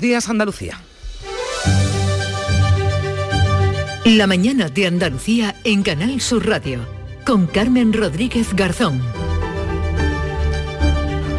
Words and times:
Días, 0.00 0.28
Andalucía. 0.28 0.80
La 4.04 4.26
mañana 4.26 4.68
de 4.68 4.86
Andalucía 4.86 5.54
en 5.64 5.82
Canal 5.82 6.20
Sur 6.20 6.46
Radio 6.46 6.80
con 7.24 7.46
Carmen 7.46 7.92
Rodríguez 7.92 8.54
Garzón. 8.54 9.00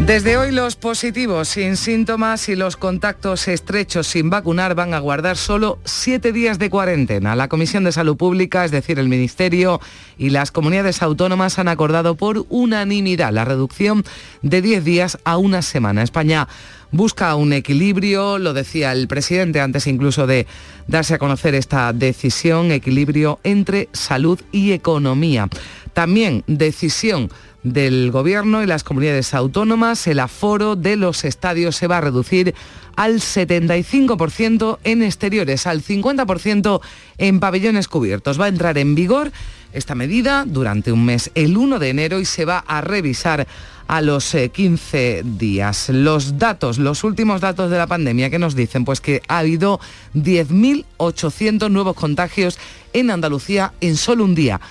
Desde 0.05 0.36
hoy 0.36 0.52
los 0.52 0.76
positivos 0.76 1.47
sin 1.47 1.78
síntomas 1.78 2.50
y 2.50 2.58
los 2.58 2.76
contactos 2.76 3.47
estrechos 3.47 4.06
sin 4.06 4.29
vacunar 4.29 4.76
van 4.76 4.94
a 4.94 4.99
guardar 4.99 5.38
solo 5.38 5.79
siete 5.85 6.33
días 6.33 6.60
de 6.60 6.70
cuarentena. 6.70 7.38
La 7.38 7.47
Comisión 7.47 7.85
de 7.85 7.94
Salud 7.94 8.17
Pública, 8.17 8.66
es 8.66 8.71
decir, 8.71 8.99
el 8.99 9.08
Ministerio 9.08 9.79
y 10.17 10.31
las 10.31 10.52
comunidades 10.52 11.02
autónomas 11.02 11.58
han 11.58 11.70
acordado 11.70 12.16
por 12.16 12.46
unanimidad 12.49 13.31
la 13.31 13.46
reducción 13.46 14.03
de 14.42 14.62
diez 14.62 14.84
días 14.84 15.20
a 15.24 15.38
una 15.38 15.62
semana. 15.62 16.04
España 16.04 16.49
busca 16.91 17.34
un 17.35 17.54
equilibrio, 17.54 18.40
lo 18.40 18.52
decía 18.52 18.91
el 18.91 19.08
presidente 19.08 19.62
antes 19.62 19.88
incluso 19.88 20.27
de 20.27 20.48
darse 20.85 21.13
a 21.13 21.17
conocer 21.17 21.55
esta 21.55 21.93
decisión, 21.93 22.73
equilibrio 22.73 23.40
entre 23.45 23.88
salud 23.93 24.38
y 24.51 24.73
economía. 24.73 25.48
También 25.93 26.43
decisión 26.48 27.29
del 27.63 28.12
Gobierno 28.12 28.62
y 28.62 28.66
las 28.66 28.84
comunidades 28.84 29.34
autónomas, 29.34 30.05
el 30.08 30.20
aforo 30.20 30.76
de 30.76 30.95
los 30.95 31.23
estadios 31.23 31.76
se 31.76 31.88
va 31.88 31.98
a 31.98 32.02
reducir 32.02 32.54
al 32.95 33.16
75% 33.16 34.80
en 34.84 35.02
exteriores, 35.02 35.66
al 35.66 35.81
50% 35.81 36.81
en 37.18 37.40
pabellones 37.40 37.88
cubiertos. 37.88 38.40
Va 38.40 38.45
a 38.45 38.49
entrar 38.49 38.77
en 38.77 38.95
vigor 38.95 39.31
esta 39.71 39.95
medida 39.95 40.45
durante 40.45 40.91
un 40.91 41.05
mes, 41.05 41.31
el 41.35 41.57
1 41.57 41.80
de 41.80 41.90
enero, 41.90 42.20
y 42.20 42.26
se 42.26 42.45
va 42.45 42.59
a 42.59 42.81
revisar 42.81 43.48
a 43.88 44.02
los 44.02 44.35
15 44.52 45.20
eh, 45.20 45.23
días. 45.26 45.90
Los 45.90 46.38
datos, 46.38 46.77
los 46.77 47.04
últimos 47.04 47.41
datos 47.41 47.70
de 47.71 47.77
la 47.77 47.88
pandemia, 47.88 48.30
¿qué 48.30 48.40
nos 48.40 48.55
dicen? 48.55 48.85
Pues 48.85 49.02
que 49.02 49.21
ha 49.27 49.40
habido 49.40 49.80
10.800 50.16 51.70
nuevos 51.70 51.95
contagios 51.95 52.57
en 52.93 53.12
Andalucía 53.12 53.74
en 53.82 53.98
solo 53.98 54.24
un 54.24 54.35
día. 54.35 54.62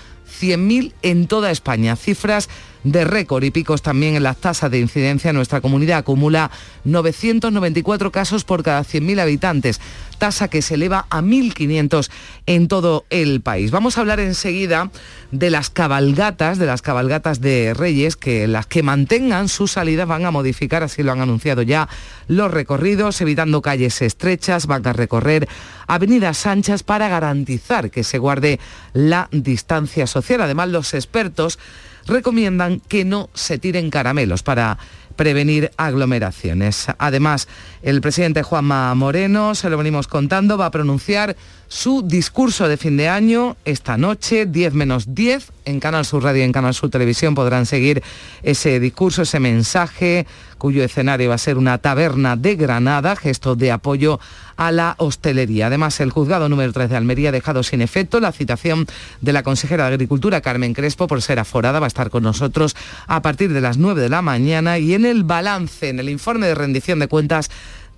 100.000 0.41 0.93
en 1.03 1.27
toda 1.27 1.51
España. 1.51 1.95
Cifras 1.97 2.49
de 2.85 3.05
récord 3.05 3.43
y 3.45 3.51
picos 3.51 3.83
también 3.83 4.15
en 4.15 4.23
las 4.23 4.39
tasas 4.39 4.71
de 4.71 4.81
incidencia. 4.81 5.33
Nuestra 5.33 5.61
comunidad 5.61 5.99
acumula 5.99 6.51
994 6.85 8.13
casos 8.13 8.45
por 8.45 8.63
cada 8.63 8.83
100.000 8.83 9.21
habitantes, 9.21 9.81
tasa 10.19 10.49
que 10.49 10.63
se 10.63 10.75
eleva 10.75 11.07
a 11.11 11.21
1.500 11.21 12.11
en 12.47 12.69
todo 12.69 13.05
el 13.11 13.41
país. 13.41 13.71
Vamos 13.71 13.97
a 13.97 14.01
hablar 14.01 14.21
enseguida 14.21 14.91
de 15.31 15.51
las 15.51 15.71
cabalgatas, 15.71 16.59
de 16.59 16.67
las 16.67 16.83
cabalgatas 16.83 17.41
de 17.41 17.75
Reyes, 17.75 18.17
que 18.17 18.47
las 18.47 18.67
que 18.67 18.83
mantengan 18.83 19.49
su 19.49 19.67
salida 19.67 20.05
van 20.05 20.25
a 20.27 20.31
modificar, 20.31 20.83
así 20.83 21.03
lo 21.03 21.13
han 21.13 21.21
anunciado 21.21 21.63
ya, 21.63 21.89
los 22.29 22.51
recorridos, 22.51 23.21
evitando 23.21 23.63
calles 23.63 24.03
estrechas, 24.03 24.67
van 24.67 24.87
a 24.87 24.93
recorrer 24.93 25.49
avenidas 25.87 26.47
anchas 26.47 26.83
para 26.83 27.09
garantizar 27.09 27.91
que 27.91 28.05
se 28.05 28.19
guarde 28.19 28.61
la 28.93 29.29
distancia 29.31 30.07
social. 30.07 30.41
Además, 30.41 30.69
los 30.69 30.95
expertos 30.95 31.59
recomiendan 32.07 32.81
que 32.81 33.05
no 33.05 33.31
se 33.35 33.59
tiren 33.59 33.91
caramelos 33.91 34.43
para 34.43 34.79
prevenir 35.13 35.71
aglomeraciones. 35.77 36.87
Además, 36.99 37.49
el 37.83 38.01
presidente 38.01 38.43
Juanma 38.43 38.95
Moreno, 38.95 39.55
se 39.55 39.71
lo 39.71 39.77
venimos 39.77 40.09
contando, 40.09 40.59
va 40.59 40.67
a 40.67 40.71
pronunciar 40.71 41.37
su 41.73 42.03
discurso 42.03 42.69
de 42.69 42.77
fin 42.77 42.99
de 42.99 43.09
año 43.09 43.57
esta 43.65 43.97
noche, 43.97 44.45
10 44.45 44.75
menos 44.75 45.15
10, 45.15 45.53
en 45.65 45.81
Canal 45.81 46.05
Sur 46.05 46.23
Radio 46.23 46.43
y 46.43 46.45
en 46.45 46.53
Canal 46.53 46.75
Sur 46.75 46.91
Televisión 46.91 47.35
podrán 47.35 47.65
seguir 47.65 48.03
ese 48.43 48.79
discurso, 48.79 49.23
ese 49.23 49.41
mensaje, 49.41 50.27
cuyo 50.59 50.85
escenario 50.85 51.31
va 51.31 51.37
a 51.37 51.39
ser 51.39 51.57
una 51.57 51.79
taberna 51.79 52.37
de 52.37 52.57
Granada, 52.57 53.17
gesto 53.17 53.57
de 53.57 53.73
apoyo 53.73 54.21
a 54.57 54.71
la 54.71 54.97
hostelería. 54.99 55.69
Además, 55.69 55.99
el 56.01 56.11
juzgado 56.11 56.51
número 56.51 56.73
3 56.75 56.91
de 56.91 56.97
Almería 56.97 57.31
ha 57.31 57.33
dejado 57.33 57.63
sin 57.63 57.81
efecto 57.81 58.21
la 58.21 58.33
citación 58.33 58.87
de 59.23 59.33
la 59.33 59.43
consejera 59.43 59.89
de 59.89 59.95
Agricultura, 59.95 60.43
Carmen 60.43 60.75
Crespo, 60.75 61.07
por 61.07 61.23
ser 61.23 61.39
aforada. 61.39 61.81
Va 61.81 61.87
a 61.87 61.89
estar 61.89 62.11
con 62.11 62.23
nosotros 62.23 62.77
a 63.07 63.23
partir 63.23 63.51
de 63.51 63.63
las 63.63 63.79
9 63.79 64.03
de 64.03 64.11
la 64.11 64.21
mañana 64.21 64.79
y 64.79 64.93
en 64.93 65.07
el 65.07 65.25
balance, 65.25 65.89
en 65.89 66.01
el 66.01 66.11
informe 66.11 66.47
de 66.49 66.55
rendición 66.55 66.99
de 66.99 67.09
cuentas, 67.09 67.51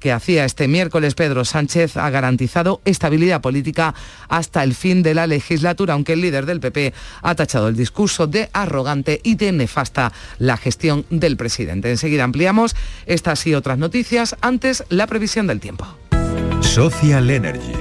que 0.04 0.12
hacía 0.12 0.44
este 0.44 0.68
miércoles 0.68 1.14
Pedro 1.14 1.46
Sánchez 1.46 1.96
ha 1.96 2.10
garantizado 2.10 2.82
estabilidad 2.84 3.40
política 3.40 3.94
hasta 4.28 4.62
el 4.62 4.74
fin 4.74 5.02
de 5.02 5.14
la 5.14 5.26
legislatura, 5.26 5.94
aunque 5.94 6.12
el 6.12 6.20
líder 6.20 6.44
del 6.44 6.60
PP 6.60 6.92
ha 7.22 7.34
tachado 7.34 7.68
el 7.68 7.74
discurso 7.74 8.26
de 8.26 8.50
arrogante 8.52 9.22
y 9.24 9.36
de 9.36 9.50
nefasta 9.52 10.12
la 10.38 10.58
gestión 10.58 11.06
del 11.08 11.38
presidente. 11.38 11.90
Enseguida 11.90 12.22
ampliamos 12.22 12.76
estas 13.06 13.46
y 13.46 13.54
otras 13.54 13.78
noticias. 13.78 14.36
Antes, 14.42 14.84
la 14.90 15.06
previsión 15.06 15.46
del 15.46 15.60
tiempo. 15.60 15.86
Social 16.60 17.30
Energy. 17.30 17.72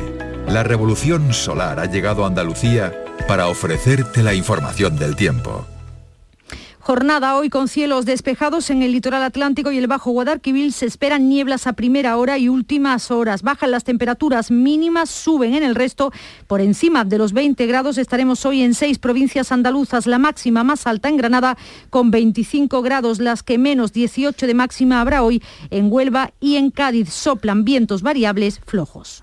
La 0.47 0.63
revolución 0.63 1.33
solar 1.33 1.77
ha 1.81 1.87
llegado 1.87 2.23
a 2.23 2.27
Andalucía 2.27 2.93
para 3.27 3.47
ofrecerte 3.47 4.23
la 4.23 4.33
información 4.33 4.95
del 4.95 5.17
tiempo. 5.17 5.67
Jornada 6.85 7.37
hoy 7.37 7.49
con 7.49 7.69
cielos 7.69 8.03
despejados 8.03 8.69
en 8.69 8.83
el 8.83 8.91
litoral 8.91 9.23
atlántico 9.23 9.71
y 9.71 9.77
el 9.77 9.87
Bajo 9.87 10.11
Guadalquivir. 10.11 10.73
Se 10.73 10.85
esperan 10.85 11.29
nieblas 11.29 11.65
a 11.65 11.71
primera 11.71 12.17
hora 12.17 12.37
y 12.37 12.49
últimas 12.49 13.09
horas. 13.09 13.41
Bajan 13.41 13.71
las 13.71 13.85
temperaturas 13.85 14.51
mínimas, 14.51 15.09
suben 15.09 15.53
en 15.53 15.63
el 15.63 15.75
resto. 15.75 16.11
Por 16.45 16.59
encima 16.59 17.05
de 17.05 17.17
los 17.17 17.31
20 17.31 17.65
grados 17.67 17.97
estaremos 17.97 18.45
hoy 18.45 18.63
en 18.63 18.73
seis 18.73 18.99
provincias 18.99 19.53
andaluzas. 19.53 20.07
La 20.07 20.19
máxima 20.19 20.65
más 20.65 20.85
alta 20.85 21.07
en 21.07 21.15
Granada 21.15 21.57
con 21.89 22.11
25 22.11 22.81
grados, 22.81 23.19
las 23.19 23.43
que 23.43 23.57
menos 23.57 23.93
18 23.93 24.45
de 24.45 24.53
máxima 24.53 24.99
habrá 24.99 25.23
hoy 25.23 25.41
en 25.69 25.89
Huelva 25.89 26.33
y 26.41 26.57
en 26.57 26.69
Cádiz. 26.69 27.13
Soplan 27.13 27.63
vientos 27.63 28.01
variables 28.01 28.59
flojos. 28.59 29.22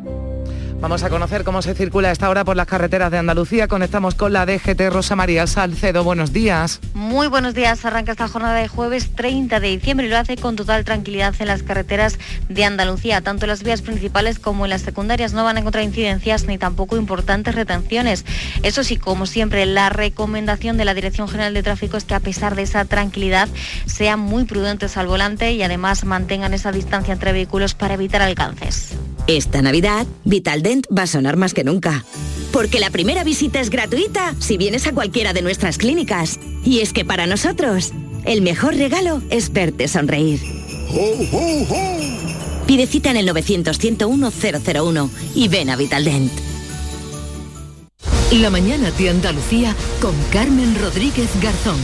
Vamos 0.81 1.03
a 1.03 1.11
conocer 1.11 1.43
cómo 1.43 1.61
se 1.61 1.75
circula 1.75 2.11
esta 2.11 2.27
hora 2.27 2.43
por 2.43 2.55
las 2.55 2.65
carreteras 2.65 3.11
de 3.11 3.19
Andalucía. 3.19 3.67
Conectamos 3.67 4.15
con 4.15 4.33
la 4.33 4.47
DGT 4.47 4.89
Rosa 4.89 5.15
María 5.15 5.45
Salcedo. 5.45 6.03
Buenos 6.03 6.33
días. 6.33 6.79
Muy 6.95 7.27
buenos 7.27 7.53
días. 7.53 7.85
Arranca 7.85 8.13
esta 8.13 8.27
jornada 8.27 8.55
de 8.55 8.67
jueves 8.67 9.11
30 9.13 9.59
de 9.59 9.67
diciembre 9.67 10.07
y 10.07 10.09
lo 10.09 10.17
hace 10.17 10.37
con 10.37 10.55
total 10.55 10.83
tranquilidad 10.83 11.35
en 11.37 11.45
las 11.45 11.61
carreteras 11.61 12.17
de 12.49 12.65
Andalucía. 12.65 13.21
Tanto 13.21 13.45
en 13.45 13.49
las 13.49 13.61
vías 13.61 13.83
principales 13.83 14.39
como 14.39 14.65
en 14.65 14.71
las 14.71 14.81
secundarias 14.81 15.33
no 15.33 15.43
van 15.43 15.57
a 15.57 15.59
encontrar 15.59 15.83
incidencias 15.83 16.45
ni 16.45 16.57
tampoco 16.57 16.97
importantes 16.97 17.53
retenciones. 17.53 18.25
Eso 18.63 18.83
sí, 18.83 18.97
como 18.97 19.27
siempre, 19.27 19.67
la 19.67 19.89
recomendación 19.89 20.77
de 20.77 20.85
la 20.85 20.95
Dirección 20.95 21.27
General 21.27 21.53
de 21.53 21.61
Tráfico 21.61 21.95
es 21.95 22.05
que 22.05 22.15
a 22.15 22.19
pesar 22.19 22.55
de 22.55 22.63
esa 22.63 22.85
tranquilidad 22.85 23.49
sean 23.85 24.19
muy 24.19 24.45
prudentes 24.45 24.97
al 24.97 25.05
volante 25.05 25.51
y 25.51 25.61
además 25.61 26.05
mantengan 26.05 26.55
esa 26.55 26.71
distancia 26.71 27.13
entre 27.13 27.33
vehículos 27.33 27.75
para 27.75 27.93
evitar 27.93 28.23
alcances. 28.23 28.95
Esta 29.27 29.61
Navidad, 29.61 30.07
Vitaldent 30.25 30.87
va 30.95 31.03
a 31.03 31.07
sonar 31.07 31.37
más 31.37 31.53
que 31.53 31.63
nunca. 31.63 32.03
Porque 32.51 32.79
la 32.79 32.89
primera 32.89 33.23
visita 33.23 33.61
es 33.61 33.69
gratuita 33.69 34.35
si 34.39 34.57
vienes 34.57 34.87
a 34.87 34.93
cualquiera 34.93 35.33
de 35.33 35.41
nuestras 35.41 35.77
clínicas. 35.77 36.39
Y 36.65 36.79
es 36.79 36.91
que 36.91 37.05
para 37.05 37.27
nosotros, 37.27 37.93
el 38.25 38.41
mejor 38.41 38.75
regalo 38.75 39.21
es 39.29 39.53
verte 39.53 39.87
sonreír. 39.87 40.41
Pide 42.67 42.87
cita 42.87 43.11
en 43.11 43.17
el 43.17 43.27
900-101-001 43.29 45.09
y 45.35 45.47
ven 45.47 45.69
a 45.69 45.75
Vitaldent. 45.75 46.31
La 48.33 48.49
mañana 48.49 48.91
de 48.91 49.09
Andalucía 49.09 49.75
con 50.01 50.15
Carmen 50.31 50.75
Rodríguez 50.81 51.29
Garzón. 51.41 51.79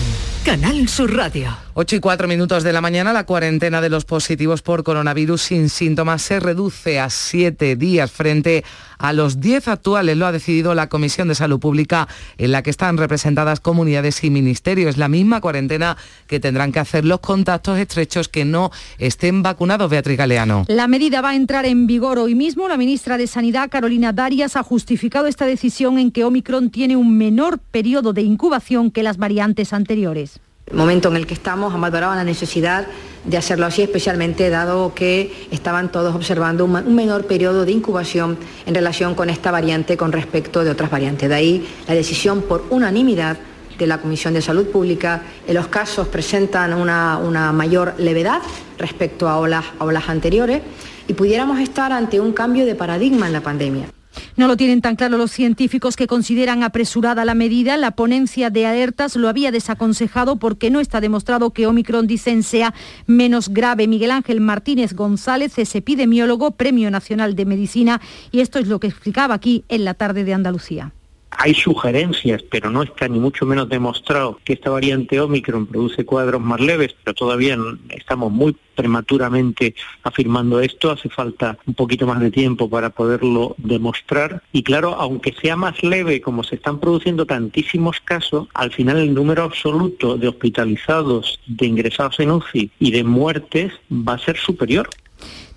Canal 0.46 0.88
Sur 0.88 1.14
Radio. 1.14 1.67
8 1.80 1.98
y 1.98 2.00
4 2.00 2.28
minutos 2.28 2.64
de 2.64 2.74
la 2.74 2.82
mañana, 2.82 3.14
la 3.14 3.28
cuarentena 3.28 3.82
de 3.82 3.90
los 3.92 4.04
positivos 4.04 4.64
por 4.64 4.84
coronavirus 4.84 5.40
sin 5.44 5.70
síntomas 5.70 6.24
se 6.24 6.40
reduce 6.40 7.00
a 7.00 7.12
7 7.12 7.76
días 7.76 8.10
frente 8.10 8.64
a 8.98 9.14
los 9.14 9.40
10 9.42 9.68
actuales. 9.68 10.18
Lo 10.18 10.26
ha 10.26 10.32
decidido 10.32 10.74
la 10.74 10.90
Comisión 10.90 11.28
de 11.28 11.36
Salud 11.36 11.60
Pública 11.60 12.08
en 12.40 12.52
la 12.52 12.64
que 12.64 12.72
están 12.72 12.98
representadas 12.98 13.60
comunidades 13.60 14.24
y 14.24 14.32
ministerios. 14.32 14.98
La 14.98 15.08
misma 15.08 15.40
cuarentena 15.40 15.98
que 16.26 16.40
tendrán 16.40 16.72
que 16.72 16.80
hacer 16.80 17.06
los 17.06 17.20
contactos 17.20 17.78
estrechos 17.78 18.28
que 18.28 18.44
no 18.44 18.72
estén 18.98 19.44
vacunados, 19.44 19.92
Beatriz 19.92 20.18
Galeano. 20.18 20.66
La 20.70 20.88
medida 20.88 21.22
va 21.22 21.30
a 21.30 21.36
entrar 21.36 21.68
en 21.68 21.86
vigor 21.86 22.18
hoy 22.18 22.34
mismo. 22.34 22.68
La 22.68 22.78
ministra 22.78 23.20
de 23.20 23.28
Sanidad, 23.28 23.70
Carolina 23.70 24.14
Darias, 24.14 24.56
ha 24.56 24.64
justificado 24.64 25.28
esta 25.28 25.46
decisión 25.46 26.00
en 26.00 26.10
que 26.10 26.24
Omicron 26.24 26.72
tiene 26.72 26.96
un 26.96 27.16
menor 27.16 27.60
periodo 27.60 28.14
de 28.14 28.24
incubación 28.24 28.90
que 28.90 29.04
las 29.04 29.18
variantes 29.18 29.74
anteriores. 29.74 30.40
Momento 30.72 31.10
en 31.10 31.16
el 31.16 31.26
que 31.26 31.34
estamos 31.34 31.74
ha 31.74 31.78
valorado 31.78 32.16
la 32.16 32.24
necesidad 32.24 32.88
de 33.24 33.38
hacerlo 33.38 33.66
así, 33.66 33.82
especialmente 33.82 34.50
dado 34.50 34.94
que 34.94 35.48
estaban 35.52 35.92
todos 35.92 36.16
observando 36.16 36.66
un, 36.66 36.96
menor 36.96 37.26
periodo 37.26 37.66
de 37.66 37.72
incubación 37.72 38.38
en 38.66 38.76
relación 38.76 39.16
con 39.16 39.30
esta 39.30 39.52
variante 39.52 39.98
con 39.98 40.12
respecto 40.12 40.64
de 40.64 40.72
otras 40.72 40.90
variantes. 40.90 41.30
De 41.30 41.36
ahí 41.36 41.68
la 41.88 41.94
decisión 41.94 42.42
por 42.42 42.66
unanimidad 42.70 43.38
de 43.78 43.88
la 43.88 44.00
Comisión 44.00 44.34
de 44.34 44.42
Salud 44.42 44.68
Pública. 44.68 45.22
En 45.48 45.54
los 45.54 45.68
casos 45.68 46.08
presentan 46.08 46.74
una, 46.74 47.52
mayor 47.54 47.94
levedad 47.98 48.42
respecto 48.78 49.28
a 49.28 49.34
a 49.34 49.40
olas 49.40 50.10
anteriores 50.10 50.62
y 51.08 51.14
pudiéramos 51.14 51.60
estar 51.60 51.92
ante 51.92 52.20
un 52.20 52.34
cambio 52.34 52.66
de 52.66 52.76
paradigma 52.76 53.28
en 53.28 53.34
la 53.34 53.42
pandemia. 53.42 53.97
No 54.36 54.48
lo 54.48 54.58
tienen 54.58 54.82
tan 54.82 54.96
claro 54.96 55.18
los 55.18 55.32
científicos 55.32 55.96
que 55.96 56.08
consideran 56.08 56.64
apresurada 56.64 57.26
la 57.26 57.36
medida. 57.36 57.78
La 57.78 57.92
ponencia 57.92 58.50
de 58.50 58.66
alertas 58.66 59.16
lo 59.16 59.30
había 59.30 59.52
desaconsejado 59.52 60.38
porque 60.38 60.70
no 60.70 60.80
está 60.80 61.02
demostrado 61.02 61.52
que 61.52 61.68
Omicron, 61.68 62.08
dicen, 62.08 62.44
sea 62.44 62.74
menos 63.06 63.50
grave. 63.50 63.88
Miguel 63.88 64.12
Ángel 64.12 64.42
Martínez 64.42 64.94
González 64.94 65.58
es 65.58 65.76
epidemiólogo, 65.76 66.52
Premio 66.52 66.92
Nacional 66.92 67.36
de 67.36 67.46
Medicina, 67.46 68.02
y 68.32 68.42
esto 68.42 68.60
es 68.60 68.68
lo 68.68 68.80
que 68.80 68.88
explicaba 68.88 69.36
aquí 69.36 69.64
en 69.70 69.86
la 69.86 69.94
tarde 69.94 70.24
de 70.24 70.34
Andalucía. 70.34 70.94
Hay 71.32 71.54
sugerencias, 71.54 72.42
pero 72.44 72.70
no 72.70 72.84
está 72.84 73.08
ni 73.08 73.20
mucho 73.20 73.46
menos 73.46 73.70
demostrado 73.70 74.40
que 74.44 74.54
esta 74.54 74.70
variante 74.70 75.20
Omicron 75.20 75.68
produce 75.68 76.06
cuadros 76.06 76.42
más 76.42 76.60
leves, 76.60 76.96
pero 77.04 77.14
todavía 77.14 77.58
estamos 77.90 78.32
muy 78.32 78.56
prematuramente 78.76 79.76
afirmando 80.04 80.62
esto, 80.62 80.92
hace 80.92 81.10
falta 81.10 81.58
un 81.66 81.74
poquito 81.74 82.08
más 82.08 82.20
de 82.22 82.32
tiempo 82.32 82.70
para 82.70 82.92
poderlo 82.92 83.56
demostrar. 83.58 84.42
Y 84.54 84.64
claro, 84.64 84.96
aunque 84.96 85.34
sea 85.34 85.56
más 85.56 85.84
leve, 85.84 86.22
como 86.22 86.44
se 86.44 86.56
están 86.56 86.80
produciendo 86.80 87.26
tantísimos 87.26 88.00
casos, 88.00 88.48
al 88.54 88.72
final 88.72 88.98
el 88.98 89.14
número 89.14 89.44
absoluto 89.44 90.18
de 90.18 90.30
hospitalizados, 90.30 91.40
de 91.48 91.66
ingresados 91.66 92.20
en 92.20 92.32
UCI 92.32 92.72
y 92.80 92.92
de 92.92 93.04
muertes 93.04 93.74
va 93.92 94.14
a 94.14 94.20
ser 94.20 94.38
superior. 94.38 94.90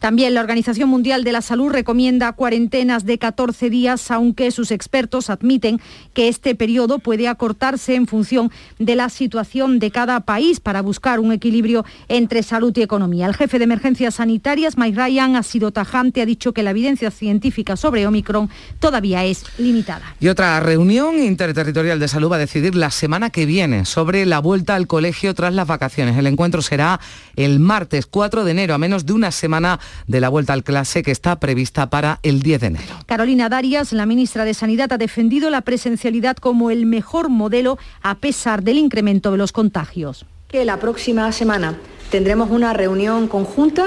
También 0.00 0.32
la 0.32 0.41
Organización 0.41 0.88
Mundial 0.88 1.25
de 1.25 1.32
la 1.32 1.43
Salud 1.43 1.70
recomienda 1.70 2.32
cuarentenas 2.32 3.05
de 3.05 3.19
14 3.19 3.69
días, 3.69 4.11
aunque 4.11 4.50
sus 4.50 4.70
expertos 4.70 5.29
admiten 5.29 5.79
que 6.14 6.29
este 6.29 6.55
periodo 6.55 6.99
puede 6.99 7.29
acortarse 7.29 7.94
en 7.94 8.06
función 8.06 8.50
de 8.79 8.97
la 8.97 9.11
situación 9.11 9.79
de 9.79 9.91
cada 9.91 10.20
país 10.20 10.58
para 10.58 10.81
buscar 10.81 11.20
un 11.20 11.32
equilibrio 11.32 11.85
entre 12.08 12.43
salud 12.43 12.73
y 12.76 12.82
economía. 12.82 13.26
El 13.26 13.35
jefe 13.35 13.58
de 13.58 13.64
emergencias 13.64 14.14
sanitarias, 14.14 14.79
Mike 14.79 14.99
Ryan, 14.99 15.37
ha 15.37 15.43
sido 15.43 15.70
tajante, 15.70 16.23
ha 16.23 16.26
dicho 16.26 16.55
que 16.55 16.62
la 16.62 16.70
evidencia 16.70 17.11
científica 17.11 17.76
sobre 17.76 18.06
Omicron 18.06 18.49
todavía 18.79 19.26
es 19.26 19.44
limitada. 19.58 20.14
Y 20.19 20.29
otra 20.29 20.61
reunión 20.61 21.19
interterritorial 21.23 22.00
de 22.00 22.08
salud 22.08 22.31
va 22.32 22.37
a 22.37 22.41
decidir 22.41 22.75
la 22.75 22.91
semana 22.91 23.29
que 23.29 23.44
viene 23.44 23.85
sobre 23.85 24.25
la 24.25 24.38
vuelta 24.38 24.76
al 24.76 24.87
colegio 24.87 25.35
tras 25.35 25.53
las 25.53 25.67
vacaciones. 25.67 26.17
El 26.17 26.26
encuentro 26.26 26.62
será 26.62 27.00
el 27.37 27.61
martes 27.61 28.06
4 28.06 28.44
de 28.44 28.50
enero, 28.50 28.73
a 28.73 28.79
menos 28.79 29.05
de 29.05 29.12
una 29.12 29.31
semana 29.31 29.79
de 30.07 30.21
la 30.21 30.29
vuelta 30.29 30.53
al 30.53 30.65
clase 30.65 31.03
que 31.03 31.11
está 31.11 31.39
prevista 31.41 31.91
para 31.91 32.21
el 32.23 32.43
10 32.43 32.61
de 32.61 32.67
enero. 32.67 32.95
Carolina 33.07 33.49
Darias, 33.49 33.93
la 33.93 34.07
ministra 34.07 34.45
de 34.45 34.55
Sanidad, 34.55 34.93
ha 34.93 34.99
defendido 34.99 35.51
la 35.51 35.63
presencialidad 35.63 36.37
como 36.37 36.71
el 36.71 36.87
mejor 36.87 37.29
modelo 37.29 37.79
a 38.03 38.17
pesar 38.17 38.63
del 38.63 38.79
incremento 38.79 39.31
de 39.31 39.39
los 39.39 39.53
contagios. 39.53 40.27
Que 40.49 40.65
la 40.65 40.79
próxima 40.79 41.31
semana 41.33 41.77
tendremos 42.11 42.51
una 42.51 42.73
reunión 42.73 43.29
conjunta 43.29 43.87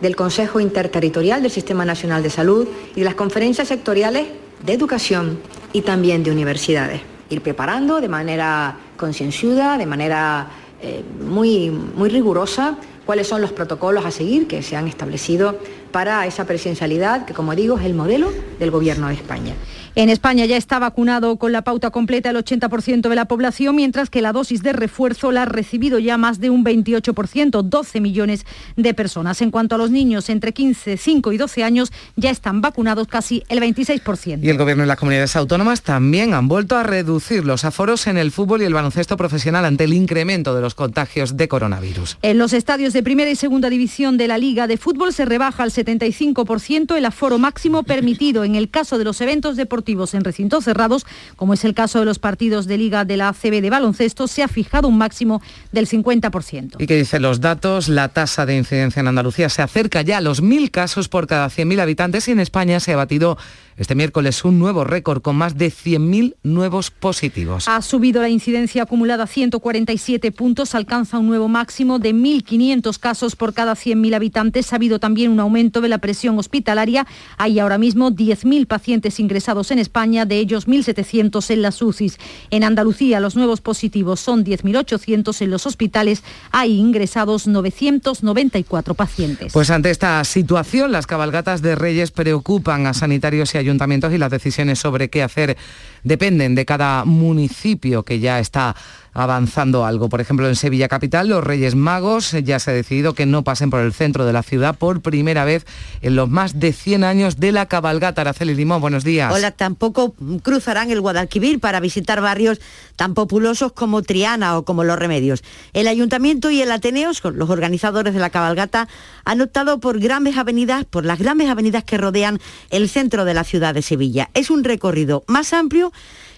del 0.00 0.16
Consejo 0.16 0.60
Interterritorial 0.60 1.42
del 1.42 1.50
Sistema 1.50 1.84
Nacional 1.84 2.22
de 2.22 2.30
Salud 2.30 2.68
y 2.94 3.00
de 3.00 3.04
las 3.04 3.14
conferencias 3.14 3.68
sectoriales 3.68 4.26
de 4.64 4.72
educación 4.72 5.38
y 5.72 5.82
también 5.82 6.22
de 6.22 6.30
universidades. 6.30 7.00
Ir 7.30 7.40
preparando 7.40 8.00
de 8.00 8.08
manera 8.08 8.76
concienzuda, 8.96 9.78
de 9.78 9.86
manera 9.86 10.48
eh, 10.80 11.02
muy, 11.26 11.70
muy 11.70 12.10
rigurosa 12.10 12.76
cuáles 13.06 13.26
son 13.26 13.40
los 13.40 13.52
protocolos 13.52 14.04
a 14.04 14.10
seguir 14.10 14.46
que 14.46 14.62
se 14.62 14.76
han 14.76 14.88
establecido 14.88 15.58
para 15.92 16.26
esa 16.26 16.44
presencialidad, 16.44 17.24
que 17.24 17.34
como 17.34 17.54
digo 17.54 17.78
es 17.78 17.84
el 17.84 17.94
modelo 17.94 18.30
del 18.58 18.70
Gobierno 18.70 19.08
de 19.08 19.14
España. 19.14 19.54
En 19.96 20.10
España 20.10 20.44
ya 20.44 20.56
está 20.56 20.80
vacunado 20.80 21.36
con 21.36 21.52
la 21.52 21.62
pauta 21.62 21.90
completa 21.90 22.30
el 22.30 22.36
80% 22.36 23.08
de 23.08 23.14
la 23.14 23.26
población, 23.26 23.76
mientras 23.76 24.10
que 24.10 24.22
la 24.22 24.32
dosis 24.32 24.60
de 24.64 24.72
refuerzo 24.72 25.30
la 25.30 25.42
ha 25.42 25.44
recibido 25.44 26.00
ya 26.00 26.18
más 26.18 26.40
de 26.40 26.50
un 26.50 26.64
28%, 26.64 27.62
12 27.62 28.00
millones 28.00 28.44
de 28.74 28.92
personas. 28.92 29.40
En 29.40 29.52
cuanto 29.52 29.76
a 29.76 29.78
los 29.78 29.92
niños 29.92 30.30
entre 30.30 30.52
15, 30.52 30.96
5 30.96 31.32
y 31.32 31.36
12 31.36 31.62
años, 31.62 31.92
ya 32.16 32.30
están 32.30 32.60
vacunados 32.60 33.06
casi 33.06 33.44
el 33.48 33.60
26%. 33.60 34.40
Y 34.42 34.50
el 34.50 34.58
Gobierno 34.58 34.82
y 34.82 34.88
las 34.88 34.98
comunidades 34.98 35.36
autónomas 35.36 35.82
también 35.82 36.34
han 36.34 36.48
vuelto 36.48 36.76
a 36.76 36.82
reducir 36.82 37.44
los 37.44 37.64
aforos 37.64 38.08
en 38.08 38.18
el 38.18 38.32
fútbol 38.32 38.62
y 38.62 38.64
el 38.64 38.74
baloncesto 38.74 39.16
profesional 39.16 39.64
ante 39.64 39.84
el 39.84 39.92
incremento 39.92 40.56
de 40.56 40.60
los 40.60 40.74
contagios 40.74 41.36
de 41.36 41.46
coronavirus. 41.46 42.18
En 42.22 42.38
los 42.38 42.52
estadios 42.52 42.94
de 42.94 43.04
primera 43.04 43.30
y 43.30 43.36
segunda 43.36 43.70
división 43.70 44.16
de 44.16 44.26
la 44.26 44.38
Liga 44.38 44.66
de 44.66 44.76
Fútbol 44.76 45.12
se 45.12 45.24
rebaja 45.24 45.62
al 45.62 45.70
75% 45.70 46.96
el 46.96 47.04
aforo 47.04 47.38
máximo 47.38 47.84
permitido 47.84 48.42
en 48.42 48.56
el 48.56 48.70
caso 48.70 48.98
de 48.98 49.04
los 49.04 49.20
eventos 49.20 49.56
deportivos 49.56 49.83
en 49.86 50.24
recintos 50.24 50.64
cerrados, 50.64 51.06
como 51.36 51.54
es 51.54 51.64
el 51.64 51.74
caso 51.74 51.98
de 51.98 52.04
los 52.04 52.18
partidos 52.18 52.66
de 52.66 52.78
Liga 52.78 53.04
de 53.04 53.16
la 53.16 53.28
ACB 53.28 53.60
de 53.60 53.70
baloncesto, 53.70 54.26
se 54.26 54.42
ha 54.42 54.48
fijado 54.48 54.88
un 54.88 54.98
máximo 54.98 55.42
del 55.72 55.88
50%. 55.88 56.76
¿Y 56.78 56.86
qué 56.86 56.96
dicen 56.96 57.22
los 57.22 57.40
datos? 57.40 57.88
La 57.88 58.08
tasa 58.08 58.46
de 58.46 58.56
incidencia 58.56 59.00
en 59.00 59.08
Andalucía 59.08 59.48
se 59.48 59.62
acerca 59.62 60.02
ya 60.02 60.18
a 60.18 60.20
los 60.20 60.42
mil 60.42 60.70
casos 60.70 61.08
por 61.08 61.26
cada 61.26 61.48
100.000 61.48 61.80
habitantes 61.80 62.28
y 62.28 62.32
en 62.32 62.40
España 62.40 62.80
se 62.80 62.92
ha 62.92 62.96
batido 62.96 63.36
este 63.76 63.94
miércoles 63.94 64.44
un 64.44 64.58
nuevo 64.58 64.84
récord 64.84 65.22
con 65.22 65.36
más 65.36 65.56
de 65.56 65.68
100.000 65.68 66.36
nuevos 66.42 66.90
positivos. 66.90 67.68
Ha 67.68 67.82
subido 67.82 68.22
la 68.22 68.28
incidencia 68.28 68.84
acumulada 68.84 69.24
a 69.24 69.26
147 69.26 70.32
puntos, 70.32 70.74
alcanza 70.74 71.18
un 71.18 71.26
nuevo 71.26 71.48
máximo 71.48 71.98
de 71.98 72.14
1.500 72.14 72.98
casos 72.98 73.36
por 73.36 73.54
cada 73.54 73.74
100.000 73.74 74.14
habitantes. 74.14 74.72
Ha 74.72 74.76
habido 74.76 74.98
también 74.98 75.30
un 75.30 75.40
aumento 75.40 75.80
de 75.80 75.88
la 75.88 75.98
presión 75.98 76.38
hospitalaria. 76.38 77.06
Hay 77.36 77.58
ahora 77.58 77.78
mismo 77.78 78.10
10.000 78.10 78.66
pacientes 78.66 79.18
ingresados 79.20 79.70
en 79.70 79.78
España, 79.78 80.24
de 80.24 80.38
ellos 80.38 80.68
1.700 80.68 81.50
en 81.50 81.62
las 81.62 81.82
UCIs. 81.82 82.18
En 82.50 82.64
Andalucía 82.64 83.20
los 83.20 83.36
nuevos 83.36 83.60
positivos 83.60 84.20
son 84.20 84.44
10.800 84.44 85.42
en 85.42 85.50
los 85.50 85.66
hospitales. 85.66 86.22
Hay 86.52 86.78
ingresados 86.78 87.46
994 87.46 88.94
pacientes. 88.94 89.52
Pues 89.52 89.70
ante 89.70 89.90
esta 89.90 90.22
situación, 90.24 90.92
las 90.92 91.06
cabalgatas 91.06 91.62
de 91.62 91.74
Reyes 91.74 92.10
preocupan 92.10 92.86
a 92.86 92.94
sanitarios 92.94 93.54
y 93.54 93.58
ayuntamientos 93.64 94.12
y 94.12 94.18
las 94.18 94.30
decisiones 94.30 94.78
sobre 94.78 95.08
qué 95.10 95.22
hacer 95.22 95.56
dependen 96.02 96.54
de 96.54 96.64
cada 96.64 97.04
municipio 97.04 98.04
que 98.04 98.20
ya 98.20 98.38
está 98.38 98.76
avanzando 99.14 99.84
algo. 99.84 100.08
Por 100.08 100.20
ejemplo, 100.20 100.48
en 100.48 100.56
Sevilla 100.56 100.88
Capital, 100.88 101.28
los 101.28 101.42
Reyes 101.42 101.74
Magos 101.74 102.32
ya 102.32 102.58
se 102.58 102.72
ha 102.72 102.74
decidido 102.74 103.14
que 103.14 103.26
no 103.26 103.42
pasen 103.44 103.70
por 103.70 103.80
el 103.80 103.92
centro 103.92 104.26
de 104.26 104.32
la 104.32 104.42
ciudad 104.42 104.76
por 104.76 105.00
primera 105.00 105.44
vez 105.44 105.64
en 106.02 106.16
los 106.16 106.28
más 106.28 106.58
de 106.58 106.72
100 106.72 107.04
años 107.04 107.36
de 107.38 107.52
la 107.52 107.66
cabalgata. 107.66 108.20
Araceli 108.20 108.54
Limón, 108.54 108.80
buenos 108.80 109.04
días. 109.04 109.32
Hola, 109.32 109.52
tampoco 109.52 110.14
cruzarán 110.42 110.90
el 110.90 111.00
Guadalquivir 111.00 111.60
para 111.60 111.80
visitar 111.80 112.20
barrios 112.20 112.60
tan 112.96 113.14
populosos 113.14 113.72
como 113.72 114.02
Triana 114.02 114.58
o 114.58 114.64
como 114.64 114.84
Los 114.84 114.98
Remedios. 114.98 115.42
El 115.72 115.88
Ayuntamiento 115.88 116.50
y 116.50 116.60
el 116.60 116.70
Ateneos, 116.70 117.22
los 117.24 117.50
organizadores 117.50 118.14
de 118.14 118.20
la 118.20 118.30
cabalgata, 118.30 118.88
han 119.24 119.40
optado 119.40 119.78
por 119.78 120.00
grandes 120.00 120.36
avenidas, 120.36 120.84
por 120.84 121.04
las 121.04 121.18
grandes 121.18 121.48
avenidas 121.48 121.84
que 121.84 121.98
rodean 121.98 122.40
el 122.70 122.88
centro 122.88 123.24
de 123.24 123.34
la 123.34 123.44
ciudad 123.44 123.74
de 123.74 123.82
Sevilla. 123.82 124.30
Es 124.34 124.50
un 124.50 124.64
recorrido 124.64 125.24
más 125.28 125.52
amplio 125.52 125.92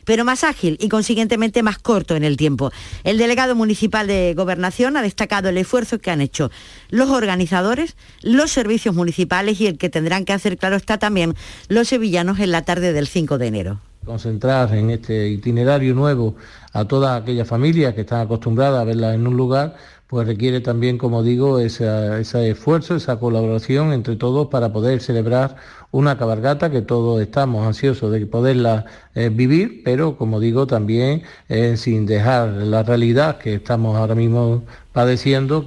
pero 0.07 0.25
más 0.25 0.43
ágil 0.45 0.79
y 0.81 0.89
consiguientemente 0.89 1.63
más 1.63 1.79
corto 1.79 2.17
en 2.17 2.25
el 2.25 2.39
tiempo. 2.39 2.73
El 3.05 3.19
delegado 3.19 3.55
municipal 3.55 4.07
de 4.07 4.33
Gobernación 4.35 4.97
ha 4.97 5.03
destacado 5.03 5.51
el 5.51 5.59
esfuerzo 5.59 5.99
que 5.99 6.11
han 6.11 6.23
hecho 6.23 6.51
los 6.89 7.11
organizadores, 7.11 7.97
los 8.23 8.51
servicios 8.51 8.95
municipales 8.95 9.61
y 9.61 9.67
el 9.67 9.77
que 9.77 9.91
tendrán 9.91 10.25
que 10.25 10.33
hacer 10.33 10.57
claro 10.57 10.77
está 10.77 10.97
también 10.97 11.35
los 11.69 11.89
sevillanos 11.89 12.39
en 12.39 12.53
la 12.53 12.63
tarde 12.63 12.95
del 12.95 13.07
5 13.07 13.37
de 13.37 13.47
enero 13.49 13.81
concentrar 14.07 14.73
en 14.73 14.91
este 14.91 15.29
itinerario 15.29 15.93
nuevo 15.93 16.37
a 16.73 16.85
toda 16.85 17.17
aquella 17.17 17.45
familia 17.45 17.95
que 17.95 18.03
están 18.03 18.21
acostumbradas 18.21 18.81
a 18.81 18.85
verla 18.85 19.13
en 19.15 19.27
un 19.27 19.37
lugar, 19.37 19.75
pues 20.07 20.27
requiere 20.27 20.61
también, 20.61 20.97
como 20.97 21.25
digo, 21.25 21.59
ese, 21.59 22.21
esfuerzo, 22.49 22.95
esa 22.95 23.19
colaboración 23.19 23.93
entre 23.93 24.15
todos 24.15 24.47
para 24.47 24.73
poder 24.73 25.01
celebrar 25.01 25.57
una 25.97 26.19
cabalgata 26.19 26.71
que 26.71 26.83
todos 26.83 27.23
estamos 27.23 27.67
ansiosos 27.67 28.13
de 28.13 28.27
poderla 28.27 28.85
eh, 29.15 29.31
vivir, 29.33 29.81
pero 29.83 30.19
como 30.19 30.41
digo, 30.41 30.67
también 30.67 31.23
eh, 31.49 31.79
sin 31.79 32.05
dejar 32.05 32.51
la 32.51 32.83
realidad 32.83 33.39
que 33.39 33.55
estamos 33.55 33.97
ahora 33.97 34.15
mismo 34.15 34.65
padeciendo. 34.93 35.65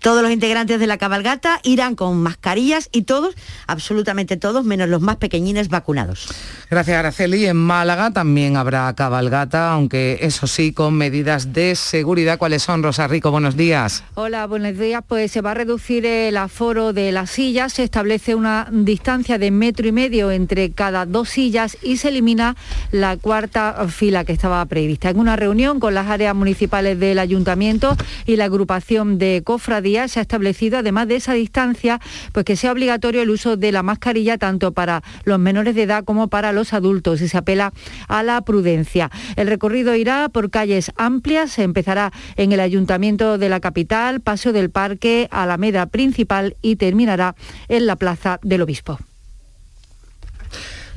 Todos 0.00 0.22
los 0.22 0.32
integrantes 0.32 0.80
de 0.80 0.86
la 0.86 0.96
cabalgata 0.96 1.60
irán 1.62 1.94
con 1.94 2.22
mascarillas 2.22 2.88
y 2.90 3.02
todos, 3.02 3.34
absolutamente 3.66 4.38
todos, 4.38 4.64
menos 4.64 4.88
los 4.88 5.02
más 5.02 5.16
pequeñines 5.16 5.68
vacunados. 5.68 6.28
Gracias, 6.70 6.96
Araceli. 6.96 7.44
En 7.44 7.58
Málaga 7.58 8.10
también 8.10 8.56
habrá 8.56 8.90
cabalgata, 8.94 9.72
aunque 9.72 10.18
eso 10.22 10.46
sí, 10.46 10.72
con 10.72 10.94
medidas 10.94 11.52
de 11.52 11.74
seguridad. 11.74 12.38
¿Cuáles 12.38 12.62
son, 12.62 12.82
Rosa 12.82 13.08
Rico? 13.08 13.30
Buenos 13.30 13.58
días. 13.58 14.02
Hola, 14.14 14.46
buenos 14.46 14.78
días. 14.78 15.02
Pues 15.06 15.32
se 15.32 15.42
va 15.42 15.50
a 15.50 15.54
reducir 15.54 16.06
el 16.06 16.38
aforo 16.38 16.94
de 16.94 17.12
las 17.12 17.30
sillas, 17.30 17.74
se 17.74 17.84
establece 17.84 18.34
una 18.34 18.68
distancia 18.72 19.36
de 19.36 19.50
metro 19.50 19.86
y 19.86 19.92
medio 19.92 20.30
entre 20.30 20.70
cada 20.70 21.04
dos 21.04 21.28
sillas 21.28 21.76
y 21.82 21.98
se 21.98 22.08
elimina 22.08 22.56
la 22.90 23.18
cuarta 23.18 23.86
fila 23.88 24.24
que 24.24 24.32
estaba 24.32 24.64
prevista. 24.64 25.10
En 25.10 25.18
una 25.18 25.36
reunión 25.36 25.78
con 25.78 25.92
las 25.92 26.06
áreas 26.08 26.34
municipales 26.34 26.98
del 26.98 27.18
ayuntamiento 27.18 27.96
y 28.24 28.36
la 28.36 28.46
agrupación 28.46 29.18
de 29.18 29.42
cofradías 29.44 29.89
se 30.08 30.18
ha 30.18 30.22
establecido, 30.22 30.78
además 30.78 31.08
de 31.08 31.16
esa 31.16 31.34
distancia, 31.34 32.00
pues 32.32 32.44
que 32.44 32.56
sea 32.56 32.72
obligatorio 32.72 33.22
el 33.22 33.30
uso 33.30 33.56
de 33.56 33.72
la 33.72 33.82
mascarilla 33.82 34.38
tanto 34.38 34.72
para 34.72 35.02
los 35.24 35.38
menores 35.38 35.74
de 35.74 35.82
edad 35.82 36.04
como 36.04 36.28
para 36.28 36.52
los 36.52 36.72
adultos 36.72 37.20
y 37.20 37.28
se 37.28 37.38
apela 37.38 37.72
a 38.08 38.22
la 38.22 38.40
prudencia. 38.42 39.10
El 39.36 39.48
recorrido 39.48 39.94
irá 39.94 40.28
por 40.28 40.50
calles 40.50 40.92
amplias, 40.96 41.52
se 41.52 41.62
empezará 41.62 42.12
en 42.36 42.52
el 42.52 42.60
ayuntamiento 42.60 43.38
de 43.38 43.48
la 43.48 43.60
capital, 43.60 44.20
Paseo 44.20 44.52
del 44.52 44.70
Parque, 44.70 45.28
Alameda 45.30 45.86
Principal 45.86 46.56
y 46.62 46.76
terminará 46.76 47.34
en 47.68 47.86
la 47.86 47.96
Plaza 47.96 48.38
del 48.42 48.62
Obispo. 48.62 48.98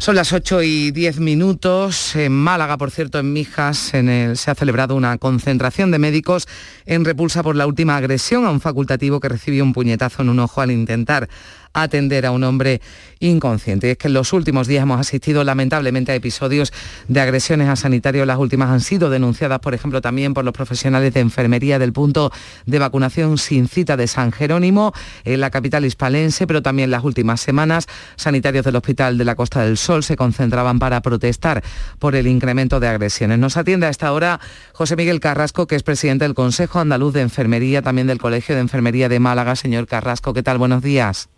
Son 0.03 0.15
las 0.15 0.33
8 0.33 0.63
y 0.63 0.91
10 0.91 1.21
minutos. 1.21 2.17
En 2.17 2.33
Málaga, 2.33 2.77
por 2.77 2.91
cierto, 2.91 3.19
en 3.19 3.31
Mijas, 3.31 3.77
se 3.77 4.51
ha 4.51 4.53
celebrado 4.53 4.95
una 4.95 5.17
concentración 5.17 5.91
de 5.91 5.97
médicos 5.97 6.45
en 6.85 7.05
repulsa 7.05 7.41
por 7.41 7.55
la 7.55 7.67
última 7.67 7.95
agresión 7.95 8.45
a 8.45 8.51
un 8.51 8.59
facultativo 8.59 9.21
que 9.21 9.29
recibió 9.29 9.63
un 9.63 9.71
puñetazo 9.71 10.21
en 10.21 10.27
un 10.27 10.39
ojo 10.39 10.59
al 10.59 10.71
intentar 10.71 11.29
atender 11.73 12.25
a 12.25 12.31
un 12.31 12.43
hombre 12.43 12.81
inconsciente. 13.19 13.87
Y 13.87 13.91
es 13.91 13.97
que 13.97 14.07
en 14.07 14.13
los 14.13 14.33
últimos 14.33 14.67
días 14.67 14.83
hemos 14.83 14.99
asistido 14.99 15.43
lamentablemente 15.43 16.11
a 16.11 16.15
episodios 16.15 16.71
de 17.07 17.19
agresiones 17.19 17.69
a 17.69 17.75
sanitarios. 17.75 18.27
Las 18.27 18.37
últimas 18.37 18.69
han 18.69 18.81
sido 18.81 19.09
denunciadas, 19.09 19.59
por 19.59 19.73
ejemplo, 19.73 20.01
también 20.01 20.33
por 20.33 20.45
los 20.45 20.53
profesionales 20.53 21.13
de 21.13 21.19
enfermería 21.19 21.79
del 21.79 21.93
punto 21.93 22.31
de 22.65 22.79
vacunación 22.79 23.37
sin 23.37 23.67
cita 23.67 23.97
de 23.97 24.07
San 24.07 24.31
Jerónimo 24.31 24.93
en 25.23 25.39
la 25.39 25.49
capital 25.49 25.85
hispalense, 25.85 26.47
pero 26.47 26.61
también 26.61 26.91
las 26.91 27.03
últimas 27.03 27.41
semanas 27.41 27.87
sanitarios 28.15 28.65
del 28.65 28.75
Hospital 28.75 29.17
de 29.17 29.25
la 29.25 29.35
Costa 29.35 29.63
del 29.63 29.77
Sol 29.77 30.03
se 30.03 30.15
concentraban 30.15 30.79
para 30.79 31.01
protestar 31.01 31.63
por 31.99 32.15
el 32.15 32.27
incremento 32.27 32.79
de 32.79 32.87
agresiones. 32.87 33.39
Nos 33.39 33.57
atiende 33.57 33.87
a 33.87 33.89
esta 33.89 34.11
hora 34.11 34.39
José 34.73 34.95
Miguel 34.95 35.19
Carrasco, 35.19 35.67
que 35.67 35.75
es 35.75 35.83
presidente 35.83 36.25
del 36.25 36.33
Consejo 36.33 36.79
Andaluz 36.79 37.13
de 37.13 37.21
Enfermería, 37.21 37.81
también 37.81 38.07
del 38.07 38.19
Colegio 38.19 38.55
de 38.55 38.61
Enfermería 38.61 39.09
de 39.09 39.19
Málaga. 39.19 39.55
Señor 39.55 39.87
Carrasco, 39.87 40.33
¿qué 40.33 40.43
tal? 40.43 40.57
Buenos 40.57 40.81
días. 40.81 41.32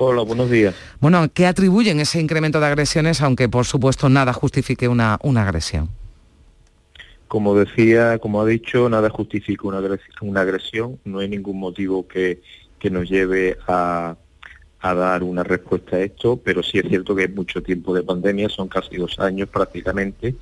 Hola, 0.00 0.22
buenos 0.22 0.48
días. 0.48 0.76
Bueno, 1.00 1.26
¿qué 1.34 1.46
atribuyen 1.46 1.98
ese 1.98 2.20
incremento 2.20 2.60
de 2.60 2.66
agresiones, 2.66 3.20
aunque 3.20 3.48
por 3.48 3.64
supuesto 3.64 4.08
nada 4.08 4.32
justifique 4.32 4.86
una, 4.86 5.18
una 5.22 5.42
agresión? 5.42 5.88
Como 7.26 7.56
decía, 7.56 8.18
como 8.18 8.40
ha 8.40 8.46
dicho, 8.46 8.88
nada 8.88 9.10
justifica 9.10 9.66
una, 9.66 9.80
una 10.20 10.40
agresión, 10.40 11.00
no 11.04 11.18
hay 11.18 11.28
ningún 11.28 11.58
motivo 11.58 12.06
que, 12.06 12.40
que 12.78 12.90
nos 12.90 13.10
lleve 13.10 13.58
a, 13.66 14.16
a, 14.80 14.94
dar 14.94 15.24
una 15.24 15.42
respuesta 15.42 15.96
a 15.96 16.00
esto, 16.00 16.36
pero 16.36 16.62
sí 16.62 16.78
es 16.78 16.88
cierto 16.88 17.16
que 17.16 17.24
es 17.24 17.34
mucho 17.34 17.60
tiempo 17.60 17.92
de 17.92 18.04
pandemia, 18.04 18.48
son 18.48 18.68
casi 18.68 18.96
dos 18.96 19.18
años 19.18 19.48
prácticamente, 19.48 20.36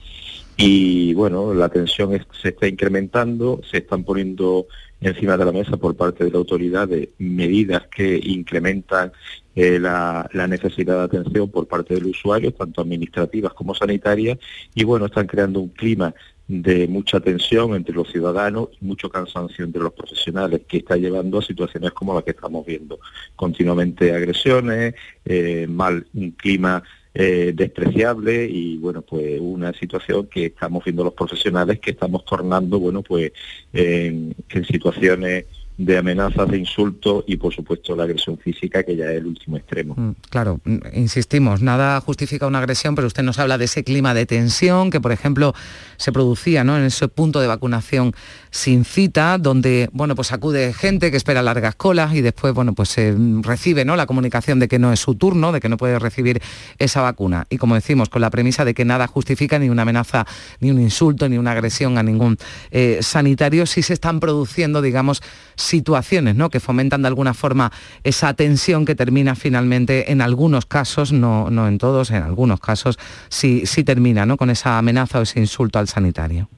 y 0.57 1.13
bueno, 1.15 1.53
la 1.53 1.69
tensión 1.69 2.19
se 2.41 2.49
está 2.49 2.67
incrementando, 2.67 3.61
se 3.71 3.79
están 3.79 4.05
poniendo 4.05 4.67
encima 5.01 5.37
de 5.37 5.45
la 5.45 5.53
mesa 5.53 5.77
por 5.77 5.95
parte 5.95 6.25
de 6.25 6.31
la 6.31 6.39
autoridad 6.39 6.89
de 6.89 7.11
medidas 7.19 7.83
que 7.95 8.19
incrementan 8.23 9.13
eh, 9.55 9.79
la, 9.79 10.29
necesidad 10.49 10.99
de 10.99 11.19
atención 11.19 11.51
por 11.51 11.67
parte 11.67 11.95
del 11.95 12.07
usuario, 12.07 12.53
tanto 12.53 12.81
administrativas 12.81 13.53
como 13.53 13.75
sanitarias, 13.75 14.39
y 14.75 14.85
bueno, 14.85 15.07
están 15.07 15.27
creando 15.27 15.61
un 15.61 15.69
clima 15.69 16.15
de 16.49 16.87
mucha 16.87 17.21
tensión 17.21 17.75
entre 17.75 17.95
los 17.95 18.11
ciudadanos 18.11 18.69
y 18.81 18.85
mucho 18.85 19.11
cansancio 19.11 19.65
entre 19.65 19.83
los 19.83 19.93
profesionales, 19.93 20.63
que 20.69 20.79
está 20.79 20.97
llevando 20.97 21.39
a 21.39 21.43
situaciones 21.43 21.91
como 21.93 22.15
la 22.15 22.23
que 22.23 22.31
estamos 22.31 22.65
viendo. 22.65 22.99
Continuamente 23.35 24.15
agresiones, 24.15 24.95
eh, 25.25 25.67
mal 25.69 26.07
un 26.15 26.31
clima 26.31 26.83
eh, 27.19 27.53
despreciable 27.55 28.45
y 28.45 28.77
bueno 28.77 29.01
pues 29.01 29.41
una 29.41 29.73
situación 29.73 30.27
que 30.27 30.47
estamos 30.47 30.85
viendo 30.85 31.03
los 31.03 31.15
profesionales 31.15 31.79
que 31.81 31.93
estamos 31.93 32.27
tornando 32.27 32.79
bueno 32.79 33.01
pues 33.03 33.33
en 33.73 34.35
situaciones 34.69 35.47
de 35.79 35.99
amenazas, 35.99 36.49
de 36.49 36.59
insultos 36.59 37.25
y 37.27 37.37
por 37.37 37.55
supuesto 37.55 37.95
la 37.95 38.05
agresión 38.05 38.39
física 38.39 38.83
que 38.83 38.97
ya 38.97 39.07
es 39.07 39.19
el 39.19 39.27
último 39.27 39.57
extremo. 39.57 39.95
Mm, 39.97 40.13
claro, 40.31 40.61
mm, 40.65 40.79
insistimos, 40.95 41.61
nada 41.61 42.01
justifica 42.01 42.47
una 42.47 42.59
agresión, 42.59 42.95
pero 42.95 43.07
usted 43.07 43.23
nos 43.23 43.39
habla 43.39 43.59
de 43.59 43.67
ese 43.67 43.85
clima 43.85 44.15
de 44.15 44.27
tensión 44.27 44.91
que 44.91 45.01
por 45.01 45.13
ejemplo 45.13 45.55
se 45.99 46.13
producía 46.13 46.65
¿no? 46.65 46.77
en 46.79 46.85
ese 46.85 47.09
punto 47.09 47.41
de 47.41 47.47
vacunación 47.47 48.15
sin 48.51 48.85
cita, 48.85 49.39
donde 49.39 49.91
bueno 49.93 50.15
pues 50.15 50.33
acude 50.33 50.73
gente 50.73 51.11
que 51.11 51.17
espera 51.17 51.43
largas 51.43 51.75
colas 51.75 52.15
y 52.15 52.23
después 52.23 52.55
bueno 52.55 52.75
pues 52.75 52.89
se 52.89 53.15
recibe 53.43 53.85
¿no? 53.85 53.97
la 53.97 54.07
comunicación 54.07 54.59
de 54.59 54.69
que 54.69 54.79
no 54.79 54.93
es 54.93 55.01
su 55.01 55.15
turno, 55.15 55.53
de 55.53 55.61
que 55.61 55.69
no 55.69 55.77
puede 55.77 55.99
recibir 55.99 56.41
esa 56.79 57.03
vacuna. 57.03 57.47
Y 57.51 57.59
como 57.59 57.75
decimos, 57.75 58.09
con 58.09 58.23
la 58.23 58.31
premisa 58.31 58.65
de 58.65 58.75
que 58.75 58.85
nada 58.85 59.07
justifica 59.07 59.59
ni 59.59 59.69
una 59.69 59.83
amenaza, 59.83 60.27
ni 60.61 60.71
un 60.71 60.81
insulto, 60.81 61.29
ni 61.29 61.39
una 61.39 61.53
agresión 61.53 61.99
a 61.99 62.03
ningún 62.03 62.39
eh, 62.71 62.99
sanitario, 63.03 63.67
si 63.67 63.83
se 63.83 63.93
están 63.93 64.21
produciendo, 64.21 64.83
digamos, 64.83 65.23
situaciones 65.57 66.37
¿no? 66.37 66.51
que 66.51 66.61
fomentan 66.61 67.03
de 67.03 67.09
alguna 67.09 67.35
forma 67.35 67.73
esa 68.05 68.35
tensión 68.35 68.85
que 68.85 68.95
termina 68.95 69.35
finalmente 69.35 70.13
en 70.13 70.21
algunos 70.21 70.67
casos, 70.67 71.13
no, 71.13 71.51
no 71.51 71.67
en 71.67 71.79
todos, 71.79 72.11
en 72.11 72.23
algunos 72.23 72.61
casos, 72.61 72.99
sí, 73.29 73.67
sí 73.67 73.85
termina 73.85 74.27
¿no? 74.27 74.37
con 74.37 74.51
esa 74.51 74.79
amenaza 74.79 75.19
o 75.19 75.23
ese 75.23 75.41
insulto 75.41 75.79
al 75.79 75.89
sanitario. 75.89 76.49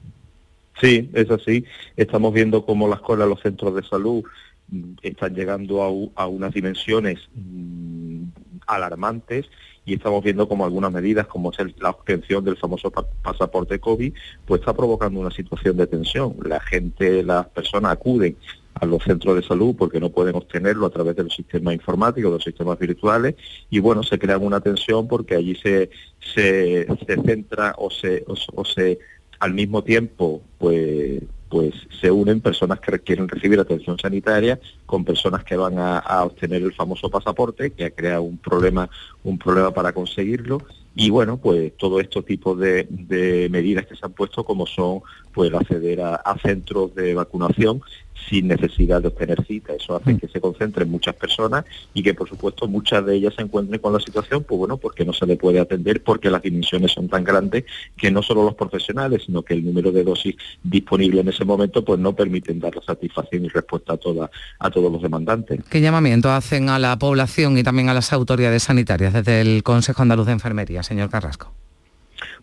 Sí, 0.81 1.09
es 1.13 1.29
así. 1.29 1.65
Estamos 1.97 2.33
viendo 2.33 2.65
cómo 2.65 2.87
las 2.87 3.01
colas, 3.01 3.27
los 3.27 3.41
centros 3.41 3.75
de 3.75 3.83
salud 3.83 4.23
mm, 4.69 4.93
están 5.01 5.35
llegando 5.35 6.11
a, 6.15 6.27
unas 6.27 6.53
dimensiones 6.53 7.19
mm, 7.33 8.23
alarmantes 8.67 9.45
y 9.85 9.95
estamos 9.95 10.23
viendo 10.23 10.47
como 10.47 10.65
algunas 10.65 10.91
medidas, 10.91 11.25
como 11.27 11.51
es 11.51 11.57
la 11.79 11.89
obtención 11.89 12.45
del 12.45 12.57
famoso 12.57 12.91
pasaporte 12.91 13.79
COVID, 13.79 14.13
pues 14.45 14.61
está 14.61 14.73
provocando 14.73 15.19
una 15.19 15.31
situación 15.31 15.77
de 15.77 15.87
tensión. 15.87 16.35
La 16.45 16.59
gente, 16.59 17.23
las 17.23 17.47
personas 17.47 17.93
acuden 17.93 18.37
a 18.79 18.85
los 18.85 19.03
centros 19.03 19.35
de 19.35 19.43
salud 19.43 19.75
porque 19.77 19.99
no 19.99 20.09
pueden 20.09 20.35
obtenerlo 20.35 20.85
a 20.85 20.89
través 20.89 21.15
de 21.15 21.23
los 21.23 21.33
sistemas 21.33 21.73
informáticos, 21.73 22.31
de 22.31 22.37
los 22.37 22.43
sistemas 22.43 22.79
virtuales, 22.79 23.35
y 23.69 23.79
bueno, 23.79 24.03
se 24.03 24.17
crea 24.17 24.37
una 24.37 24.61
tensión 24.61 25.07
porque 25.07 25.35
allí 25.35 25.55
se, 25.55 25.89
se, 26.33 26.87
centra 27.25 27.75
o 27.77 27.89
se, 27.89 28.23
o, 28.27 28.65
se 28.65 28.99
al 29.39 29.53
mismo 29.53 29.83
tiempo 29.83 30.41
pues 30.57 31.21
pues 31.49 31.73
se 31.99 32.11
unen 32.11 32.41
personas 32.41 32.79
que 32.79 32.99
quieren 32.99 33.27
recibir 33.27 33.59
atención 33.59 33.97
sanitaria 33.97 34.59
con 34.85 35.03
personas 35.03 35.43
que 35.43 35.57
van 35.57 35.79
a, 35.79 35.97
a, 35.97 36.23
obtener 36.23 36.61
el 36.61 36.73
famoso 36.73 37.09
pasaporte, 37.09 37.71
que 37.71 37.85
ha 37.85 37.89
creado 37.89 38.21
un 38.21 38.37
problema, 38.37 38.87
un 39.23 39.39
problema 39.39 39.71
para 39.71 39.91
conseguirlo. 39.91 40.61
Y 40.99 41.11
bueno, 41.11 41.37
pues 41.37 41.77
todo 41.77 42.01
estos 42.01 42.25
tipos 42.25 42.59
de, 42.59 42.85
de 42.89 43.47
medidas 43.49 43.85
que 43.85 43.95
se 43.95 44.05
han 44.05 44.11
puesto, 44.11 44.43
como 44.43 44.67
son 44.67 45.01
pues 45.33 45.53
acceder 45.53 46.01
a, 46.01 46.15
a 46.15 46.37
centros 46.39 46.93
de 46.93 47.13
vacunación 47.13 47.81
sin 48.27 48.47
necesidad 48.47 49.01
de 49.01 49.07
obtener 49.07 49.43
cita. 49.45 49.73
Eso 49.73 49.95
hace 49.95 50.13
mm. 50.13 50.19
que 50.19 50.27
se 50.27 50.41
concentren 50.41 50.89
muchas 50.89 51.15
personas 51.15 51.65
y 51.93 52.03
que, 52.03 52.13
por 52.13 52.27
supuesto, 52.27 52.67
muchas 52.67 53.05
de 53.05 53.15
ellas 53.15 53.33
se 53.35 53.41
encuentren 53.41 53.79
con 53.79 53.93
la 53.93 53.99
situación, 53.99 54.43
pues 54.43 54.57
bueno, 54.57 54.77
porque 54.77 55.05
no 55.05 55.13
se 55.13 55.25
le 55.25 55.37
puede 55.37 55.59
atender, 55.59 56.03
porque 56.03 56.29
las 56.29 56.41
dimensiones 56.41 56.91
son 56.91 57.07
tan 57.07 57.23
grandes 57.23 57.65
que 57.97 58.11
no 58.11 58.21
solo 58.21 58.43
los 58.43 58.55
profesionales, 58.55 59.23
sino 59.25 59.43
que 59.43 59.53
el 59.53 59.65
número 59.65 59.91
de 59.91 60.03
dosis 60.03 60.35
disponible 60.63 61.21
en 61.21 61.29
ese 61.29 61.45
momento, 61.45 61.83
pues 61.83 61.99
no 61.99 62.13
permiten 62.13 62.59
dar 62.59 62.75
la 62.75 62.81
satisfacción 62.81 63.45
y 63.45 63.49
respuesta 63.49 63.93
a, 63.93 63.97
toda, 63.97 64.29
a 64.59 64.69
todos 64.69 64.91
los 64.91 65.01
demandantes. 65.01 65.61
¿Qué 65.69 65.81
llamamiento 65.81 66.31
hacen 66.31 66.69
a 66.69 66.79
la 66.79 66.97
población 66.99 67.57
y 67.57 67.63
también 67.63 67.89
a 67.89 67.93
las 67.93 68.13
autoridades 68.13 68.63
sanitarias 68.63 69.13
desde 69.13 69.41
el 69.41 69.63
Consejo 69.63 70.01
Andaluz 70.01 70.27
de 70.27 70.33
Enfermería, 70.33 70.83
señor 70.89 71.09
Carrasco? 71.09 71.53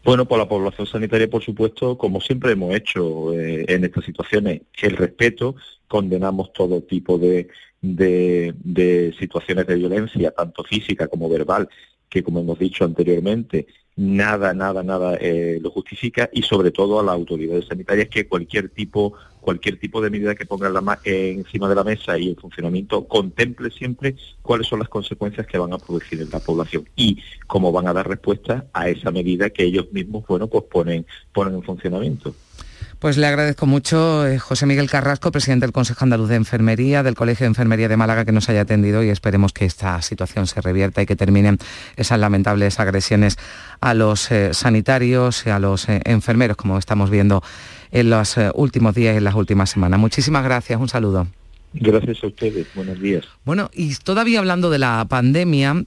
Bueno, 0.05 0.25
por 0.25 0.39
la 0.39 0.49
población 0.49 0.87
sanitaria, 0.87 1.29
por 1.29 1.43
supuesto, 1.43 1.99
como 1.99 2.21
siempre 2.21 2.53
hemos 2.53 2.75
hecho 2.75 3.35
eh, 3.35 3.67
en 3.69 3.85
estas 3.85 4.05
situaciones, 4.05 4.63
el 4.81 4.97
respeto, 4.97 5.57
condenamos 5.89 6.53
todo 6.53 6.81
tipo 6.81 7.19
de, 7.19 7.49
de, 7.83 9.15
situaciones 9.19 9.67
de 9.67 9.75
violencia, 9.75 10.31
tanto 10.31 10.65
física 10.65 11.09
como 11.09 11.29
verbal, 11.29 11.69
que 12.09 12.23
como 12.23 12.41
hemos 12.41 12.59
dicho 12.59 12.85
anteriormente, 12.85 13.67
nada, 13.97 14.53
nada, 14.53 14.83
nada 14.83 15.17
eh, 15.21 15.59
lo 15.61 15.71
justifica 15.71 16.29
y 16.33 16.43
sobre 16.43 16.71
todo 16.71 17.01
a 17.01 17.03
las 17.03 17.15
autoridades 17.15 17.67
sanitarias 17.67 18.09
que 18.09 18.29
cualquier 18.29 18.69
tipo 18.69 19.15
cualquier 19.41 19.79
tipo 19.79 20.03
de 20.03 20.11
medida 20.11 20.35
que 20.35 20.45
ponga 20.45 20.69
la, 20.69 20.99
encima 21.05 21.69
de 21.69 21.75
la 21.77 21.85
mesa 21.85 22.19
y 22.19 22.31
el 22.31 22.37
funcionamiento 22.37 23.07
contemple 23.07 23.71
siempre 23.71 24.17
cuáles 24.43 24.67
son 24.67 24.81
las 24.81 24.89
consecuencias 24.89 25.47
que 25.47 25.57
van 25.57 25.73
a 25.73 25.79
producir 25.79 26.21
en 26.21 26.31
la 26.31 26.41
población 26.41 26.89
y 26.97 27.23
cómo 27.47 27.71
van 27.71 27.87
a 27.87 27.93
dar 27.93 28.09
respuesta 28.09 28.67
a 28.73 28.89
esa 28.89 29.11
medida 29.13 29.51
que 29.51 29.63
ellos 29.63 29.93
mismos 29.93 30.27
bueno 30.27 30.49
pues 30.49 30.65
ponen 30.65 31.07
ponen 31.33 31.55
en 31.55 31.63
funcionamiento. 31.63 32.35
Pues 32.99 33.19
le 33.19 33.27
agradezco 33.27 33.67
mucho 33.67 34.27
eh, 34.27 34.39
José 34.39 34.65
Miguel 34.65 34.89
Carrasco, 34.89 35.31
presidente 35.31 35.67
del 35.67 35.73
Consejo 35.73 36.03
Andaluz 36.03 36.31
de 36.31 36.37
Enfermería, 36.37 37.03
del 37.03 37.15
Colegio 37.15 37.45
de 37.45 37.49
Enfermería 37.49 37.89
de 37.89 37.97
Málaga, 37.99 38.25
que 38.25 38.33
nos 38.33 38.49
haya 38.49 38.63
atendido 38.63 39.05
y 39.05 39.11
esperemos 39.11 39.53
que 39.53 39.67
esta 39.67 40.01
situación 40.01 40.47
se 40.47 40.63
revierta 40.63 41.03
y 41.03 41.07
que 41.07 41.15
terminen 41.15 41.59
esas 41.97 42.19
lamentables 42.19 42.81
agresiones 42.81 43.37
a 43.81 43.93
los 43.93 44.33
eh, 44.33 44.55
sanitarios 44.55 45.47
y 45.47 45.51
a 45.51 45.59
los 45.59 45.91
eh, 45.91 46.01
enfermeros, 46.05 46.57
como 46.57 46.79
estamos 46.79 47.11
viendo 47.11 47.43
en 47.91 48.09
los 48.09 48.37
últimos 48.55 48.95
días 48.95 49.15
y 49.15 49.19
en 49.19 49.25
las 49.25 49.35
últimas 49.35 49.69
semanas. 49.69 50.01
Muchísimas 50.01 50.43
gracias, 50.43 50.81
un 50.81 50.89
saludo. 50.89 51.27
Gracias 51.75 52.25
a 52.25 52.29
ustedes, 52.29 52.67
buenos 52.75 52.99
días. 52.99 53.27
Bueno, 53.45 53.71
y 53.75 53.95
todavía 53.97 54.39
hablando 54.39 54.71
de 54.71 54.79
la 54.79 55.05
pandemia, 55.09 55.85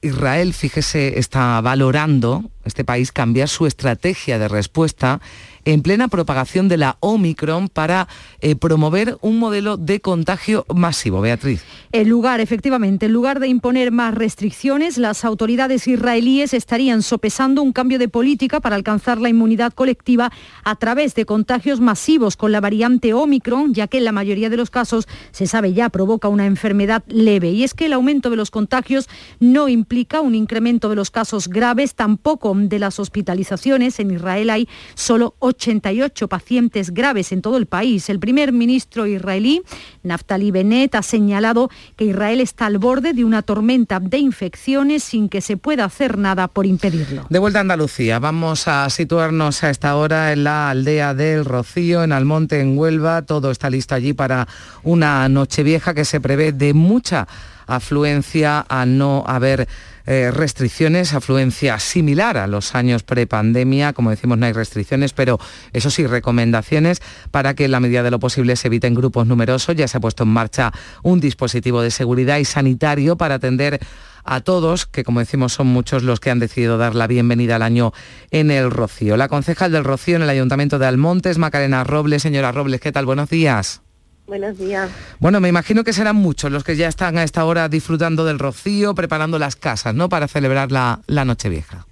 Israel, 0.00 0.54
fíjese, 0.54 1.18
está 1.18 1.60
valorando, 1.60 2.50
este 2.64 2.84
país, 2.84 3.10
cambiar 3.10 3.48
su 3.48 3.66
estrategia 3.66 4.38
de 4.38 4.48
respuesta 4.48 5.20
en 5.64 5.82
plena 5.82 6.08
propagación 6.08 6.68
de 6.68 6.76
la 6.76 6.96
Omicron 7.00 7.68
para 7.68 8.08
eh, 8.40 8.56
promover 8.56 9.18
un 9.20 9.38
modelo 9.38 9.76
de 9.76 10.00
contagio 10.00 10.64
masivo. 10.74 11.20
Beatriz. 11.20 11.62
En 11.92 12.08
lugar, 12.08 12.40
efectivamente, 12.40 13.06
en 13.06 13.12
lugar 13.12 13.40
de 13.40 13.48
imponer 13.48 13.92
más 13.92 14.14
restricciones, 14.14 14.98
las 14.98 15.24
autoridades 15.24 15.86
israelíes 15.86 16.54
estarían 16.54 17.02
sopesando 17.02 17.62
un 17.62 17.72
cambio 17.72 17.98
de 17.98 18.08
política 18.08 18.60
para 18.60 18.76
alcanzar 18.76 19.20
la 19.20 19.28
inmunidad 19.28 19.72
colectiva 19.72 20.32
a 20.64 20.76
través 20.76 21.14
de 21.14 21.24
contagios 21.24 21.80
masivos 21.80 22.36
con 22.36 22.52
la 22.52 22.60
variante 22.60 23.14
Omicron, 23.14 23.74
ya 23.74 23.86
que 23.86 23.98
en 23.98 24.04
la 24.04 24.12
mayoría 24.12 24.50
de 24.50 24.56
los 24.56 24.70
casos 24.70 25.06
se 25.30 25.46
sabe 25.46 25.72
ya 25.72 25.88
provoca 25.88 26.28
una 26.28 26.46
enfermedad 26.46 27.04
leve. 27.06 27.50
Y 27.50 27.64
es 27.64 27.74
que 27.74 27.86
el 27.86 27.92
aumento 27.92 28.30
de 28.30 28.36
los 28.36 28.50
contagios 28.50 29.08
no 29.40 29.68
implica 29.68 30.20
un 30.20 30.34
incremento 30.34 30.88
de 30.88 30.96
los 30.96 31.10
casos 31.10 31.48
graves, 31.48 31.94
tampoco 31.94 32.54
de 32.54 32.78
las 32.78 32.98
hospitalizaciones. 32.98 34.00
En 34.00 34.10
Israel 34.10 34.50
hay 34.50 34.68
solo 34.94 35.34
88 35.54 36.28
pacientes 36.28 36.92
graves 36.92 37.32
en 37.32 37.42
todo 37.42 37.56
el 37.56 37.66
país. 37.66 38.08
El 38.08 38.18
primer 38.18 38.52
ministro 38.52 39.06
israelí, 39.06 39.62
Naftali 40.02 40.50
Bennett, 40.50 40.94
ha 40.94 41.02
señalado 41.02 41.70
que 41.96 42.06
Israel 42.06 42.40
está 42.40 42.66
al 42.66 42.78
borde 42.78 43.12
de 43.12 43.24
una 43.24 43.42
tormenta 43.42 44.00
de 44.00 44.18
infecciones 44.18 45.04
sin 45.04 45.28
que 45.28 45.40
se 45.40 45.56
pueda 45.56 45.84
hacer 45.84 46.18
nada 46.18 46.48
por 46.48 46.66
impedirlo. 46.66 47.26
De 47.28 47.38
vuelta 47.38 47.58
a 47.58 47.62
Andalucía, 47.62 48.18
vamos 48.18 48.68
a 48.68 48.88
situarnos 48.90 49.62
a 49.64 49.70
esta 49.70 49.96
hora 49.96 50.32
en 50.32 50.44
la 50.44 50.70
aldea 50.70 51.14
del 51.14 51.44
Rocío, 51.44 52.02
en 52.02 52.12
Almonte, 52.12 52.60
en 52.60 52.76
Huelva. 52.76 53.22
Todo 53.22 53.50
está 53.50 53.70
listo 53.70 53.94
allí 53.94 54.12
para 54.12 54.48
una 54.82 55.28
noche 55.28 55.62
vieja 55.62 55.94
que 55.94 56.04
se 56.04 56.20
prevé 56.20 56.52
de 56.52 56.74
mucha 56.74 57.26
afluencia 57.66 58.60
al 58.60 58.98
no 58.98 59.24
haber 59.26 59.68
eh, 60.06 60.30
restricciones, 60.30 61.14
afluencia 61.14 61.78
similar 61.78 62.36
a 62.36 62.46
los 62.46 62.74
años 62.74 63.02
prepandemia. 63.02 63.92
Como 63.92 64.10
decimos, 64.10 64.38
no 64.38 64.46
hay 64.46 64.52
restricciones, 64.52 65.12
pero 65.12 65.38
eso 65.72 65.90
sí, 65.90 66.06
recomendaciones 66.06 67.00
para 67.30 67.54
que 67.54 67.64
en 67.64 67.70
la 67.70 67.80
medida 67.80 68.02
de 68.02 68.10
lo 68.10 68.18
posible 68.18 68.56
se 68.56 68.68
eviten 68.68 68.94
grupos 68.94 69.26
numerosos. 69.26 69.76
Ya 69.76 69.88
se 69.88 69.96
ha 69.96 70.00
puesto 70.00 70.24
en 70.24 70.30
marcha 70.30 70.72
un 71.02 71.20
dispositivo 71.20 71.82
de 71.82 71.90
seguridad 71.90 72.38
y 72.38 72.44
sanitario 72.44 73.16
para 73.16 73.36
atender 73.36 73.80
a 74.24 74.40
todos, 74.40 74.86
que 74.86 75.04
como 75.04 75.20
decimos 75.20 75.52
son 75.52 75.66
muchos 75.68 76.02
los 76.02 76.20
que 76.20 76.30
han 76.30 76.38
decidido 76.38 76.78
dar 76.78 76.94
la 76.94 77.06
bienvenida 77.06 77.56
al 77.56 77.62
año 77.62 77.92
en 78.30 78.50
el 78.50 78.70
Rocío. 78.70 79.16
La 79.16 79.28
concejal 79.28 79.72
del 79.72 79.84
Rocío 79.84 80.16
en 80.16 80.22
el 80.22 80.30
Ayuntamiento 80.30 80.78
de 80.78 80.86
Almontes, 80.86 81.38
Macarena 81.38 81.84
Robles. 81.84 82.22
Señora 82.22 82.52
Robles, 82.52 82.80
¿qué 82.80 82.92
tal? 82.92 83.06
Buenos 83.06 83.28
días. 83.28 83.82
Buenos 84.26 84.58
días. 84.58 84.90
Bueno, 85.18 85.40
me 85.40 85.48
imagino 85.48 85.84
que 85.84 85.92
serán 85.92 86.16
muchos 86.16 86.50
los 86.50 86.64
que 86.64 86.76
ya 86.76 86.88
están 86.88 87.18
a 87.18 87.24
esta 87.24 87.44
hora 87.44 87.68
disfrutando 87.68 88.24
del 88.24 88.38
rocío, 88.38 88.94
preparando 88.94 89.38
las 89.38 89.54
casas, 89.54 89.94
¿no? 89.94 90.08
Para 90.08 90.28
celebrar 90.28 90.72
la, 90.72 91.00
la 91.06 91.24
Nochevieja. 91.24 91.86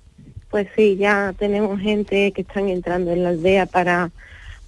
Pues 0.50 0.68
sí, 0.74 0.96
ya 0.96 1.34
tenemos 1.38 1.80
gente 1.80 2.32
que 2.32 2.42
están 2.42 2.68
entrando 2.68 3.10
en 3.10 3.22
la 3.22 3.30
aldea 3.30 3.66
para, 3.66 4.10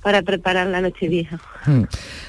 para 0.02 0.22
preparar 0.22 0.66
la 0.66 0.82
Nochevieja. 0.82 1.40
Hmm. 1.64 1.84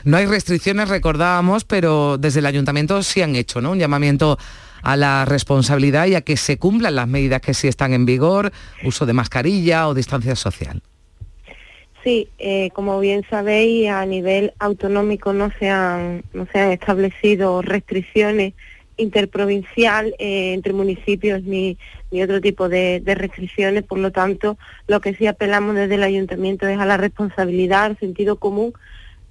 No 0.06 0.18
hay 0.18 0.26
restricciones, 0.26 0.88
recordábamos, 0.88 1.66
pero 1.66 2.18
desde 2.18 2.40
el 2.40 2.46
ayuntamiento 2.46 3.04
sí 3.04 3.22
han 3.22 3.36
hecho, 3.36 3.60
¿no? 3.60 3.72
Un 3.72 3.80
llamamiento 3.80 4.38
a 4.82 4.96
la 4.96 5.26
responsabilidad 5.26 6.06
y 6.06 6.16
a 6.16 6.22
que 6.22 6.38
se 6.38 6.58
cumplan 6.58 6.96
las 6.96 7.08
medidas 7.08 7.42
que 7.42 7.54
sí 7.54 7.68
están 7.68 7.94
en 7.94 8.06
vigor, 8.06 8.52
uso 8.84 9.06
de 9.06 9.14
mascarilla 9.14 9.88
o 9.88 9.94
distancia 9.94 10.36
social. 10.36 10.82
Sí, 12.06 12.30
eh, 12.38 12.70
como 12.76 13.00
bien 13.00 13.26
sabéis, 13.32 13.90
a 13.90 14.06
nivel 14.06 14.54
autonómico 14.60 15.34
no 15.34 15.50
se 15.58 15.72
han, 15.72 16.24
no 16.34 16.46
se 16.54 16.60
han 16.60 16.72
establecido 16.72 17.64
restricciones 17.64 18.54
interprovincial 18.98 20.14
eh, 20.20 20.54
entre 20.54 20.72
municipios 20.72 21.42
ni, 21.42 21.80
ni 22.12 22.22
otro 22.22 22.42
tipo 22.42 22.70
de, 22.70 23.02
restricciones. 23.04 23.86
Por 23.86 23.98
lo 23.98 24.12
tanto, 24.12 24.60
lo 24.86 25.02
que 25.02 25.16
sí 25.16 25.26
apelamos 25.26 25.74
desde 25.74 25.96
el 25.96 26.04
ayuntamiento 26.04 26.68
es 26.68 26.78
a 26.78 26.86
la 26.86 26.98
responsabilidad, 26.98 27.86
al 27.86 27.98
sentido 27.98 28.36
común 28.36 28.74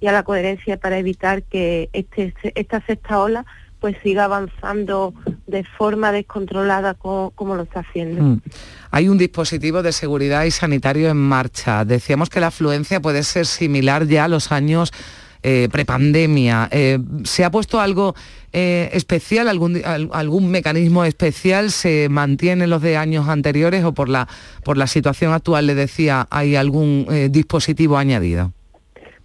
y 0.01 0.07
a 0.07 0.11
la 0.11 0.23
coherencia 0.23 0.75
para 0.75 0.97
evitar 0.97 1.43
que 1.43 1.89
este, 1.93 2.33
esta 2.55 2.85
sexta 2.85 3.21
ola 3.21 3.45
pues 3.85 3.97
siga 4.01 4.23
avanzando 4.23 5.13
de 5.45 5.63
forma 5.63 6.11
descontrolada 6.11 6.95
como, 6.95 7.55
lo 7.55 7.61
está 7.61 7.81
haciendo. 7.81 8.23
Mm. 8.23 8.41
Hay 8.89 9.09
un 9.09 9.19
dispositivo 9.19 9.83
de 9.83 9.91
seguridad 9.91 10.43
y 10.45 10.49
sanitario 10.49 11.07
en 11.07 11.17
marcha. 11.17 11.85
Decíamos 11.85 12.31
que 12.31 12.39
la 12.39 12.47
afluencia 12.47 12.99
puede 12.99 13.21
ser 13.21 13.45
similar 13.45 14.07
ya 14.07 14.23
a 14.23 14.27
los 14.27 14.51
años 14.51 14.91
eh, 15.43 15.69
prepandemia. 15.71 16.67
Eh, 16.71 16.97
¿Se 17.25 17.43
ha 17.43 17.51
puesto 17.51 17.79
algo 17.79 18.15
eh, 18.53 18.89
especial, 18.93 19.47
algún, 19.49 19.79
algún 19.85 20.49
mecanismo 20.49 21.05
especial? 21.05 21.69
¿Se 21.69 22.09
mantiene 22.09 22.65
los 22.65 22.81
de 22.81 22.97
años 22.97 23.29
anteriores 23.29 23.83
o 23.83 23.93
por 23.93 24.09
la, 24.09 24.27
por 24.63 24.77
la 24.77 24.87
situación 24.87 25.31
actual, 25.31 25.67
le 25.67 25.75
decía, 25.75 26.27
hay 26.31 26.55
algún 26.55 27.05
dispositivo 27.29 27.99
añadido? 27.99 28.54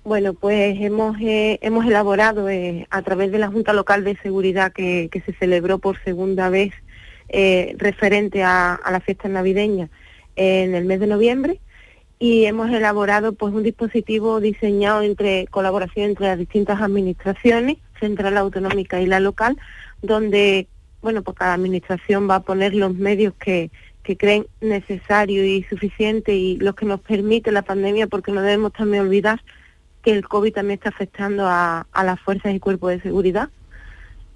Bueno, 0.02 0.32
pues 0.32 0.80
hemos, 0.80 1.18
eh, 1.20 1.58
hemos 1.60 1.84
elaborado 1.84 2.48
eh, 2.48 2.86
a 2.90 3.02
través 3.02 3.30
de 3.32 3.38
la 3.38 3.48
Junta 3.48 3.74
Local 3.74 4.02
de 4.02 4.16
Seguridad 4.16 4.72
que, 4.72 5.10
se 5.26 5.32
celebró 5.34 5.78
por 5.78 6.02
segunda 6.02 6.48
vez 6.48 6.72
eh, 7.28 7.74
referente 7.76 8.42
a, 8.42 8.80
la 8.90 9.00
fiesta 9.00 9.28
navideña 9.28 9.90
en 10.36 10.74
el 10.74 10.86
mes 10.86 11.00
de 11.00 11.06
noviembre. 11.06 11.60
Y 12.18 12.46
hemos 12.46 12.70
elaborado 12.70 13.34
pues 13.34 13.52
un 13.52 13.62
dispositivo 13.62 14.40
diseñado 14.40 15.02
entre 15.02 15.46
colaboración 15.48 16.10
entre 16.10 16.28
las 16.28 16.38
distintas 16.38 16.80
administraciones, 16.80 17.76
central 17.98 18.38
autonómica 18.38 19.02
y 19.02 19.06
la 19.06 19.20
local, 19.20 19.58
donde 20.00 20.66
bueno 21.02 21.22
pues 21.22 21.36
cada 21.36 21.54
administración 21.54 22.28
va 22.28 22.36
a 22.36 22.42
poner 22.42 22.74
los 22.74 22.94
medios 22.94 23.34
que, 23.34 23.70
que 24.02 24.16
creen 24.16 24.46
necesario 24.62 25.44
y 25.44 25.62
suficiente 25.64 26.34
y 26.34 26.56
los 26.56 26.74
que 26.74 26.86
nos 26.86 27.00
permite 27.00 27.52
la 27.52 27.62
pandemia 27.62 28.06
porque 28.06 28.32
no 28.32 28.40
debemos 28.40 28.72
también 28.72 29.02
olvidar 29.02 29.42
que 30.02 30.12
el 30.12 30.26
COVID 30.26 30.52
también 30.52 30.78
está 30.78 30.88
afectando 30.88 31.46
a, 31.46 31.86
las 32.02 32.20
fuerzas 32.20 32.54
y 32.54 32.60
cuerpos 32.60 32.90
de 32.90 33.00
seguridad. 33.00 33.48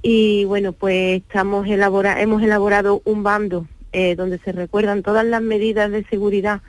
Y 0.02 0.44
bueno, 0.44 0.72
pues 0.72 1.22
estamos 1.22 1.66
elabora 1.66 2.20
hemos 2.20 2.42
elaborado 2.42 3.00
un 3.04 3.22
bando 3.22 3.66
eh, 3.92 4.16
donde 4.16 4.38
se 4.38 4.52
recuerdan 4.52 5.02
todas 5.02 5.24
las 5.24 5.40
medidas 5.40 5.90
de 5.90 6.04
seguridad, 6.04 6.60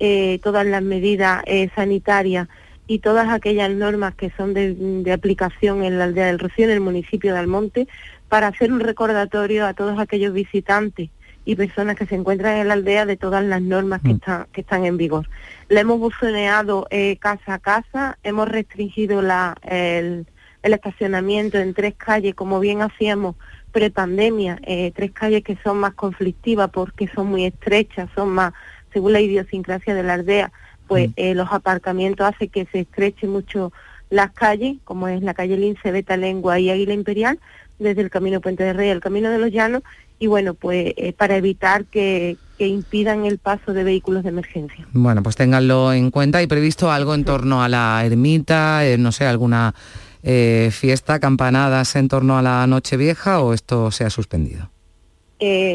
eh, 0.00 0.38
todas 0.42 0.66
las 0.66 0.82
medidas 0.82 1.42
eh, 1.46 1.70
sanitarias 1.74 2.48
y 2.86 2.98
todas 2.98 3.30
aquellas 3.30 3.70
normas 3.70 4.14
que 4.14 4.30
son 4.36 4.52
de, 4.52 4.74
de, 4.74 5.12
aplicación 5.12 5.82
en 5.82 5.98
la 5.98 6.04
aldea 6.04 6.26
del 6.26 6.38
Rocío, 6.38 6.66
en 6.66 6.72
el 6.72 6.80
municipio 6.80 7.32
de 7.32 7.38
Almonte, 7.38 7.88
para 8.28 8.48
hacer 8.48 8.70
un 8.70 8.80
recordatorio 8.80 9.66
a 9.66 9.72
todos 9.72 9.98
aquellos 9.98 10.34
visitantes 10.34 11.08
y 11.44 11.56
personas 11.56 11.96
que 11.96 12.06
se 12.06 12.14
encuentran 12.14 12.56
en 12.56 12.68
la 12.68 12.74
aldea 12.74 13.06
de 13.06 13.16
todas 13.16 13.44
las 13.44 13.60
normas 13.60 14.00
que, 14.02 14.08
mm. 14.08 14.16
están, 14.16 14.46
que 14.52 14.60
están 14.62 14.84
en 14.84 14.96
vigor. 14.96 15.28
Le 15.68 15.80
hemos 15.80 15.98
buzoneado 15.98 16.86
eh, 16.90 17.16
casa 17.18 17.54
a 17.54 17.58
casa, 17.58 18.18
hemos 18.22 18.48
restringido 18.48 19.22
la, 19.22 19.56
el, 19.62 20.26
estacionamiento 20.62 21.58
en 21.58 21.74
tres 21.74 21.94
calles, 21.96 22.34
como 22.34 22.60
bien 22.60 22.80
hacíamos 22.80 23.36
prepandemia, 23.72 24.58
eh, 24.62 24.92
tres 24.94 25.12
calles 25.12 25.42
que 25.42 25.58
son 25.62 25.78
más 25.78 25.94
conflictivas 25.94 26.70
porque 26.70 27.08
son 27.08 27.26
muy 27.26 27.44
estrechas, 27.44 28.08
son 28.14 28.30
más, 28.30 28.54
según 28.92 29.12
la 29.12 29.20
idiosincrasia 29.20 29.94
de 29.94 30.02
la 30.02 30.14
aldea, 30.14 30.52
pues 30.86 31.08
mm. 31.10 31.12
eh, 31.16 31.34
los 31.34 31.52
aparcamientos 31.52 32.26
hacen 32.26 32.48
que 32.48 32.66
se 32.72 32.80
estrechen 32.80 33.30
mucho 33.30 33.72
las 34.10 34.32
calles, 34.32 34.76
como 34.84 35.08
es 35.08 35.22
la 35.22 35.34
calle 35.34 35.56
Lince, 35.56 35.90
Beta 35.90 36.16
Lengua 36.16 36.58
y 36.58 36.70
Águila 36.70 36.94
Imperial, 36.94 37.38
desde 37.78 38.02
el 38.02 38.10
Camino 38.10 38.40
Puente 38.40 38.62
de 38.62 38.72
Rey 38.72 38.90
al 38.90 39.00
Camino 39.00 39.30
de 39.30 39.38
los 39.38 39.50
Llanos, 39.50 39.82
y 40.24 40.26
bueno, 40.26 40.54
pues 40.54 40.94
eh, 40.96 41.12
para 41.12 41.36
evitar 41.36 41.84
que, 41.84 42.38
impidan 42.56 43.26
el 43.26 43.36
paso 43.36 43.74
de 43.74 43.84
vehículos 43.84 44.22
de 44.22 44.30
emergencia. 44.30 44.86
Bueno, 44.94 45.22
pues 45.22 45.36
ténganlo 45.36 45.92
en 45.92 46.10
cuenta 46.10 46.40
y 46.40 46.46
previsto 46.46 46.90
algo 46.90 47.14
en 47.14 47.26
torno 47.26 47.62
a 47.62 47.68
la 47.68 48.02
ermita, 48.06 48.86
eh, 48.86 48.96
no 48.96 49.12
sé, 49.12 49.26
alguna 49.26 49.74
eh, 50.22 50.70
fiesta, 50.72 51.20
campanadas 51.20 51.94
en 51.96 52.08
torno 52.08 52.38
a 52.38 52.42
la 52.42 52.66
Nochevieja 52.66 53.42
o 53.42 53.52
esto 53.52 53.90
se 53.90 54.04
ha 54.04 54.08
suspendido. 54.08 54.70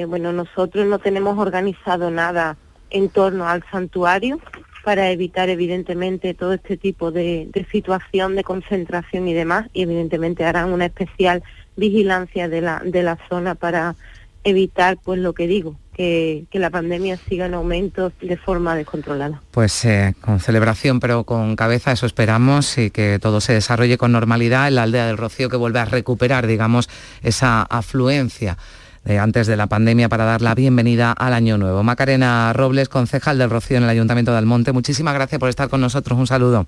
bueno, 0.08 0.34
nosotros 0.34 0.88
no 0.88 0.98
tenemos 0.98 1.38
organizado 1.38 2.10
nada 2.10 2.58
en 2.90 3.10
torno 3.10 3.48
al 3.48 3.64
santuario 3.70 4.40
para 4.84 5.12
evitar 5.12 5.50
evidentemente 5.50 6.34
todo 6.34 6.54
este 6.54 6.76
tipo 6.76 7.12
de, 7.12 7.50
de 7.54 7.66
situación 7.66 8.36
de 8.36 8.44
concentración 8.44 9.28
y 9.28 9.36
demás 9.36 9.68
y 9.74 9.84
evidentemente 9.84 10.44
harán 10.44 10.74
una 10.74 10.88
especial 10.88 11.44
vigilancia 11.80 12.48
de 12.48 12.62
la, 12.62 12.82
de 12.84 13.04
la 13.04 13.18
zona 13.30 13.54
para 13.56 13.96
evitar 14.44 14.98
pues 15.04 15.20
lo 15.20 15.34
que 15.34 15.48
digo, 15.48 15.76
que, 15.94 16.46
la 16.54 16.70
pandemia 16.70 17.18
siga 17.18 17.46
en 17.46 17.54
aumento 17.54 18.12
de 18.22 18.38
forma 18.38 18.76
descontrolada. 18.76 19.42
Pues 19.52 19.84
eh, 19.86 20.14
con 20.22 20.40
celebración, 20.40 21.00
pero 21.00 21.24
con 21.26 21.56
cabeza, 21.56 21.92
eso 21.92 22.06
esperamos 22.06 22.78
y 22.78 22.90
que 22.90 23.20
todo 23.20 23.42
se 23.42 23.54
desarrolle 23.54 23.98
con 23.98 24.12
normalidad 24.12 24.68
en 24.68 24.76
la 24.76 24.84
aldea 24.84 25.08
del 25.08 25.18
Rocío, 25.18 25.50
que 25.50 25.58
vuelve 25.58 25.80
a 25.80 25.86
recuperar, 25.86 26.48
digamos, 26.48 26.90
esa 27.22 27.64
afluencia 27.64 28.58
de 29.04 29.18
antes 29.18 29.48
de 29.48 29.58
la 29.58 29.68
pandemia 29.68 30.10
para 30.10 30.26
dar 30.26 30.42
la 30.42 30.56
bienvenida 30.56 31.12
al 31.12 31.34
año 31.34 31.58
nuevo. 31.58 31.84
Macarena 31.84 32.54
Robles, 32.54 32.90
concejal 32.90 33.38
del 33.38 33.50
Rocío 33.50 33.78
en 33.78 33.84
el 33.84 33.90
Ayuntamiento 33.90 34.32
de 34.32 34.38
Almonte, 34.38 34.72
muchísimas 34.72 35.14
gracias 35.14 35.40
por 35.40 35.50
estar 35.50 35.70
con 35.70 35.82
nosotros. 35.82 36.18
Un 36.18 36.28
saludo. 36.28 36.66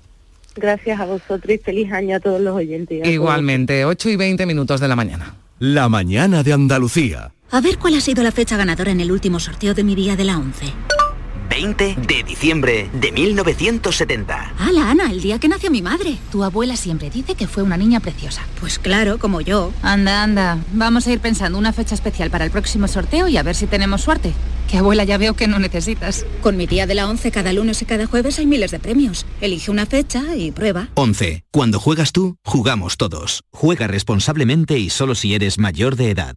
Gracias 0.56 1.00
a 1.00 1.06
vosotros 1.06 1.54
y 1.54 1.58
feliz 1.58 1.90
año 1.92 2.16
a 2.16 2.20
todos 2.20 2.40
los 2.40 2.54
oyentes. 2.54 3.06
Igualmente, 3.06 3.84
8 3.84 4.10
y 4.10 4.16
20 4.16 4.44
minutos 4.44 4.80
de 4.80 4.88
la 4.88 4.96
mañana. 4.96 5.34
La 5.64 5.88
mañana 5.88 6.42
de 6.42 6.52
Andalucía. 6.52 7.36
A 7.52 7.60
ver 7.60 7.78
cuál 7.78 7.94
ha 7.94 8.00
sido 8.00 8.24
la 8.24 8.32
fecha 8.32 8.56
ganadora 8.56 8.90
en 8.90 8.98
el 8.98 9.12
último 9.12 9.38
sorteo 9.38 9.74
de 9.74 9.84
mi 9.84 9.94
día 9.94 10.16
de 10.16 10.24
la 10.24 10.36
11. 10.36 10.66
20 11.52 11.96
de 12.08 12.22
diciembre 12.22 12.88
de 12.94 13.12
1970. 13.12 14.54
¡Hala, 14.58 14.90
Ana! 14.90 15.10
El 15.10 15.20
día 15.20 15.38
que 15.38 15.48
nació 15.48 15.70
mi 15.70 15.82
madre. 15.82 16.16
Tu 16.30 16.42
abuela 16.42 16.76
siempre 16.76 17.10
dice 17.10 17.34
que 17.34 17.46
fue 17.46 17.62
una 17.62 17.76
niña 17.76 18.00
preciosa. 18.00 18.40
Pues 18.58 18.78
claro, 18.78 19.18
como 19.18 19.42
yo. 19.42 19.70
Anda, 19.82 20.22
anda. 20.22 20.58
Vamos 20.72 21.06
a 21.06 21.12
ir 21.12 21.20
pensando 21.20 21.58
una 21.58 21.74
fecha 21.74 21.94
especial 21.94 22.30
para 22.30 22.46
el 22.46 22.50
próximo 22.50 22.88
sorteo 22.88 23.28
y 23.28 23.36
a 23.36 23.42
ver 23.42 23.54
si 23.54 23.66
tenemos 23.66 24.00
suerte. 24.00 24.32
Que 24.66 24.78
abuela 24.78 25.04
ya 25.04 25.18
veo 25.18 25.34
que 25.34 25.46
no 25.46 25.58
necesitas. 25.58 26.24
Con 26.40 26.56
mi 26.56 26.66
día 26.66 26.86
de 26.86 26.94
la 26.94 27.06
11 27.06 27.30
cada 27.30 27.52
lunes 27.52 27.82
y 27.82 27.84
cada 27.84 28.06
jueves 28.06 28.38
hay 28.38 28.46
miles 28.46 28.70
de 28.70 28.78
premios. 28.78 29.26
Elige 29.42 29.70
una 29.70 29.84
fecha 29.84 30.34
y 30.34 30.52
prueba. 30.52 30.88
11. 30.94 31.44
Cuando 31.50 31.78
juegas 31.78 32.12
tú, 32.12 32.36
jugamos 32.46 32.96
todos. 32.96 33.42
Juega 33.52 33.86
responsablemente 33.88 34.78
y 34.78 34.88
solo 34.88 35.14
si 35.14 35.34
eres 35.34 35.58
mayor 35.58 35.96
de 35.96 36.12
edad. 36.12 36.36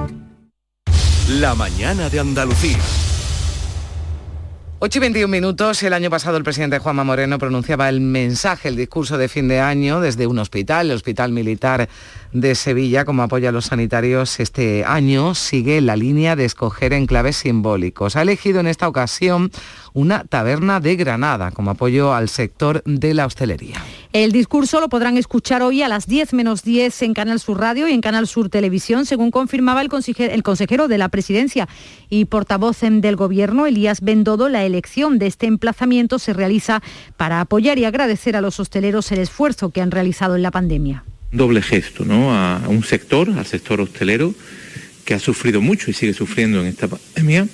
La 1.39 1.55
mañana 1.55 2.09
de 2.09 2.19
Andalucía. 2.19 2.77
8 4.79 4.97
y 4.97 4.99
21 4.99 5.27
minutos. 5.29 5.81
El 5.83 5.93
año 5.93 6.09
pasado 6.09 6.35
el 6.35 6.43
presidente 6.43 6.79
Juanma 6.79 7.05
Moreno 7.05 7.37
pronunciaba 7.37 7.87
el 7.87 8.01
mensaje, 8.01 8.67
el 8.67 8.75
discurso 8.75 9.17
de 9.17 9.29
fin 9.29 9.47
de 9.47 9.61
año 9.61 10.01
desde 10.01 10.27
un 10.27 10.39
hospital, 10.39 10.89
el 10.89 10.95
Hospital 10.97 11.31
Militar 11.31 11.87
de 12.33 12.55
Sevilla, 12.55 13.05
como 13.05 13.23
apoya 13.23 13.49
a 13.49 13.51
los 13.53 13.67
sanitarios. 13.67 14.41
Este 14.41 14.83
año 14.83 15.33
sigue 15.33 15.79
la 15.79 15.95
línea 15.95 16.35
de 16.35 16.43
escoger 16.43 16.91
enclaves 16.91 17.37
simbólicos. 17.37 18.17
Ha 18.17 18.23
elegido 18.23 18.59
en 18.59 18.67
esta 18.67 18.89
ocasión 18.89 19.51
una 19.93 20.23
taberna 20.23 20.79
de 20.79 20.95
Granada 20.95 21.51
como 21.51 21.71
apoyo 21.71 22.13
al 22.13 22.29
sector 22.29 22.81
de 22.85 23.13
la 23.13 23.25
hostelería. 23.25 23.81
El 24.13 24.31
discurso 24.31 24.81
lo 24.81 24.89
podrán 24.89 25.17
escuchar 25.17 25.61
hoy 25.61 25.83
a 25.83 25.87
las 25.87 26.07
10 26.07 26.33
menos 26.33 26.63
10 26.63 27.01
en 27.03 27.13
Canal 27.13 27.39
Sur 27.39 27.59
Radio 27.59 27.87
y 27.87 27.93
en 27.93 28.01
Canal 28.01 28.27
Sur 28.27 28.49
Televisión, 28.49 29.05
según 29.05 29.31
confirmaba 29.31 29.81
el 29.81 29.87
consejero, 29.87 30.33
el 30.33 30.43
consejero 30.43 30.87
de 30.87 30.97
la 30.97 31.09
Presidencia 31.09 31.69
y 32.09 32.25
portavoz 32.25 32.81
del 32.81 33.15
Gobierno, 33.15 33.67
Elías 33.67 34.01
Bendodo. 34.01 34.49
La 34.49 34.65
elección 34.65 35.19
de 35.19 35.27
este 35.27 35.45
emplazamiento 35.45 36.19
se 36.19 36.33
realiza 36.33 36.81
para 37.15 37.41
apoyar 37.41 37.77
y 37.79 37.85
agradecer 37.85 38.35
a 38.35 38.41
los 38.41 38.59
hosteleros 38.59 39.11
el 39.11 39.19
esfuerzo 39.19 39.69
que 39.69 39.81
han 39.81 39.91
realizado 39.91 40.35
en 40.35 40.41
la 40.41 40.51
pandemia. 40.51 41.03
Doble 41.31 41.61
gesto, 41.61 42.03
¿no? 42.03 42.33
A 42.33 42.61
un 42.67 42.83
sector, 42.83 43.29
al 43.29 43.45
sector 43.45 43.79
hostelero, 43.79 44.33
que 45.05 45.13
ha 45.13 45.19
sufrido 45.19 45.61
mucho 45.61 45.89
y 45.89 45.93
sigue 45.93 46.13
sufriendo 46.13 46.59
en 46.59 46.67
esta 46.67 46.87
pandemia 46.87 47.47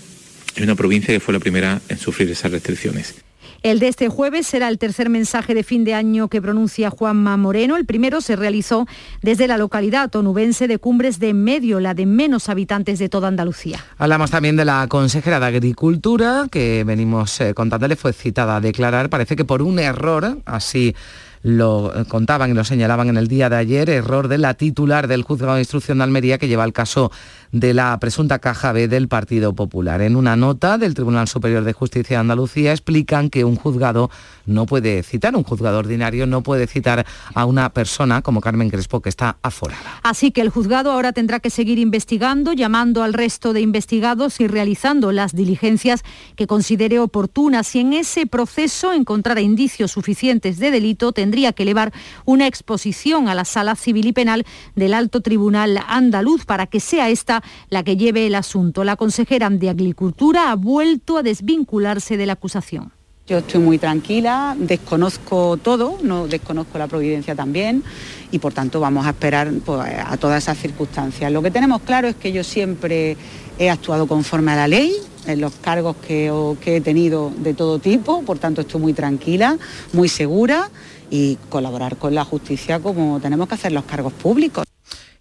es 0.57 0.63
una 0.63 0.75
provincia 0.75 1.13
que 1.13 1.19
fue 1.19 1.33
la 1.33 1.39
primera 1.39 1.79
en 1.87 1.97
sufrir 1.97 2.29
esas 2.31 2.51
restricciones. 2.51 3.15
El 3.63 3.79
de 3.79 3.87
este 3.87 4.07
jueves 4.07 4.45
será 4.45 4.69
el 4.69 4.77
tercer 4.77 5.09
mensaje 5.09 5.55
de 5.55 5.63
fin 5.63 5.83
de 5.83 5.93
año 5.93 6.27
que 6.27 6.41
pronuncia 6.41 6.89
Juanma 6.91 7.37
Moreno. 7.37 7.75
El 7.75 7.85
primero 7.85 8.21
se 8.21 8.35
realizó 8.35 8.87
desde 9.21 9.47
la 9.47 9.57
localidad 9.57 10.15
onubense 10.15 10.67
de 10.67 10.77
Cumbres 10.77 11.19
de 11.19 11.33
Medio, 11.33 11.79
la 11.79 11.93
de 11.93 12.05
menos 12.05 12.49
habitantes 12.49 12.99
de 12.99 13.09
toda 13.09 13.27
Andalucía. 13.27 13.83
Hablamos 13.97 14.29
también 14.29 14.55
de 14.55 14.65
la 14.65 14.87
consejera 14.87 15.39
de 15.39 15.47
Agricultura, 15.47 16.47
que 16.51 16.83
venimos 16.85 17.41
eh, 17.41 17.53
contándole, 17.53 17.95
fue 17.95 18.13
citada 18.13 18.57
a 18.57 18.61
declarar, 18.61 19.09
parece 19.09 19.35
que 19.35 19.45
por 19.45 19.61
un 19.61 19.79
error, 19.79 20.37
así 20.45 20.95
lo 21.43 21.93
contaban 22.07 22.51
y 22.51 22.53
lo 22.53 22.63
señalaban 22.63 23.09
en 23.09 23.17
el 23.17 23.27
día 23.27 23.49
de 23.49 23.55
ayer, 23.55 23.89
error 23.89 24.27
de 24.27 24.37
la 24.37 24.55
titular 24.55 25.07
del 25.07 25.23
juzgado 25.23 25.55
de 25.55 25.61
instrucción 25.61 25.99
de 25.99 26.03
Almería 26.03 26.37
que 26.37 26.47
lleva 26.47 26.65
el 26.65 26.73
caso 26.73 27.11
de 27.51 27.73
la 27.73 27.97
presunta 27.99 28.39
caja 28.39 28.71
B 28.71 28.87
del 28.87 29.07
Partido 29.07 29.53
Popular. 29.53 30.01
En 30.01 30.15
una 30.15 30.35
nota 30.35 30.77
del 30.77 30.93
Tribunal 30.93 31.27
Superior 31.27 31.63
de 31.63 31.73
Justicia 31.73 32.17
de 32.17 32.21
Andalucía 32.21 32.71
explican 32.71 33.29
que 33.29 33.45
un 33.45 33.55
juzgado 33.55 34.09
no 34.45 34.65
puede 34.65 35.03
citar, 35.03 35.35
un 35.35 35.43
juzgado 35.43 35.79
ordinario 35.79 36.27
no 36.27 36.43
puede 36.43 36.67
citar 36.67 37.05
a 37.33 37.45
una 37.45 37.69
persona 37.73 38.21
como 38.21 38.41
Carmen 38.41 38.69
Crespo 38.69 39.01
que 39.01 39.09
está 39.09 39.37
aforada. 39.41 39.99
Así 40.03 40.31
que 40.31 40.41
el 40.41 40.49
juzgado 40.49 40.91
ahora 40.91 41.13
tendrá 41.13 41.39
que 41.39 41.49
seguir 41.49 41.79
investigando, 41.79 42.53
llamando 42.53 43.03
al 43.03 43.13
resto 43.13 43.53
de 43.53 43.61
investigados 43.61 44.39
y 44.39 44.47
realizando 44.47 45.11
las 45.11 45.35
diligencias 45.35 46.03
que 46.35 46.47
considere 46.47 46.99
oportunas. 46.99 47.67
Si 47.67 47.79
en 47.79 47.93
ese 47.93 48.25
proceso 48.25 48.93
encontrara 48.93 49.41
indicios 49.41 49.91
suficientes 49.91 50.59
de 50.59 50.71
delito, 50.71 51.11
tendría 51.11 51.53
que 51.53 51.63
elevar 51.63 51.93
una 52.25 52.47
exposición 52.47 53.27
a 53.29 53.35
la 53.35 53.45
Sala 53.45 53.75
Civil 53.75 54.07
y 54.07 54.13
Penal 54.13 54.45
del 54.75 54.93
Alto 54.93 55.21
Tribunal 55.21 55.79
Andaluz 55.87 56.45
para 56.45 56.67
que 56.67 56.79
sea 56.79 57.09
esta 57.09 57.43
la 57.69 57.83
que 57.83 57.97
lleve 57.97 58.27
el 58.27 58.35
asunto. 58.35 58.83
La 58.83 58.95
consejera 58.95 59.49
de 59.49 59.69
Agricultura 59.69 60.51
ha 60.51 60.55
vuelto 60.55 61.17
a 61.17 61.23
desvincularse 61.23 62.17
de 62.17 62.25
la 62.25 62.33
acusación. 62.33 62.91
Yo 63.27 63.39
estoy 63.39 63.59
muy 63.59 63.77
tranquila, 63.77 64.55
desconozco 64.57 65.57
todo, 65.57 65.97
no 66.01 66.27
desconozco 66.27 66.77
la 66.77 66.87
providencia 66.87 67.35
también 67.35 67.83
y 68.31 68.39
por 68.39 68.53
tanto 68.53 68.79
vamos 68.79 69.05
a 69.05 69.09
esperar 69.09 69.51
pues, 69.65 69.81
a 70.05 70.15
todas 70.15 70.41
esas 70.41 70.57
circunstancias. 70.57 71.29
Lo 71.29 71.41
que 71.41 71.51
tenemos 71.51 71.81
claro 71.81 72.07
es 72.07 72.15
que 72.15 72.31
yo 72.31 72.45
siempre 72.45 73.17
he 73.59 73.69
actuado 73.69 74.07
conforme 74.07 74.53
a 74.53 74.55
la 74.55 74.67
ley 74.69 74.93
en 75.25 75.41
los 75.41 75.51
cargos 75.55 75.97
que, 75.97 76.31
que 76.61 76.77
he 76.77 76.81
tenido 76.81 77.29
de 77.37 77.53
todo 77.53 77.79
tipo, 77.79 78.21
por 78.21 78.39
tanto 78.39 78.61
estoy 78.61 78.79
muy 78.79 78.93
tranquila, 78.93 79.57
muy 79.91 80.07
segura 80.07 80.69
y 81.09 81.37
colaborar 81.49 81.97
con 81.97 82.15
la 82.15 82.23
justicia 82.23 82.79
como 82.79 83.19
tenemos 83.19 83.49
que 83.49 83.55
hacer 83.55 83.73
los 83.73 83.83
cargos 83.83 84.13
públicos. 84.13 84.66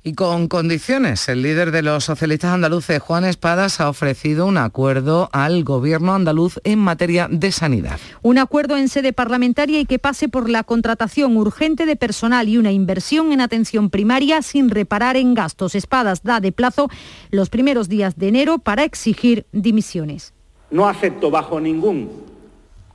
Y 0.06 0.14
con 0.14 0.46
condiciones, 0.46 1.28
el 1.28 1.42
líder 1.42 1.72
de 1.72 1.82
los 1.82 2.04
socialistas 2.04 2.54
andaluces, 2.54 3.00
Juan 3.00 3.24
Espadas, 3.24 3.80
ha 3.80 3.88
ofrecido 3.88 4.46
un 4.46 4.56
acuerdo 4.56 5.28
al 5.32 5.64
gobierno 5.64 6.14
andaluz 6.14 6.60
en 6.62 6.78
materia 6.78 7.26
de 7.28 7.50
sanidad. 7.50 7.98
Un 8.22 8.38
acuerdo 8.38 8.76
en 8.76 8.88
sede 8.88 9.12
parlamentaria 9.12 9.80
y 9.80 9.84
que 9.84 9.98
pase 9.98 10.28
por 10.28 10.48
la 10.48 10.62
contratación 10.62 11.36
urgente 11.36 11.86
de 11.86 11.96
personal 11.96 12.48
y 12.48 12.56
una 12.56 12.70
inversión 12.70 13.32
en 13.32 13.40
atención 13.40 13.90
primaria 13.90 14.42
sin 14.42 14.70
reparar 14.70 15.16
en 15.16 15.34
gastos. 15.34 15.74
Espadas 15.74 16.22
da 16.22 16.38
de 16.38 16.52
plazo 16.52 16.88
los 17.32 17.50
primeros 17.50 17.88
días 17.88 18.16
de 18.16 18.28
enero 18.28 18.58
para 18.58 18.84
exigir 18.84 19.44
dimisiones. 19.50 20.34
No 20.70 20.88
acepto 20.88 21.32
bajo 21.32 21.58
ningún 21.58 22.10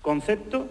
concepto 0.02 0.69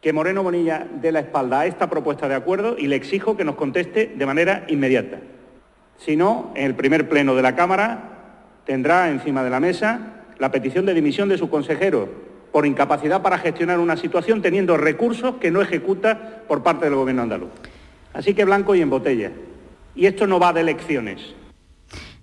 que 0.00 0.12
Moreno 0.12 0.42
Bonilla 0.42 0.88
dé 1.00 1.12
la 1.12 1.20
espalda 1.20 1.60
a 1.60 1.66
esta 1.66 1.88
propuesta 1.88 2.26
de 2.26 2.34
acuerdo 2.34 2.76
y 2.76 2.88
le 2.88 2.96
exijo 2.96 3.36
que 3.36 3.44
nos 3.44 3.54
conteste 3.54 4.12
de 4.16 4.26
manera 4.26 4.66
inmediata. 4.68 5.20
Si 5.98 6.16
no, 6.16 6.52
en 6.54 6.66
el 6.66 6.74
primer 6.74 7.08
pleno 7.08 7.34
de 7.34 7.42
la 7.42 7.54
Cámara 7.54 8.08
tendrá 8.64 9.10
encima 9.10 9.42
de 9.42 9.50
la 9.50 9.60
mesa 9.60 10.00
la 10.38 10.50
petición 10.50 10.86
de 10.86 10.94
dimisión 10.94 11.28
de 11.28 11.38
su 11.38 11.48
consejero 11.48 12.08
por 12.52 12.66
incapacidad 12.66 13.22
para 13.22 13.38
gestionar 13.38 13.78
una 13.78 13.96
situación 13.96 14.42
teniendo 14.42 14.76
recursos 14.76 15.36
que 15.36 15.50
no 15.50 15.62
ejecuta 15.62 16.42
por 16.46 16.62
parte 16.62 16.84
del 16.84 16.94
Gobierno 16.94 17.22
andaluz. 17.22 17.50
Así 18.12 18.34
que 18.34 18.44
blanco 18.44 18.74
y 18.74 18.82
en 18.82 18.90
botella. 18.90 19.32
Y 19.94 20.06
esto 20.06 20.26
no 20.26 20.38
va 20.38 20.52
de 20.52 20.60
elecciones. 20.60 21.20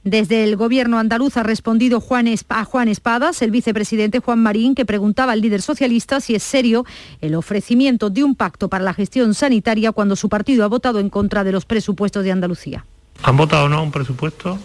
Desde 0.04 0.46
el 0.46 0.56
gobierno 0.56 0.98
andaluz 0.98 1.36
ha 1.36 1.44
respondido 1.44 1.98
a 1.98 2.64
Juan 2.66 2.88
Espadas, 2.88 3.42
el 3.42 3.52
vicepresidente 3.52 4.20
Juan 4.20 4.40
Marín, 4.40 4.74
que 4.74 4.86
preguntaba 4.86 5.34
al 5.34 5.42
líder 5.42 5.62
socialista 5.62 6.22
si 6.22 6.36
es 6.36 6.44
serio 6.44 6.86
el 7.20 7.36
ofrecimiento 7.36 8.10
de 8.10 8.24
un 8.24 8.36
pacto 8.36 8.70
para 8.70 8.86
la 8.86 8.94
gestión 8.94 9.34
sanitaria 9.34 9.92
cuando 9.92 10.16
su 10.16 10.30
partido 10.30 10.64
ha 10.64 10.68
votado 10.68 11.00
en 11.00 11.10
contra 11.10 11.44
de 11.44 11.52
los 11.52 11.66
presupuestos 11.66 12.24
de 12.24 12.32
Andalucía. 12.32 12.86
Han 13.24 13.38
votado 13.38 13.70
no 13.70 13.84
un 13.84 13.92
presupuesto 13.92 14.58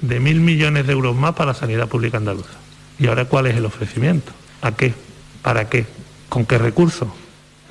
de 0.00 0.20
mil 0.20 0.40
millones 0.40 0.86
de 0.86 0.92
euros 0.92 1.14
más 1.14 1.34
para 1.34 1.52
la 1.52 1.58
sanidad 1.58 1.88
pública 1.88 2.16
andaluza. 2.16 2.54
¿Y 2.98 3.06
ahora 3.06 3.24
cuál 3.26 3.46
es 3.46 3.56
el 3.56 3.64
ofrecimiento? 3.64 4.32
¿A 4.62 4.72
qué? 4.72 4.94
¿Para 5.42 5.68
qué? 5.68 5.86
¿Con 6.28 6.46
qué 6.46 6.58
recursos? 6.58 7.08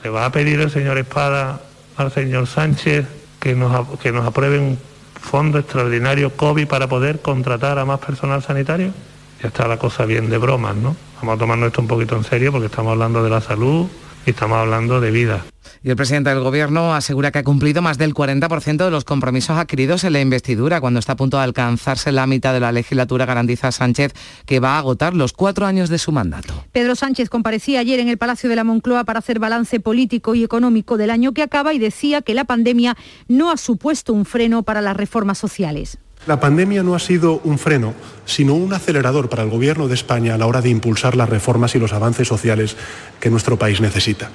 ¿Le 0.03 0.09
va 0.09 0.25
a 0.25 0.31
pedir 0.31 0.59
el 0.59 0.71
señor 0.71 0.97
Espada 0.97 1.61
al 1.97 2.11
señor 2.11 2.47
Sánchez 2.47 3.05
que 3.39 3.55
nos, 3.55 3.99
que 3.99 4.11
nos 4.11 4.25
apruebe 4.25 4.59
un 4.59 4.77
fondo 5.19 5.59
extraordinario 5.59 6.35
COVID 6.35 6.67
para 6.67 6.87
poder 6.87 7.21
contratar 7.21 7.79
a 7.79 7.85
más 7.85 7.99
personal 7.99 8.41
sanitario? 8.41 8.93
ya 9.41 9.47
está 9.47 9.67
la 9.67 9.77
cosa 9.77 10.05
bien 10.05 10.29
de 10.29 10.37
bromas, 10.37 10.75
¿no? 10.75 10.95
Vamos 11.17 11.35
a 11.35 11.39
tomarnos 11.39 11.67
esto 11.67 11.81
un 11.81 11.87
poquito 11.87 12.15
en 12.15 12.23
serio 12.23 12.51
porque 12.51 12.67
estamos 12.67 12.91
hablando 12.91 13.23
de 13.23 13.29
la 13.29 13.41
salud 13.41 13.87
y 14.25 14.29
estamos 14.29 14.57
hablando 14.57 15.01
de 15.01 15.11
vida. 15.11 15.41
Y 15.83 15.89
el 15.89 15.95
presidente 15.95 16.29
del 16.29 16.41
Gobierno 16.41 16.93
asegura 16.93 17.31
que 17.31 17.39
ha 17.39 17.43
cumplido 17.43 17.81
más 17.81 17.97
del 17.97 18.13
40% 18.13 18.85
de 18.85 18.91
los 18.91 19.03
compromisos 19.03 19.57
adquiridos 19.57 20.03
en 20.03 20.13
la 20.13 20.21
investidura. 20.21 20.79
Cuando 20.79 20.99
está 20.99 21.13
a 21.13 21.15
punto 21.15 21.37
de 21.37 21.43
alcanzarse 21.43 22.11
la 22.11 22.27
mitad 22.27 22.53
de 22.53 22.59
la 22.59 22.71
legislatura, 22.71 23.25
garantiza 23.25 23.71
Sánchez 23.71 24.13
que 24.45 24.59
va 24.59 24.75
a 24.75 24.77
agotar 24.77 25.15
los 25.15 25.33
cuatro 25.33 25.65
años 25.65 25.89
de 25.89 25.97
su 25.97 26.11
mandato. 26.11 26.53
Pedro 26.71 26.93
Sánchez 26.93 27.29
comparecía 27.29 27.79
ayer 27.79 27.99
en 27.99 28.09
el 28.09 28.19
Palacio 28.19 28.47
de 28.47 28.57
la 28.57 28.63
Moncloa 28.63 29.05
para 29.05 29.19
hacer 29.19 29.39
balance 29.39 29.79
político 29.79 30.35
y 30.35 30.43
económico 30.43 30.97
del 30.97 31.09
año 31.09 31.33
que 31.33 31.41
acaba 31.41 31.73
y 31.73 31.79
decía 31.79 32.21
que 32.21 32.35
la 32.35 32.43
pandemia 32.43 32.95
no 33.27 33.51
ha 33.51 33.57
supuesto 33.57 34.13
un 34.13 34.25
freno 34.25 34.61
para 34.61 34.81
las 34.81 34.95
reformas 34.95 35.39
sociales. 35.39 35.97
La 36.27 36.39
pandemia 36.39 36.83
no 36.83 36.93
ha 36.93 36.99
sido 36.99 37.41
un 37.43 37.57
freno, 37.57 37.95
sino 38.25 38.53
un 38.53 38.73
acelerador 38.73 39.27
para 39.27 39.41
el 39.41 39.49
Gobierno 39.49 39.87
de 39.87 39.95
España 39.95 40.35
a 40.35 40.37
la 40.37 40.45
hora 40.45 40.61
de 40.61 40.69
impulsar 40.69 41.15
las 41.15 41.27
reformas 41.27 41.73
y 41.73 41.79
los 41.79 41.93
avances 41.93 42.27
sociales 42.27 42.77
que 43.19 43.31
nuestro 43.31 43.57
país 43.57 43.81
necesita. 43.81 44.29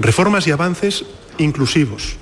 Reformas 0.00 0.46
y 0.46 0.52
avances 0.52 1.04
inclusivos. 1.36 2.16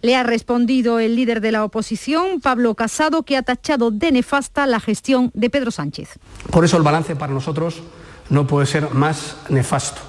Le 0.00 0.16
ha 0.16 0.22
respondido 0.22 0.98
el 0.98 1.14
líder 1.14 1.42
de 1.42 1.52
la 1.52 1.62
oposición, 1.62 2.40
Pablo 2.40 2.74
Casado, 2.74 3.22
que 3.22 3.36
ha 3.36 3.42
tachado 3.42 3.90
de 3.90 4.12
nefasta 4.12 4.66
la 4.66 4.80
gestión 4.80 5.30
de 5.34 5.50
Pedro 5.50 5.70
Sánchez. 5.70 6.18
Por 6.50 6.64
eso 6.64 6.78
el 6.78 6.82
balance 6.82 7.16
para 7.16 7.34
nosotros 7.34 7.82
no 8.30 8.46
puede 8.46 8.64
ser 8.64 8.94
más 8.94 9.36
nefasto. 9.50 10.00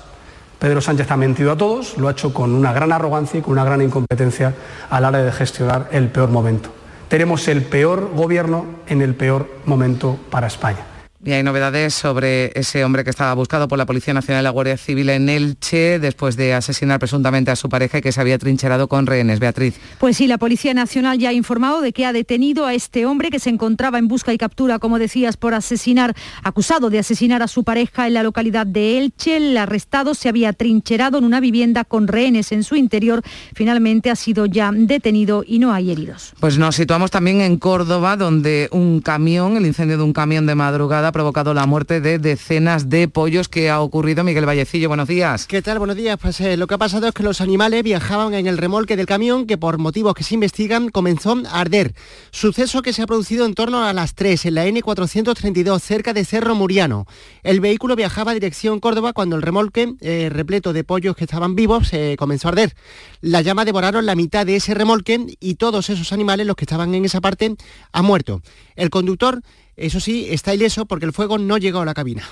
Pedro 0.59 0.79
Sánchez 0.79 1.11
ha 1.11 1.17
mentido 1.17 1.51
a 1.51 1.57
todos, 1.57 1.97
lo 1.97 2.07
ha 2.07 2.11
hecho 2.11 2.33
con 2.33 2.53
una 2.53 2.71
gran 2.71 2.93
arrogancia 2.93 3.39
y 3.39 3.41
con 3.41 3.51
una 3.51 3.65
gran 3.65 3.81
incompetencia 3.81 4.55
a 4.89 5.01
la 5.01 5.09
hora 5.09 5.23
de 5.23 5.31
gestionar 5.33 5.89
el 5.91 6.07
peor 6.07 6.29
momento 6.29 6.80
tenemos 7.11 7.49
el 7.49 7.63
peor 7.63 8.09
gobierno 8.15 8.65
en 8.87 9.01
el 9.01 9.15
peor 9.15 9.49
momento 9.65 10.17
para 10.29 10.47
España. 10.47 10.90
Y 11.23 11.33
hay 11.33 11.43
novedades 11.43 11.93
sobre 11.93 12.51
ese 12.59 12.83
hombre 12.83 13.03
que 13.03 13.11
estaba 13.11 13.31
buscado 13.35 13.67
por 13.67 13.77
la 13.77 13.85
Policía 13.85 14.11
Nacional 14.11 14.41
y 14.41 14.43
la 14.43 14.49
Guardia 14.49 14.75
Civil 14.75 15.07
en 15.09 15.29
Elche 15.29 15.99
después 15.99 16.35
de 16.35 16.55
asesinar 16.55 16.97
presuntamente 16.97 17.51
a 17.51 17.55
su 17.55 17.69
pareja 17.69 17.99
y 17.99 18.01
que 18.01 18.11
se 18.11 18.19
había 18.19 18.39
trincherado 18.39 18.87
con 18.87 19.05
rehenes. 19.05 19.39
Beatriz. 19.39 19.75
Pues 19.99 20.17
sí, 20.17 20.25
la 20.25 20.39
Policía 20.39 20.73
Nacional 20.73 21.19
ya 21.19 21.29
ha 21.29 21.33
informado 21.33 21.81
de 21.81 21.93
que 21.93 22.07
ha 22.07 22.13
detenido 22.13 22.65
a 22.65 22.73
este 22.73 23.05
hombre 23.05 23.29
que 23.29 23.37
se 23.37 23.51
encontraba 23.51 23.99
en 23.99 24.07
busca 24.07 24.33
y 24.33 24.39
captura, 24.39 24.79
como 24.79 24.97
decías, 24.97 25.37
por 25.37 25.53
asesinar, 25.53 26.15
acusado 26.41 26.89
de 26.89 26.97
asesinar 26.97 27.43
a 27.43 27.47
su 27.47 27.63
pareja 27.63 28.07
en 28.07 28.15
la 28.15 28.23
localidad 28.23 28.65
de 28.65 28.97
Elche. 28.97 29.37
El 29.37 29.55
arrestado 29.57 30.15
se 30.15 30.27
había 30.27 30.53
trincherado 30.53 31.19
en 31.19 31.25
una 31.25 31.39
vivienda 31.39 31.83
con 31.83 32.07
rehenes 32.07 32.51
en 32.51 32.63
su 32.63 32.75
interior. 32.75 33.21
Finalmente 33.53 34.09
ha 34.09 34.15
sido 34.15 34.47
ya 34.47 34.71
detenido 34.73 35.43
y 35.45 35.59
no 35.59 35.71
hay 35.71 35.91
heridos. 35.91 36.33
Pues 36.39 36.57
nos 36.57 36.75
situamos 36.75 37.11
también 37.11 37.41
en 37.41 37.57
Córdoba, 37.57 38.17
donde 38.17 38.69
un 38.71 39.01
camión, 39.01 39.55
el 39.55 39.67
incendio 39.67 39.97
de 39.97 40.03
un 40.03 40.13
camión 40.13 40.47
de 40.47 40.55
madrugada, 40.55 41.10
provocado 41.11 41.53
la 41.53 41.65
muerte 41.65 42.01
de 42.01 42.19
decenas 42.19 42.89
de 42.89 43.07
pollos 43.07 43.49
que 43.49 43.69
ha 43.69 43.81
ocurrido. 43.81 44.23
Miguel 44.23 44.45
Vallecillo, 44.45 44.87
buenos 44.87 45.07
días. 45.07 45.47
¿Qué 45.47 45.61
tal? 45.61 45.79
Buenos 45.79 45.95
días. 45.95 46.17
Pues 46.21 46.39
eh, 46.41 46.57
lo 46.57 46.67
que 46.67 46.75
ha 46.75 46.77
pasado 46.77 47.07
es 47.07 47.13
que 47.13 47.23
los 47.23 47.41
animales 47.41 47.83
viajaban 47.83 48.33
en 48.33 48.47
el 48.47 48.57
remolque 48.57 48.95
del 48.95 49.05
camión 49.05 49.47
que 49.47 49.57
por 49.57 49.77
motivos 49.77 50.13
que 50.13 50.23
se 50.23 50.33
investigan 50.33 50.89
comenzó 50.89 51.37
a 51.49 51.59
arder. 51.59 51.93
Suceso 52.31 52.81
que 52.81 52.93
se 52.93 53.01
ha 53.01 53.07
producido 53.07 53.45
en 53.45 53.53
torno 53.53 53.83
a 53.83 53.93
las 53.93 54.15
3 54.15 54.45
en 54.45 54.55
la 54.55 54.65
N432 54.65 55.79
cerca 55.81 56.13
de 56.13 56.25
Cerro 56.25 56.55
Muriano. 56.55 57.05
El 57.43 57.59
vehículo 57.59 57.95
viajaba 57.95 58.31
a 58.31 58.33
dirección 58.33 58.79
Córdoba 58.79 59.13
cuando 59.13 59.35
el 59.35 59.41
remolque 59.41 59.93
eh, 60.01 60.29
repleto 60.31 60.73
de 60.73 60.83
pollos 60.83 61.15
que 61.15 61.25
estaban 61.25 61.55
vivos 61.55 61.89
se 61.89 62.15
comenzó 62.17 62.47
a 62.47 62.51
arder. 62.51 62.75
Las 63.21 63.43
llamas 63.43 63.65
devoraron 63.65 64.05
la 64.05 64.15
mitad 64.15 64.45
de 64.45 64.55
ese 64.55 64.73
remolque 64.73 65.25
y 65.39 65.55
todos 65.55 65.89
esos 65.89 66.13
animales, 66.13 66.47
los 66.47 66.55
que 66.55 66.65
estaban 66.65 66.93
en 66.95 67.05
esa 67.05 67.21
parte, 67.21 67.55
han 67.91 68.05
muerto. 68.05 68.41
El 68.75 68.89
conductor 68.89 69.41
eso 69.75 69.99
sí, 69.99 70.27
está 70.29 70.53
ileso 70.53 70.85
porque 70.85 71.05
el 71.05 71.13
fuego 71.13 71.37
no 71.37 71.57
llegó 71.57 71.79
a 71.81 71.85
la 71.85 71.93
cabina. 71.93 72.23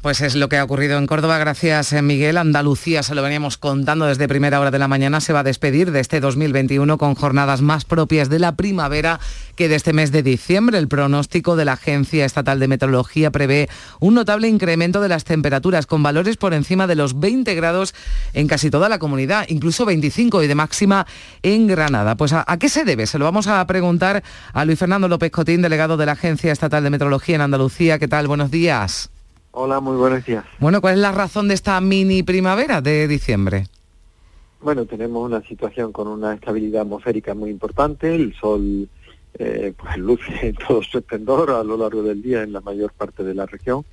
Pues 0.00 0.20
es 0.20 0.36
lo 0.36 0.48
que 0.48 0.56
ha 0.56 0.62
ocurrido 0.62 0.96
en 0.96 1.08
Córdoba. 1.08 1.38
Gracias, 1.38 1.92
eh, 1.92 2.02
Miguel. 2.02 2.36
Andalucía, 2.36 3.02
se 3.02 3.16
lo 3.16 3.22
veníamos 3.22 3.58
contando 3.58 4.06
desde 4.06 4.28
primera 4.28 4.60
hora 4.60 4.70
de 4.70 4.78
la 4.78 4.86
mañana, 4.86 5.20
se 5.20 5.32
va 5.32 5.40
a 5.40 5.42
despedir 5.42 5.90
de 5.90 5.98
este 5.98 6.20
2021 6.20 6.98
con 6.98 7.16
jornadas 7.16 7.62
más 7.62 7.84
propias 7.84 8.28
de 8.28 8.38
la 8.38 8.54
primavera 8.54 9.18
que 9.56 9.68
de 9.68 9.74
este 9.74 9.92
mes 9.92 10.12
de 10.12 10.22
diciembre. 10.22 10.78
El 10.78 10.86
pronóstico 10.86 11.56
de 11.56 11.64
la 11.64 11.72
Agencia 11.72 12.24
Estatal 12.24 12.60
de 12.60 12.68
Meteorología 12.68 13.32
prevé 13.32 13.68
un 13.98 14.14
notable 14.14 14.46
incremento 14.46 15.00
de 15.00 15.08
las 15.08 15.24
temperaturas 15.24 15.86
con 15.86 16.00
valores 16.04 16.36
por 16.36 16.54
encima 16.54 16.86
de 16.86 16.94
los 16.94 17.18
20 17.18 17.52
grados 17.56 17.92
en 18.34 18.46
casi 18.46 18.70
toda 18.70 18.88
la 18.88 19.00
comunidad, 19.00 19.46
incluso 19.48 19.84
25 19.84 20.44
y 20.44 20.46
de 20.46 20.54
máxima 20.54 21.08
en 21.42 21.66
Granada. 21.66 22.16
Pues 22.16 22.32
¿a, 22.32 22.44
qué 22.60 22.68
se 22.68 22.84
debe? 22.84 23.08
Se 23.08 23.18
lo 23.18 23.24
vamos 23.24 23.48
a 23.48 23.66
preguntar 23.66 24.22
a 24.52 24.64
Luis 24.64 24.78
Fernando 24.78 25.08
López 25.08 25.32
Cotín, 25.32 25.60
delegado 25.60 25.96
de 25.96 26.06
la 26.06 26.12
Agencia 26.12 26.52
Estatal 26.52 26.84
de 26.84 26.90
Meteorología 26.90 27.34
en 27.34 27.40
Andalucía. 27.40 27.98
¿Qué 27.98 28.06
tal? 28.06 28.28
Buenos 28.28 28.52
días. 28.52 29.10
Hola, 29.52 29.80
muy 29.80 29.96
buenos 29.96 30.24
días. 30.24 30.44
Bueno, 30.58 30.80
¿cuál 30.80 30.94
es 30.94 31.00
la 31.00 31.12
razón 31.12 31.48
de 31.48 31.54
esta 31.54 31.80
mini 31.80 32.22
primavera 32.22 32.80
de 32.80 33.08
diciembre? 33.08 33.66
Bueno, 34.60 34.84
tenemos 34.84 35.24
una 35.24 35.40
situación 35.42 35.92
con 35.92 36.08
una 36.08 36.34
estabilidad 36.34 36.82
atmosférica 36.82 37.34
muy 37.34 37.50
importante, 37.50 38.14
el 38.14 38.34
sol 38.34 38.88
eh, 39.38 39.72
pues 39.76 39.96
luce 39.96 40.48
en 40.48 40.54
todo 40.56 40.82
su 40.82 40.98
esplendor 40.98 41.50
a 41.50 41.62
lo 41.62 41.76
largo 41.76 42.02
del 42.02 42.20
día 42.20 42.42
en 42.42 42.52
la 42.52 42.60
mayor 42.60 42.92
parte 42.92 43.22
de 43.24 43.34
la 43.34 43.46
región 43.46 43.84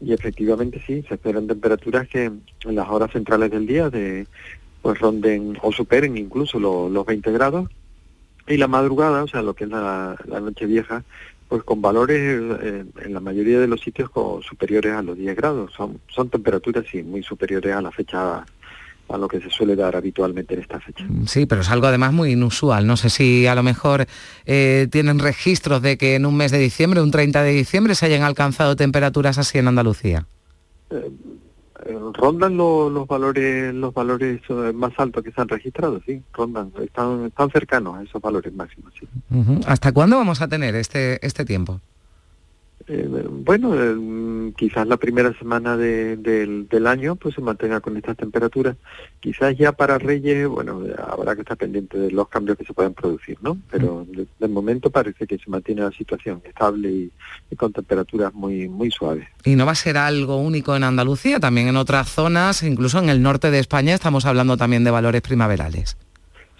y 0.00 0.12
efectivamente 0.12 0.82
sí, 0.86 1.04
se 1.08 1.14
esperan 1.14 1.46
temperaturas 1.46 2.08
que 2.08 2.24
en 2.24 2.42
las 2.74 2.88
horas 2.88 3.10
centrales 3.12 3.50
del 3.50 3.66
día 3.66 3.90
de, 3.90 4.26
pues 4.82 4.98
ronden 4.98 5.56
o 5.62 5.72
superen 5.72 6.16
incluso 6.16 6.58
los 6.58 7.06
20 7.06 7.32
grados 7.32 7.68
y 8.46 8.56
la 8.56 8.68
madrugada, 8.68 9.24
o 9.24 9.28
sea, 9.28 9.42
lo 9.42 9.54
que 9.54 9.64
es 9.64 9.70
la 9.70 10.16
noche 10.26 10.66
vieja, 10.66 11.04
pues 11.48 11.62
con 11.62 11.80
valores 11.80 12.18
eh, 12.62 12.84
en 13.04 13.14
la 13.14 13.20
mayoría 13.20 13.58
de 13.58 13.66
los 13.66 13.80
sitios 13.80 14.10
superiores 14.42 14.92
a 14.92 15.02
los 15.02 15.16
10 15.16 15.36
grados. 15.36 15.72
Son, 15.72 16.00
son 16.08 16.28
temperaturas 16.28 16.84
sí, 16.90 17.02
muy 17.02 17.22
superiores 17.22 17.74
a 17.74 17.80
la 17.80 17.90
fecha 17.90 18.44
a 19.08 19.16
lo 19.16 19.28
que 19.28 19.40
se 19.40 19.50
suele 19.50 19.74
dar 19.74 19.96
habitualmente 19.96 20.54
en 20.54 20.60
esta 20.60 20.80
fecha. 20.80 21.04
Mm, 21.08 21.26
sí, 21.26 21.46
pero 21.46 21.62
es 21.62 21.70
algo 21.70 21.86
además 21.86 22.12
muy 22.12 22.32
inusual. 22.32 22.86
No 22.86 22.96
sé 22.96 23.10
si 23.10 23.46
a 23.46 23.54
lo 23.54 23.62
mejor 23.62 24.06
eh, 24.44 24.86
tienen 24.90 25.18
registros 25.18 25.80
de 25.82 25.96
que 25.96 26.14
en 26.14 26.26
un 26.26 26.36
mes 26.36 26.52
de 26.52 26.58
diciembre, 26.58 27.00
un 27.00 27.10
30 27.10 27.42
de 27.42 27.52
diciembre, 27.52 27.94
se 27.94 28.06
hayan 28.06 28.22
alcanzado 28.22 28.76
temperaturas 28.76 29.38
así 29.38 29.58
en 29.58 29.68
Andalucía. 29.68 30.26
Eh, 30.90 31.10
rondan 32.14 32.56
los 32.56 33.06
valores 33.06 33.74
los 33.74 33.94
valores 33.94 34.40
eh, 34.48 34.72
más 34.74 34.92
altos 34.98 35.22
que 35.22 35.32
se 35.32 35.40
han 35.40 35.48
registrado, 35.48 36.00
sí, 36.04 36.22
rondan, 36.32 36.72
están, 36.82 37.26
están 37.26 37.50
cercanos 37.50 37.96
a 37.96 38.02
esos 38.02 38.20
valores 38.20 38.52
máximos. 38.54 38.92
¿Hasta 39.66 39.92
cuándo 39.92 40.16
vamos 40.16 40.42
a 40.42 40.48
tener 40.48 40.74
este, 40.74 41.24
este 41.26 41.44
tiempo? 41.44 41.80
Eh, 42.88 43.06
bueno, 43.30 44.52
quizás 44.56 44.86
la 44.86 44.96
primera 44.96 45.36
semana 45.38 45.76
del, 45.76 46.86
año 46.86 47.16
pues 47.16 47.34
se 47.34 47.42
mantenga 47.42 47.80
con 47.80 47.96
estas 47.96 48.16
temperaturas. 48.16 48.76
Quizás 49.20 49.56
ya 49.58 49.72
para 49.72 49.98
Reyes, 49.98 50.48
bueno, 50.48 50.82
habrá 51.06 51.34
que 51.34 51.42
estar 51.42 51.56
pendiente 51.56 51.98
de 51.98 52.10
los 52.10 52.28
cambios 52.28 52.56
que 52.56 52.64
se 52.64 52.72
pueden 52.72 52.94
producir, 52.94 53.36
¿no? 53.42 53.58
Pero 53.70 54.06
de, 54.08 54.48
momento 54.48 54.90
parece 54.90 55.26
que 55.26 55.38
se 55.38 55.50
mantiene 55.50 55.82
la 55.82 55.92
situación 55.92 56.40
estable 56.44 56.90
y, 56.90 57.12
y, 57.50 57.56
con 57.56 57.72
temperaturas 57.72 58.32
muy, 58.32 58.68
muy 58.68 58.90
suaves. 58.90 59.28
¿Y 59.44 59.54
no 59.54 59.66
va 59.66 59.72
a 59.72 59.76
ser 59.76 59.98
algo 59.98 60.38
único 60.38 60.74
en 60.74 60.84
Andalucía? 60.84 61.38
También 61.38 61.68
en 61.68 61.76
otras 61.76 62.08
zonas, 62.08 62.62
incluso 62.62 62.98
en 62.98 63.10
el 63.10 63.20
norte 63.20 63.50
de 63.50 63.58
España, 63.58 63.94
estamos 63.94 64.24
hablando 64.24 64.56
también 64.56 64.84
de 64.84 64.90
valores 64.90 65.20
primaverales. 65.20 65.96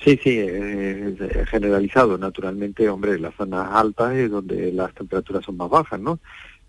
Sí, 0.05 0.19
sí, 0.23 0.39
es 0.39 1.49
generalizado. 1.49 2.17
Naturalmente, 2.19 2.89
hombre, 2.89 3.19
las 3.19 3.35
zonas 3.35 3.69
altas 3.73 4.15
es 4.15 4.31
donde 4.31 4.73
las 4.73 4.95
temperaturas 4.95 5.45
son 5.45 5.57
más 5.57 5.69
bajas, 5.69 6.01
¿no? 6.01 6.21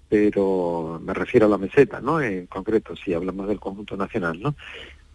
Pero 0.07 0.99
me 1.03 1.13
refiero 1.13 1.45
a 1.45 1.49
la 1.49 1.59
meseta, 1.59 2.01
¿no? 2.01 2.19
En 2.21 2.47
concreto, 2.47 2.95
si 2.95 3.13
hablamos 3.13 3.47
del 3.47 3.59
conjunto 3.59 3.95
nacional, 3.95 4.39
¿no? 4.41 4.55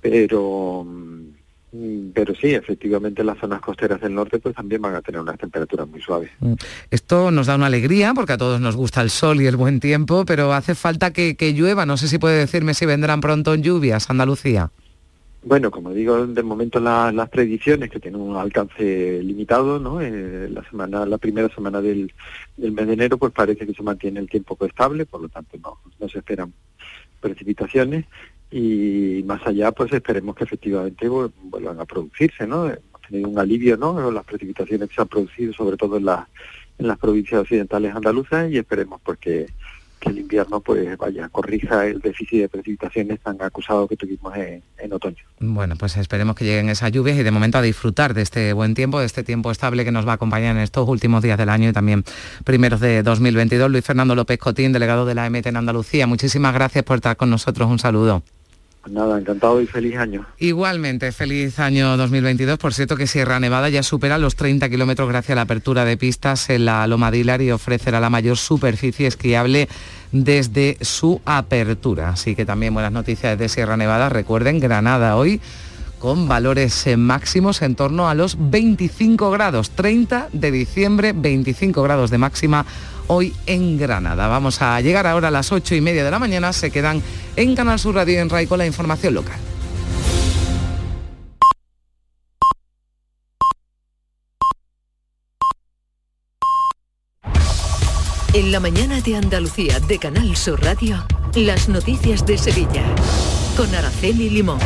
Pero, 0.00 0.84
mm, 0.86 2.10
pero 2.14 2.36
sí, 2.36 2.54
efectivamente 2.54 3.24
las 3.24 3.38
zonas 3.38 3.60
costeras 3.60 4.00
del 4.00 4.14
norte 4.14 4.38
pues 4.38 4.54
también 4.54 4.80
van 4.80 4.94
a 4.94 5.02
tener 5.02 5.20
unas 5.20 5.36
temperaturas 5.36 5.88
muy 5.88 6.00
suaves. 6.00 6.30
Mm. 6.38 6.54
Esto 6.92 7.32
nos 7.32 7.48
da 7.48 7.56
una 7.56 7.66
alegría 7.66 8.14
porque 8.14 8.34
a 8.34 8.38
todos 8.38 8.60
nos 8.60 8.76
gusta 8.76 9.00
el 9.00 9.10
sol 9.10 9.40
y 9.40 9.46
el 9.46 9.56
buen 9.56 9.80
tiempo, 9.80 10.24
pero 10.24 10.52
hace 10.52 10.76
falta 10.76 11.12
que, 11.12 11.34
que 11.34 11.52
llueva. 11.52 11.84
No 11.84 11.96
sé 11.96 12.06
si 12.06 12.18
puede 12.18 12.38
decirme 12.38 12.74
si 12.74 12.86
vendrán 12.86 13.20
pronto 13.20 13.56
lluvias, 13.56 14.08
Andalucía. 14.08 14.70
Bueno, 15.46 15.70
como 15.70 15.92
digo, 15.92 16.26
de 16.26 16.42
momento 16.42 16.80
las 16.80 17.28
predicciones 17.28 17.90
que 17.90 18.00
tienen 18.00 18.18
un 18.18 18.34
alcance 18.34 19.22
limitado, 19.22 19.78
¿no? 19.78 20.00
Eh, 20.00 20.48
la 20.48 20.64
semana, 20.70 21.04
la 21.04 21.18
primera 21.18 21.50
semana 21.54 21.82
del, 21.82 22.10
mes 22.56 22.86
de 22.86 22.92
enero, 22.94 23.18
pues 23.18 23.30
parece 23.30 23.66
que 23.66 23.74
se 23.74 23.82
mantiene 23.82 24.20
el 24.20 24.30
tiempo 24.30 24.56
estable, 24.64 25.04
por 25.04 25.20
lo 25.20 25.28
tanto 25.28 25.58
no, 25.58 25.80
no 26.00 26.08
se 26.08 26.20
esperan 26.20 26.54
precipitaciones 27.20 28.06
y 28.50 29.22
más 29.26 29.46
allá, 29.46 29.70
pues 29.72 29.92
esperemos 29.92 30.34
que 30.34 30.44
efectivamente 30.44 31.08
vuelvan 31.08 31.78
a 31.78 31.84
producirse, 31.84 32.46
¿no? 32.46 32.64
Hemos 32.66 33.02
tenido 33.06 33.28
un 33.28 33.38
alivio, 33.38 33.76
¿no? 33.76 34.10
Las 34.10 34.24
precipitaciones 34.24 34.88
que 34.88 34.94
se 34.94 35.02
han 35.02 35.08
producido, 35.08 35.52
sobre 35.52 35.76
todo 35.76 35.98
en, 35.98 36.06
las 36.06 36.26
en 36.78 36.88
las 36.88 36.98
provincias 36.98 37.42
occidentales 37.42 37.94
andaluzas 37.94 38.50
y 38.50 38.56
esperemos 38.56 38.98
pues 39.04 39.18
el 40.06 40.18
invierno 40.18 40.60
pues 40.60 40.96
vaya, 40.96 41.28
corrija 41.28 41.86
el 41.86 42.00
déficit 42.00 42.42
de 42.42 42.48
precipitaciones 42.48 43.20
tan 43.20 43.40
acusado 43.40 43.86
que 43.88 43.96
tuvimos 43.96 44.36
en, 44.36 44.62
en 44.78 44.92
otoño. 44.92 45.24
Bueno, 45.40 45.76
pues 45.76 45.96
esperemos 45.96 46.36
que 46.36 46.44
lleguen 46.44 46.68
esas 46.68 46.92
lluvias 46.92 47.18
y 47.18 47.22
de 47.22 47.30
momento 47.30 47.58
a 47.58 47.62
disfrutar 47.62 48.14
de 48.14 48.22
este 48.22 48.52
buen 48.52 48.74
tiempo, 48.74 49.00
de 49.00 49.06
este 49.06 49.22
tiempo 49.22 49.50
estable 49.50 49.84
que 49.84 49.92
nos 49.92 50.06
va 50.06 50.12
a 50.12 50.14
acompañar 50.14 50.56
en 50.56 50.62
estos 50.62 50.88
últimos 50.88 51.22
días 51.22 51.38
del 51.38 51.48
año 51.48 51.68
y 51.68 51.72
también 51.72 52.04
primeros 52.44 52.80
de 52.80 53.02
2022. 53.02 53.70
Luis 53.70 53.84
Fernando 53.84 54.14
López 54.14 54.38
Cotín, 54.38 54.72
delegado 54.72 55.06
de 55.06 55.14
la 55.14 55.26
EMT 55.26 55.46
en 55.46 55.56
Andalucía, 55.56 56.06
muchísimas 56.06 56.54
gracias 56.54 56.84
por 56.84 56.96
estar 56.96 57.16
con 57.16 57.30
nosotros. 57.30 57.68
Un 57.68 57.78
saludo. 57.78 58.22
Nada, 58.90 59.18
encantado 59.18 59.60
y 59.60 59.66
feliz 59.66 59.96
año. 59.96 60.26
Igualmente, 60.38 61.10
feliz 61.12 61.58
año 61.58 61.96
2022. 61.96 62.58
Por 62.58 62.74
cierto 62.74 62.96
que 62.96 63.06
Sierra 63.06 63.40
Nevada 63.40 63.68
ya 63.68 63.82
supera 63.82 64.18
los 64.18 64.36
30 64.36 64.68
kilómetros 64.68 65.08
gracias 65.08 65.30
a 65.30 65.36
la 65.36 65.42
apertura 65.42 65.84
de 65.84 65.96
pistas 65.96 66.50
en 66.50 66.66
la 66.66 66.86
Loma 66.86 67.10
Dilar 67.10 67.40
y 67.40 67.50
ofrecerá 67.50 68.00
la 68.00 68.10
mayor 68.10 68.36
superficie 68.36 69.06
esquiable 69.06 69.68
desde 70.12 70.76
su 70.80 71.20
apertura. 71.24 72.10
Así 72.10 72.34
que 72.34 72.44
también 72.44 72.74
buenas 72.74 72.92
noticias 72.92 73.38
de 73.38 73.48
Sierra 73.48 73.76
Nevada. 73.76 74.08
Recuerden, 74.10 74.60
Granada 74.60 75.16
hoy 75.16 75.40
con 76.04 76.28
valores 76.28 76.86
eh, 76.86 76.98
máximos 76.98 77.62
en 77.62 77.76
torno 77.76 78.10
a 78.10 78.14
los 78.14 78.36
25 78.38 79.30
grados. 79.30 79.70
30 79.70 80.28
de 80.34 80.50
diciembre, 80.50 81.14
25 81.16 81.82
grados 81.82 82.10
de 82.10 82.18
máxima 82.18 82.66
hoy 83.06 83.34
en 83.46 83.78
Granada. 83.78 84.28
Vamos 84.28 84.62
a 84.62 84.80
llegar 84.80 85.06
ahora 85.06 85.28
a 85.28 85.30
las 85.30 85.52
8 85.52 85.74
y 85.74 85.80
media 85.80 86.04
de 86.04 86.10
la 86.10 86.18
mañana. 86.18 86.52
Se 86.52 86.70
quedan 86.70 87.02
en 87.36 87.54
Canal 87.54 87.78
Sur 87.78 87.94
Radio 87.94 88.14
y 88.14 88.16
en 88.18 88.30
RAI 88.30 88.46
con 88.46 88.58
la 88.58 88.66
información 88.66 89.14
local. 89.14 89.38
En 98.34 98.50
la 98.50 98.58
mañana 98.58 99.00
de 99.00 99.14
Andalucía 99.14 99.78
de 99.78 99.98
Canal 100.00 100.36
Sur 100.36 100.60
Radio, 100.60 101.06
las 101.36 101.68
noticias 101.68 102.26
de 102.26 102.36
Sevilla. 102.36 102.82
Con 103.56 103.72
Araceli 103.72 104.28
Limón. 104.28 104.58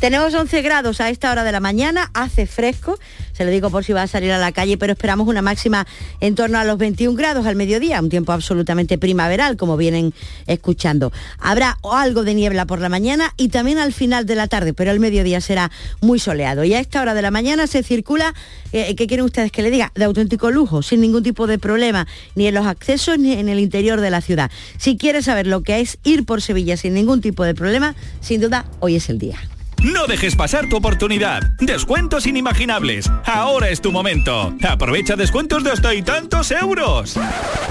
Tenemos 0.00 0.32
11 0.32 0.62
grados 0.62 1.02
a 1.02 1.10
esta 1.10 1.30
hora 1.30 1.44
de 1.44 1.52
la 1.52 1.60
mañana, 1.60 2.10
hace 2.14 2.46
fresco, 2.46 2.98
se 3.32 3.44
lo 3.44 3.50
digo 3.50 3.70
por 3.70 3.84
si 3.84 3.92
va 3.92 4.02
a 4.02 4.06
salir 4.06 4.32
a 4.32 4.38
la 4.38 4.52
calle, 4.52 4.76
pero 4.78 4.92
esperamos 4.92 5.28
una 5.28 5.42
máxima 5.42 5.86
en 6.20 6.34
torno 6.34 6.58
a 6.58 6.64
los 6.64 6.78
21 6.78 7.16
grados 7.16 7.46
al 7.46 7.56
mediodía, 7.56 8.00
un 8.00 8.08
tiempo 8.08 8.32
absolutamente 8.32 8.98
primaveral, 8.98 9.56
como 9.56 9.76
vienen 9.76 10.12
escuchando. 10.46 11.12
Habrá 11.38 11.78
algo 11.82 12.24
de 12.24 12.34
niebla 12.34 12.66
por 12.66 12.80
la 12.80 12.88
mañana 12.88 13.32
y 13.36 13.48
también 13.48 13.78
al 13.78 13.92
final 13.92 14.26
de 14.26 14.34
la 14.34 14.48
tarde, 14.48 14.74
pero 14.74 14.90
el 14.90 15.00
mediodía 15.00 15.40
será 15.40 15.70
muy 16.00 16.18
soleado. 16.18 16.64
Y 16.64 16.74
a 16.74 16.80
esta 16.80 17.00
hora 17.00 17.14
de 17.14 17.22
la 17.22 17.30
mañana 17.30 17.66
se 17.66 17.82
circula, 17.82 18.34
eh, 18.72 18.94
¿qué 18.94 19.06
quieren 19.06 19.24
ustedes 19.24 19.52
que 19.52 19.62
le 19.62 19.70
diga? 19.70 19.92
De 19.94 20.04
auténtico 20.04 20.50
lujo, 20.50 20.82
sin 20.82 21.00
ningún 21.00 21.22
tipo 21.22 21.46
de 21.46 21.58
problema, 21.58 22.06
ni 22.34 22.46
en 22.46 22.54
los 22.54 22.66
accesos 22.66 23.18
ni 23.18 23.32
en 23.32 23.48
el 23.48 23.58
interior 23.58 24.00
de 24.00 24.10
la 24.10 24.20
ciudad. 24.20 24.50
Si 24.78 24.96
quieres 24.96 25.24
saber 25.24 25.46
lo 25.46 25.62
que 25.62 25.80
es 25.80 25.98
ir 26.04 26.24
por 26.24 26.42
Sevilla 26.42 26.76
sin 26.76 26.94
ningún 26.94 27.20
tipo 27.20 27.44
de 27.44 27.54
problema, 27.54 27.94
sin 28.20 28.40
duda, 28.40 28.66
hoy 28.80 28.96
es 28.96 29.08
el 29.08 29.18
día. 29.18 29.38
No 29.82 30.06
dejes 30.06 30.36
pasar 30.36 30.68
tu 30.68 30.76
oportunidad. 30.76 31.42
Descuentos 31.58 32.26
inimaginables. 32.26 33.10
Ahora 33.24 33.70
es 33.70 33.80
tu 33.80 33.92
momento. 33.92 34.54
Aprovecha 34.62 35.16
descuentos 35.16 35.64
de 35.64 35.70
hasta 35.70 35.94
y 35.94 36.02
tantos 36.02 36.50
euros. 36.50 37.18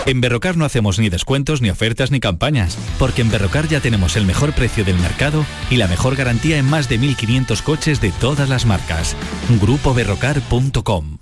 En 0.05 0.19
Berrocar 0.19 0.57
no 0.57 0.65
hacemos 0.65 0.97
ni 0.97 1.09
descuentos, 1.09 1.61
ni 1.61 1.69
ofertas, 1.69 2.09
ni 2.09 2.19
campañas. 2.19 2.77
Porque 2.97 3.21
en 3.21 3.29
Berrocar 3.29 3.67
ya 3.67 3.79
tenemos 3.79 4.15
el 4.15 4.25
mejor 4.25 4.53
precio 4.53 4.83
del 4.83 4.97
mercado 4.97 5.45
y 5.69 5.75
la 5.75 5.87
mejor 5.87 6.15
garantía 6.15 6.57
en 6.57 6.65
más 6.65 6.89
de 6.89 6.99
1.500 6.99 7.61
coches 7.61 8.01
de 8.01 8.11
todas 8.11 8.49
las 8.49 8.65
marcas. 8.65 9.15
GrupoBerrocar.com 9.61 11.19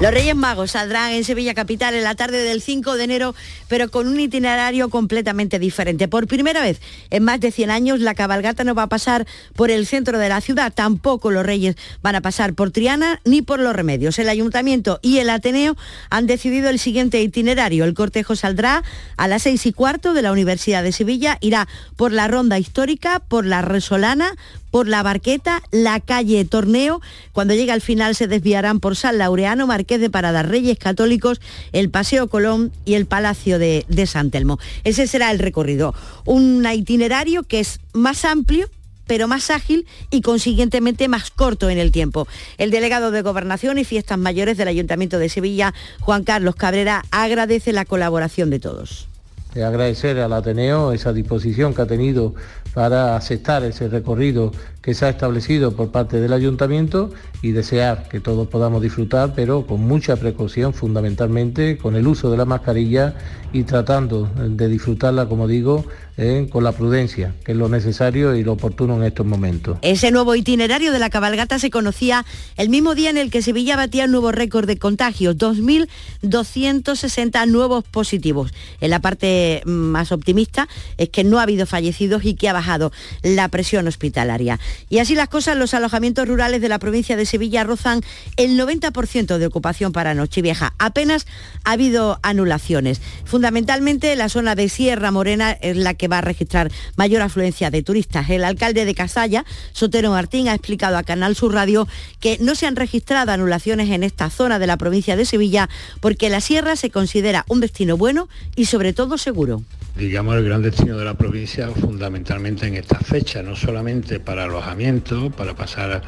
Los 0.00 0.12
Reyes 0.12 0.34
Magos 0.34 0.70
saldrán 0.70 1.12
en 1.12 1.24
Sevilla 1.24 1.52
Capital 1.52 1.94
en 1.94 2.04
la 2.04 2.14
tarde 2.14 2.42
del 2.42 2.62
5 2.62 2.94
de 2.94 3.04
enero, 3.04 3.34
pero 3.68 3.90
con 3.90 4.08
un 4.08 4.18
itinerario 4.18 4.88
completamente 4.88 5.58
diferente. 5.58 6.08
Por 6.08 6.26
primera 6.26 6.62
vez 6.62 6.80
en 7.10 7.22
más 7.22 7.38
de 7.38 7.52
100 7.52 7.70
años, 7.70 8.00
la 8.00 8.14
cabalgata 8.14 8.64
no 8.64 8.74
va 8.74 8.84
a 8.84 8.88
pasar 8.88 9.26
por 9.54 9.70
el 9.70 9.86
centro 9.86 10.18
de 10.18 10.30
la 10.30 10.40
ciudad, 10.40 10.72
tampoco 10.74 11.30
los 11.30 11.44
Reyes 11.44 11.76
van 12.00 12.14
a 12.14 12.22
pasar 12.22 12.54
por 12.54 12.70
Triana 12.70 13.20
ni 13.26 13.42
por 13.42 13.60
los 13.60 13.76
Remedios. 13.76 14.18
El 14.18 14.30
Ayuntamiento 14.30 15.00
y 15.02 15.18
el 15.18 15.28
Ateneo 15.28 15.76
han 16.08 16.26
decidido 16.26 16.70
el 16.70 16.78
siguiente 16.78 17.20
itinerario. 17.20 17.84
El 17.84 17.92
cortejo 17.92 18.36
saldrá 18.36 18.82
a 19.18 19.28
las 19.28 19.42
seis 19.42 19.66
y 19.66 19.74
cuarto 19.74 20.14
de 20.14 20.22
la 20.22 20.32
Universidad 20.32 20.82
de 20.82 20.92
Sevilla, 20.92 21.36
irá 21.42 21.68
por 21.96 22.12
la 22.12 22.26
Ronda 22.26 22.58
Histórica, 22.58 23.20
por 23.20 23.44
la 23.44 23.60
Resolana, 23.60 24.34
por 24.70 24.88
la 24.88 25.02
Barqueta, 25.02 25.62
la 25.70 26.00
calle 26.00 26.44
Torneo. 26.44 27.00
Cuando 27.32 27.54
llegue 27.54 27.72
al 27.72 27.80
final 27.80 28.14
se 28.14 28.26
desviarán 28.26 28.80
por 28.80 28.96
San 28.96 29.18
Laureano, 29.18 29.66
Marqués 29.66 30.00
de 30.00 30.10
Parada, 30.10 30.42
Reyes 30.42 30.78
Católicos, 30.78 31.40
el 31.72 31.90
Paseo 31.90 32.28
Colón 32.28 32.72
y 32.84 32.94
el 32.94 33.06
Palacio 33.06 33.58
de, 33.58 33.84
de 33.88 34.06
San 34.06 34.30
Telmo. 34.30 34.58
Ese 34.84 35.06
será 35.06 35.30
el 35.30 35.38
recorrido. 35.38 35.94
Un 36.24 36.66
itinerario 36.70 37.42
que 37.42 37.60
es 37.60 37.80
más 37.92 38.24
amplio 38.24 38.68
pero 39.10 39.26
más 39.26 39.50
ágil 39.50 39.88
y 40.12 40.20
consiguientemente 40.20 41.08
más 41.08 41.32
corto 41.32 41.68
en 41.68 41.78
el 41.78 41.90
tiempo. 41.90 42.28
El 42.58 42.70
delegado 42.70 43.10
de 43.10 43.22
Gobernación 43.22 43.76
y 43.76 43.84
Fiestas 43.84 44.18
Mayores 44.18 44.56
del 44.56 44.68
Ayuntamiento 44.68 45.18
de 45.18 45.28
Sevilla, 45.28 45.74
Juan 45.98 46.22
Carlos 46.22 46.54
Cabrera, 46.54 47.04
agradece 47.10 47.72
la 47.72 47.84
colaboración 47.84 48.50
de 48.50 48.60
todos. 48.60 49.09
Agradecer 49.54 50.18
al 50.20 50.32
Ateneo 50.32 50.92
esa 50.92 51.12
disposición 51.12 51.74
que 51.74 51.82
ha 51.82 51.86
tenido 51.86 52.34
para 52.72 53.16
aceptar 53.16 53.64
ese 53.64 53.88
recorrido 53.88 54.52
que 54.82 54.94
se 54.94 55.04
ha 55.04 55.10
establecido 55.10 55.76
por 55.76 55.90
parte 55.90 56.20
del 56.20 56.32
ayuntamiento 56.32 57.10
y 57.42 57.52
desear 57.52 58.08
que 58.08 58.20
todos 58.20 58.48
podamos 58.48 58.82
disfrutar, 58.82 59.34
pero 59.34 59.66
con 59.66 59.80
mucha 59.80 60.16
precaución, 60.16 60.72
fundamentalmente 60.72 61.76
con 61.78 61.96
el 61.96 62.06
uso 62.06 62.30
de 62.30 62.36
la 62.36 62.44
mascarilla 62.44 63.14
y 63.52 63.64
tratando 63.64 64.30
de 64.36 64.68
disfrutarla, 64.68 65.26
como 65.26 65.48
digo, 65.48 65.84
eh, 66.16 66.48
con 66.50 66.64
la 66.64 66.72
prudencia, 66.72 67.34
que 67.44 67.52
es 67.52 67.58
lo 67.58 67.70
necesario 67.70 68.34
y 68.36 68.44
lo 68.44 68.52
oportuno 68.52 68.96
en 68.96 69.04
estos 69.04 69.24
momentos. 69.24 69.78
Ese 69.80 70.10
nuevo 70.10 70.34
itinerario 70.34 70.92
de 70.92 70.98
la 70.98 71.08
cabalgata 71.08 71.58
se 71.58 71.70
conocía 71.70 72.26
el 72.56 72.68
mismo 72.68 72.94
día 72.94 73.08
en 73.10 73.16
el 73.16 73.30
que 73.30 73.40
Sevilla 73.42 73.76
batía 73.76 74.04
el 74.04 74.10
nuevo 74.10 74.30
récord 74.30 74.66
de 74.66 74.76
contagios, 74.76 75.38
2.260 75.38 77.48
nuevos 77.48 77.84
positivos. 77.84 78.52
En 78.82 78.90
la 78.90 79.00
parte 79.00 79.62
mm, 79.64 79.70
más 79.70 80.12
optimista 80.12 80.68
es 80.98 81.08
que 81.08 81.24
no 81.24 81.38
ha 81.38 81.44
habido 81.44 81.64
fallecidos 81.64 82.22
y 82.24 82.34
que 82.34 82.50
ha 82.50 82.52
bajado 82.52 82.92
la 83.22 83.48
presión 83.48 83.88
hospitalaria. 83.88 84.60
Y 84.88 84.98
así 84.98 85.14
las 85.14 85.28
cosas, 85.28 85.56
los 85.56 85.74
alojamientos 85.74 86.26
rurales 86.26 86.60
de 86.60 86.68
la 86.68 86.78
provincia 86.78 87.16
de 87.16 87.26
Sevilla 87.26 87.64
rozan 87.64 88.02
el 88.36 88.58
90% 88.58 89.38
de 89.38 89.46
ocupación 89.46 89.92
para 89.92 90.14
Nochevieja. 90.14 90.74
Apenas 90.78 91.26
ha 91.64 91.72
habido 91.72 92.18
anulaciones. 92.22 93.00
Fundamentalmente 93.24 94.14
la 94.16 94.28
zona 94.28 94.54
de 94.54 94.68
Sierra 94.68 95.10
Morena 95.10 95.52
es 95.52 95.76
la 95.76 95.94
que 95.94 96.08
va 96.08 96.18
a 96.18 96.22
registrar 96.22 96.70
mayor 96.96 97.22
afluencia 97.22 97.70
de 97.70 97.82
turistas. 97.82 98.30
El 98.30 98.44
alcalde 98.44 98.84
de 98.84 98.94
Casalla, 98.94 99.44
Sotero 99.72 100.10
Martín, 100.10 100.48
ha 100.48 100.54
explicado 100.54 100.96
a 100.96 101.02
Canal 101.02 101.36
Sur 101.36 101.54
Radio 101.54 101.88
que 102.20 102.38
no 102.40 102.54
se 102.54 102.66
han 102.66 102.76
registrado 102.76 103.32
anulaciones 103.32 103.90
en 103.90 104.02
esta 104.02 104.30
zona 104.30 104.58
de 104.58 104.66
la 104.66 104.76
provincia 104.76 105.16
de 105.16 105.24
Sevilla 105.24 105.68
porque 106.00 106.30
la 106.30 106.40
sierra 106.40 106.76
se 106.76 106.90
considera 106.90 107.44
un 107.48 107.60
destino 107.60 107.96
bueno 107.96 108.28
y 108.56 108.66
sobre 108.66 108.92
todo 108.92 109.18
seguro 109.18 109.62
digamos, 109.96 110.36
el 110.36 110.44
gran 110.44 110.62
destino 110.62 110.96
de 110.96 111.04
la 111.04 111.14
provincia 111.14 111.68
fundamentalmente 111.68 112.66
en 112.66 112.74
esta 112.74 112.98
fecha, 113.00 113.42
no 113.42 113.54
solamente 113.54 114.18
para 114.18 114.44
alojamiento, 114.60 115.30
para 115.30 115.54
pasar 115.54 116.02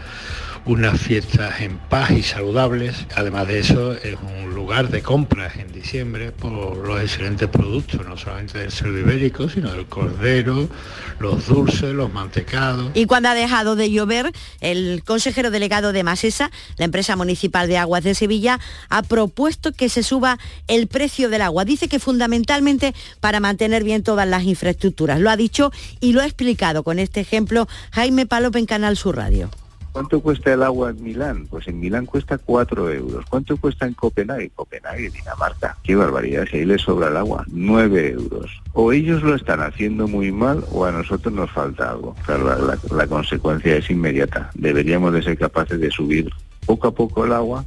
unas 0.65 1.01
fiestas 1.01 1.61
en 1.61 1.79
paz 1.79 2.11
y 2.11 2.23
saludables. 2.23 3.07
Además 3.17 3.49
de 3.49 3.59
eso, 3.59 3.93
es 3.93 4.17
un 4.23 4.55
lugar 4.55 4.91
de 4.91 5.03
compras 5.03 5.57
en 5.57 5.73
diciembre 5.73 6.31
por 6.31 6.77
los 6.77 7.01
excelentes 7.01 7.49
productos, 7.49 8.07
no 8.07 8.17
solamente 8.17 8.59
del 8.59 8.71
cerdo 8.71 8.99
ibérico, 8.99 9.49
sino 9.49 9.73
del 9.73 9.87
cordero, 9.87 10.69
los 11.19 11.47
dulces, 11.47 11.95
los 11.95 12.13
mantecados. 12.13 12.91
Y 12.95 13.07
cuando 13.07 13.31
ha 13.31 13.35
dejado 13.35 13.75
de 13.75 13.91
llover, 13.91 14.33
el 14.61 15.03
consejero 15.05 15.51
delegado 15.51 15.93
de 15.93 16.05
Masesa, 16.05 16.51
la 16.77 16.85
empresa 16.85 17.17
municipal 17.17 17.67
de 17.67 17.79
aguas 17.79 18.05
de 18.05 18.15
Sevilla, 18.15 18.61
ha 18.89 19.03
propuesto 19.03 19.73
que 19.73 19.89
se 19.89 20.03
suba 20.03 20.39
el 20.69 20.87
precio 20.87 21.29
del 21.29 21.43
agua. 21.43 21.65
Dice 21.65 21.89
que 21.89 21.99
fundamentalmente 21.99 22.95
para 23.21 23.41
mantener 23.41 23.83
bien 23.85 24.03
todas 24.03 24.29
las 24.29 24.45
infraestructuras. 24.45 25.21
Lo 25.21 25.31
ha 25.31 25.37
dicho 25.37 25.73
y 26.01 26.13
lo 26.13 26.21
ha 26.21 26.25
explicado 26.25 26.83
con 26.83 26.99
este 26.99 27.21
ejemplo 27.21 27.69
Jaime 27.91 28.27
Palop 28.27 28.57
en 28.57 28.67
Canal 28.67 28.97
Sur 28.97 29.17
Radio. 29.17 29.51
¿Cuánto 29.93 30.21
cuesta 30.21 30.55
el 30.55 30.63
agua 30.63 30.91
en 30.91 31.03
Milán? 31.03 31.47
Pues 31.49 31.69
en 31.69 31.79
Milán 31.79 32.07
cuesta 32.07 32.39
4 32.39 32.91
euros. 32.91 33.25
¿Cuánto 33.29 33.57
cuesta 33.59 33.87
en 33.87 33.93
Copenhague? 33.93 34.51
Copenhague, 34.51 35.11
Dinamarca. 35.11 35.77
Qué 35.83 35.95
barbaridad, 35.95 36.47
si 36.51 36.59
ahí 36.59 36.65
les 36.65 36.81
sobra 36.81 37.09
el 37.09 37.17
agua, 37.17 37.45
9 37.49 38.11
euros. 38.11 38.51
O 38.73 38.93
ellos 38.93 39.23
lo 39.23 39.35
están 39.35 39.61
haciendo 39.61 40.09
muy 40.09 40.33
mal 40.33 40.65
o 40.73 40.87
a 40.87 40.93
nosotros 40.93 41.35
nos 41.35 41.51
falta 41.51 41.91
algo. 41.91 42.17
Claro, 42.25 42.49
la, 42.49 42.57
la, 42.57 42.79
la 42.91 43.07
consecuencia 43.07 43.77
es 43.77 43.91
inmediata. 43.91 44.51
Deberíamos 44.55 45.13
de 45.13 45.23
ser 45.23 45.37
capaces 45.37 45.79
de 45.79 45.91
subir 45.91 46.31
poco 46.65 46.89
a 46.89 46.95
poco 46.95 47.25
el 47.25 47.33
agua 47.33 47.65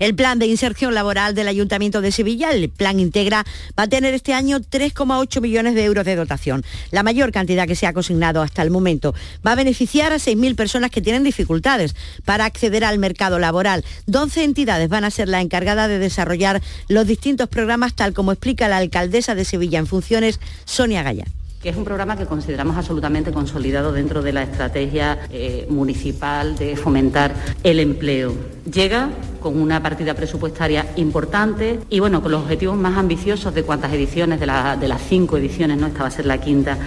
El 0.00 0.14
plan 0.14 0.38
de 0.38 0.46
inserción 0.46 0.94
laboral 0.94 1.34
del 1.34 1.46
Ayuntamiento 1.46 2.00
de 2.00 2.10
Sevilla, 2.10 2.52
el 2.52 2.70
plan 2.70 2.98
Integra, 2.98 3.44
va 3.78 3.82
a 3.82 3.86
tener 3.86 4.14
este 4.14 4.32
año 4.32 4.58
3,8 4.58 5.42
millones 5.42 5.74
de 5.74 5.84
euros 5.84 6.06
de 6.06 6.16
dotación, 6.16 6.64
la 6.90 7.02
mayor 7.02 7.32
cantidad 7.32 7.66
que 7.66 7.76
se 7.76 7.86
ha 7.86 7.92
consignado 7.92 8.40
hasta 8.40 8.62
el 8.62 8.70
momento. 8.70 9.14
Va 9.46 9.52
a 9.52 9.56
beneficiar 9.56 10.14
a 10.14 10.16
6.000 10.16 10.56
personas 10.56 10.90
que 10.90 11.02
tienen 11.02 11.22
dificultades 11.22 11.94
para 12.24 12.46
acceder 12.46 12.82
al 12.82 12.98
mercado 12.98 13.38
laboral. 13.38 13.84
12 14.06 14.42
entidades 14.42 14.88
van 14.88 15.04
a 15.04 15.10
ser 15.10 15.28
las 15.28 15.42
encargadas 15.42 15.90
de 15.90 15.98
desarrollar 15.98 16.62
los 16.88 17.06
distintos 17.06 17.50
programas, 17.50 17.94
tal 17.94 18.14
como 18.14 18.32
explica 18.32 18.68
la 18.68 18.78
alcaldesa 18.78 19.34
de 19.34 19.44
Sevilla 19.44 19.78
en 19.78 19.86
funciones, 19.86 20.40
Sonia 20.64 21.02
Gallán 21.02 21.39
que 21.60 21.68
es 21.68 21.76
un 21.76 21.84
programa 21.84 22.16
que 22.16 22.26
consideramos 22.26 22.76
absolutamente 22.76 23.32
consolidado 23.32 23.92
dentro 23.92 24.22
de 24.22 24.32
la 24.32 24.42
estrategia 24.42 25.18
eh, 25.30 25.66
municipal 25.68 26.56
de 26.56 26.74
fomentar 26.74 27.34
el 27.62 27.80
empleo. 27.80 28.34
Llega 28.72 29.10
con 29.40 29.60
una 29.60 29.82
partida 29.82 30.14
presupuestaria 30.14 30.86
importante 30.96 31.80
y 31.90 32.00
bueno, 32.00 32.22
con 32.22 32.32
los 32.32 32.42
objetivos 32.42 32.76
más 32.76 32.96
ambiciosos 32.96 33.54
de 33.54 33.62
cuantas 33.62 33.92
ediciones, 33.92 34.40
de, 34.40 34.46
de 34.46 34.88
las 34.88 35.02
cinco 35.02 35.36
ediciones, 35.36 35.76
¿no? 35.76 35.86
Esta 35.86 36.00
va 36.00 36.08
a 36.08 36.12
ser 36.12 36.26
la 36.26 36.38
quinta 36.38 36.78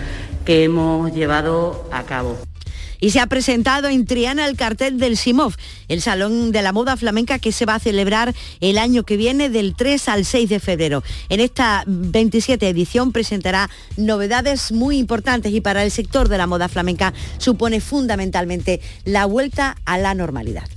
que 0.44 0.64
hemos 0.64 1.14
llevado 1.14 1.88
a 1.92 2.04
cabo 2.04 2.38
y 3.04 3.10
se 3.10 3.20
ha 3.20 3.28
presentado 3.28 3.90
en 3.90 4.06
Triana 4.06 4.48
el 4.48 4.56
cartel 4.56 4.98
del 4.98 5.18
Simov, 5.18 5.56
el 5.90 6.02
Salón 6.02 6.54
de 6.54 6.62
la 6.62 6.72
Moda 6.72 6.96
Flamenca 6.96 7.38
que 7.38 7.52
se 7.52 7.66
va 7.66 7.76
a 7.76 7.80
celebrar 7.80 8.34
el 8.62 8.78
año 8.78 9.04
que 9.04 9.18
viene 9.18 9.50
del 9.50 9.76
3 9.76 10.08
al 10.08 10.24
6 10.24 10.48
de 10.48 10.62
febrero. 10.62 11.04
En 11.28 11.42
esta 11.42 11.84
27 11.86 12.70
edición 12.70 13.12
presentará 13.12 13.70
novedades 13.98 14.72
muy 14.72 15.00
importantes 15.00 15.52
y 15.52 15.60
para 15.60 15.84
el 15.84 15.92
sector 15.92 16.30
de 16.30 16.38
la 16.38 16.48
moda 16.48 16.70
flamenca 16.70 17.14
supone 17.40 17.82
fundamentalmente 17.82 18.80
la 19.04 19.26
vuelta 19.26 19.76
a 19.84 19.98
la 19.98 20.14
normalidad. 20.14 20.70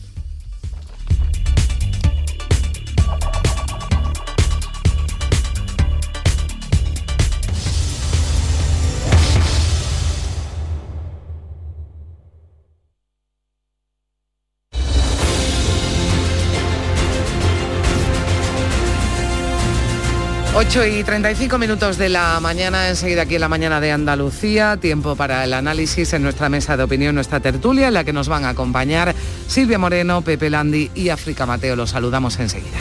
8 20.68 20.86
y 20.86 21.04
35 21.04 21.58
minutos 21.58 21.96
de 21.96 22.08
la 22.08 22.40
mañana, 22.40 22.88
enseguida 22.88 23.22
aquí 23.22 23.36
en 23.36 23.40
la 23.40 23.48
mañana 23.48 23.80
de 23.80 23.92
Andalucía, 23.92 24.76
tiempo 24.76 25.14
para 25.14 25.44
el 25.44 25.54
análisis 25.54 26.12
en 26.12 26.22
nuestra 26.22 26.48
mesa 26.48 26.76
de 26.76 26.82
opinión, 26.82 27.14
nuestra 27.14 27.38
tertulia, 27.38 27.86
en 27.86 27.94
la 27.94 28.02
que 28.02 28.12
nos 28.12 28.28
van 28.28 28.44
a 28.44 28.48
acompañar 28.48 29.14
Silvia 29.46 29.78
Moreno, 29.78 30.22
Pepe 30.22 30.50
Landi 30.50 30.90
y 30.94 31.10
África 31.10 31.46
Mateo. 31.46 31.76
Los 31.76 31.90
saludamos 31.90 32.40
enseguida. 32.40 32.78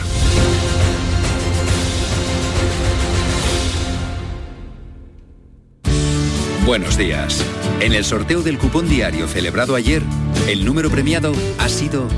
Buenos 6.66 6.98
días. 6.98 7.46
En 7.80 7.92
el 7.92 8.04
sorteo 8.04 8.42
del 8.42 8.58
cupón 8.58 8.88
diario 8.88 9.28
celebrado 9.28 9.76
ayer, 9.76 10.02
el 10.48 10.64
número 10.64 10.90
premiado 10.90 11.32
ha 11.58 11.68
sido 11.68 12.08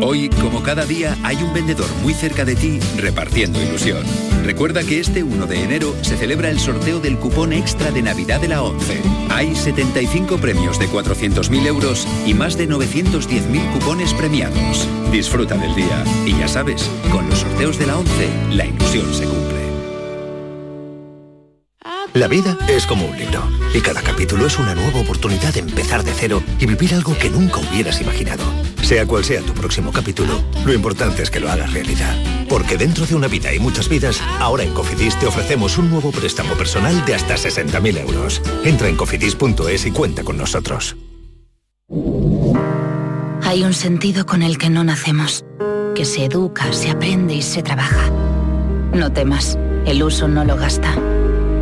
Hoy, 0.03 0.30
como 0.30 0.64
cada 0.64 0.86
día, 0.86 1.16
hay 1.24 1.38
un 1.38 1.53
vendedor 1.53 1.88
muy 2.01 2.14
cerca 2.14 2.45
de 2.45 2.55
ti 2.55 2.80
repartiendo 2.97 3.62
ilusión. 3.62 4.03
Recuerda 4.43 4.84
que 4.84 4.99
este 4.99 5.24
1 5.24 5.45
de 5.45 5.64
enero 5.64 5.95
se 6.01 6.18
celebra 6.18 6.49
el 6.49 6.59
sorteo 6.59 6.99
del 6.99 7.18
cupón 7.18 7.53
extra 7.53 7.91
de 7.91 8.01
Navidad 8.01 8.41
de 8.41 8.47
la 8.47 8.64
11. 8.64 9.01
Hay 9.30 9.55
75 9.55 10.38
premios 10.38 10.80
de 10.80 10.88
400.000 10.88 11.68
euros 11.68 12.07
y 12.26 12.34
más 12.34 12.57
de 12.57 12.68
910.000 12.68 13.74
cupones 13.74 14.14
premiados. 14.14 14.88
Disfruta 15.12 15.55
del 15.57 15.76
día 15.76 16.03
y 16.26 16.38
ya 16.38 16.47
sabes, 16.47 16.89
con 17.12 17.30
los 17.30 17.39
sorteos 17.39 17.78
de 17.78 17.88
la 17.88 17.97
11, 17.97 18.30
la 18.51 18.66
ilusión 18.66 19.14
se 19.14 19.26
cumple. 19.26 19.61
La 22.14 22.28
vida 22.28 22.57
es 22.68 22.86
como 22.86 23.05
un 23.05 23.18
libro 23.18 23.41
y 23.74 23.80
cada 23.80 24.01
capítulo 24.01 24.45
es 24.45 24.59
una 24.59 24.76
nueva 24.76 24.99
oportunidad 24.99 25.53
de 25.53 25.62
empezar 25.62 26.03
de 26.03 26.12
cero 26.12 26.43
y 26.59 26.66
vivir 26.66 26.93
algo 26.93 27.18
que 27.18 27.30
nunca 27.30 27.59
hubieras 27.59 28.01
imaginado. 28.01 28.43
Sea 28.82 29.05
cual 29.05 29.24
sea 29.24 29.41
tu 29.41 29.53
próximo 29.53 29.93
capítulo, 29.93 30.43
lo 30.66 30.74
importante 30.74 31.24
es 31.24 31.32
que 31.32 31.39
lo 31.39 31.49
hagas 31.49 31.72
realidad. 31.72 32.14
Porque 32.49 32.78
dentro 32.78 33.05
de 33.05 33.16
una 33.16 33.28
vida 33.28 33.53
y 33.53 33.59
muchas 33.59 33.88
vidas, 33.88 34.22
ahora 34.39 34.64
en 34.64 34.74
Cofidis 34.74 35.18
te 35.20 35.28
ofrecemos 35.28 35.78
un 35.78 35.89
nuevo 35.89 36.12
préstamo 36.12 36.53
personal 36.55 37.05
de 37.05 37.16
hasta 37.16 37.36
60.000 37.36 37.99
euros. 37.99 38.41
Entra 38.66 38.89
en 38.89 38.97
cofidis.es 38.97 39.86
y 39.86 39.91
cuenta 39.91 40.26
con 40.26 40.36
nosotros. 40.36 40.97
Hay 43.43 43.64
un 43.64 43.74
sentido 43.74 44.26
con 44.26 44.43
el 44.43 44.57
que 44.57 44.70
no 44.70 44.84
nacemos, 44.84 45.45
que 45.95 46.03
se 46.03 46.26
educa, 46.26 46.74
se 46.74 46.89
aprende 46.89 47.36
y 47.36 47.41
se 47.41 47.64
trabaja. 47.64 48.09
No 48.93 49.14
temas, 49.14 49.57
el 49.86 50.03
uso 50.03 50.28
no 50.28 50.43
lo 50.43 50.57
gasta 50.57 50.93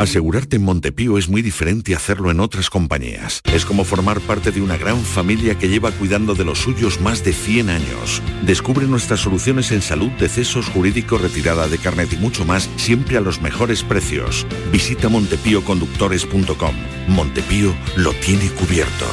Asegurarte 0.00 0.56
en 0.56 0.62
Montepío 0.62 1.18
es 1.18 1.28
muy 1.28 1.42
diferente 1.42 1.92
a 1.92 1.98
hacerlo 1.98 2.30
en 2.30 2.40
otras 2.40 2.70
compañías. 2.70 3.42
Es 3.52 3.66
como 3.66 3.84
formar 3.84 4.18
parte 4.22 4.50
de 4.50 4.62
una 4.62 4.78
gran 4.78 4.98
familia 5.02 5.58
que 5.58 5.68
lleva 5.68 5.92
cuidando 5.92 6.34
de 6.34 6.42
los 6.42 6.58
suyos 6.58 7.02
más 7.02 7.22
de 7.22 7.34
100 7.34 7.68
años. 7.68 8.22
Descubre 8.40 8.86
nuestras 8.86 9.20
soluciones 9.20 9.72
en 9.72 9.82
salud, 9.82 10.08
decesos, 10.12 10.70
jurídico, 10.70 11.18
retirada 11.18 11.68
de 11.68 11.76
carnet 11.76 12.10
y 12.14 12.16
mucho 12.16 12.46
más, 12.46 12.70
siempre 12.76 13.18
a 13.18 13.20
los 13.20 13.42
mejores 13.42 13.82
precios. 13.82 14.46
Visita 14.72 15.10
montepíoconductores.com. 15.10 16.74
Montepío 17.08 17.74
lo 17.96 18.14
tiene 18.14 18.48
cubierto. 18.52 19.04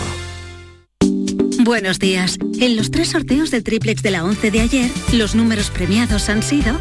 Buenos 1.65 1.99
días. 1.99 2.37
En 2.61 2.77
los 2.77 2.91
tres 2.91 3.09
sorteos 3.09 3.51
del 3.51 3.63
triplex 3.63 4.01
de 4.03 4.11
la 4.11 4.23
11 4.23 4.51
de 4.51 4.61
ayer, 4.61 4.91
los 5.11 5.35
números 5.35 5.69
premiados 5.69 6.29
han 6.29 6.43
sido 6.43 6.79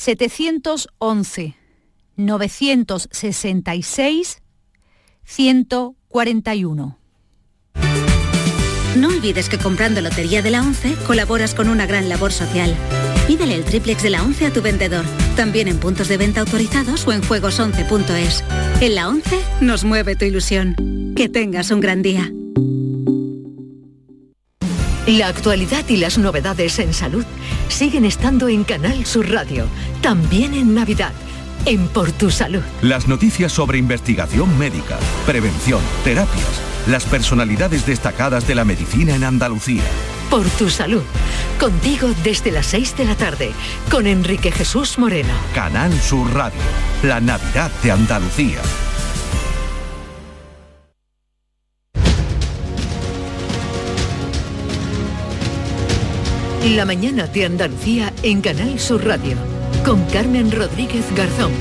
711, 0.00 1.56
966, 2.16 4.42
141. 5.24 6.98
No 8.96 9.08
olvides 9.08 9.50
que 9.50 9.58
comprando 9.58 10.00
Lotería 10.00 10.40
de 10.40 10.50
la 10.50 10.62
11 10.62 10.94
colaboras 11.06 11.54
con 11.54 11.68
una 11.68 11.84
gran 11.84 12.08
labor 12.08 12.32
social. 12.32 12.74
Pídele 13.26 13.54
el 13.54 13.64
triplex 13.64 14.02
de 14.02 14.08
la 14.08 14.22
11 14.22 14.46
a 14.46 14.52
tu 14.54 14.62
vendedor, 14.62 15.04
también 15.36 15.68
en 15.68 15.78
puntos 15.78 16.08
de 16.08 16.16
venta 16.16 16.40
autorizados 16.40 17.06
o 17.06 17.12
en 17.12 17.22
juegos11.es. 17.22 18.42
En 18.80 18.94
la 18.94 19.06
11 19.06 19.38
nos 19.60 19.84
mueve 19.84 20.16
tu 20.16 20.24
ilusión. 20.24 21.12
Que 21.14 21.28
tengas 21.28 21.70
un 21.70 21.80
gran 21.80 22.00
día. 22.00 22.32
La 25.06 25.28
actualidad 25.28 25.88
y 25.88 25.96
las 25.96 26.18
novedades 26.18 26.78
en 26.78 26.92
salud 26.92 27.24
siguen 27.68 28.04
estando 28.04 28.48
en 28.48 28.64
Canal 28.64 29.06
Sur 29.06 29.30
Radio, 29.30 29.66
también 30.02 30.52
en 30.54 30.74
Navidad, 30.74 31.12
en 31.64 31.88
Por 31.88 32.12
Tu 32.12 32.30
Salud. 32.30 32.62
Las 32.82 33.08
noticias 33.08 33.50
sobre 33.50 33.78
investigación 33.78 34.56
médica, 34.58 34.98
prevención, 35.26 35.80
terapias, 36.04 36.60
las 36.86 37.04
personalidades 37.04 37.86
destacadas 37.86 38.46
de 38.46 38.54
la 38.54 38.64
medicina 38.64 39.14
en 39.14 39.24
Andalucía. 39.24 39.82
Por 40.28 40.46
Tu 40.50 40.68
Salud, 40.68 41.02
contigo 41.58 42.08
desde 42.22 42.52
las 42.52 42.66
6 42.66 42.98
de 42.98 43.04
la 43.06 43.16
tarde, 43.16 43.52
con 43.90 44.06
Enrique 44.06 44.52
Jesús 44.52 44.98
Moreno. 44.98 45.32
Canal 45.54 45.98
Sur 46.00 46.32
Radio, 46.34 46.60
la 47.02 47.20
Navidad 47.20 47.70
de 47.82 47.90
Andalucía. 47.90 48.60
La 56.64 56.84
mañana 56.84 57.26
de 57.26 57.46
Andalucía 57.46 58.12
en 58.22 58.42
Canal 58.42 58.78
Sur 58.78 59.06
Radio 59.06 59.34
con 59.82 60.04
Carmen 60.08 60.52
Rodríguez 60.52 61.06
Garzón. 61.16 61.52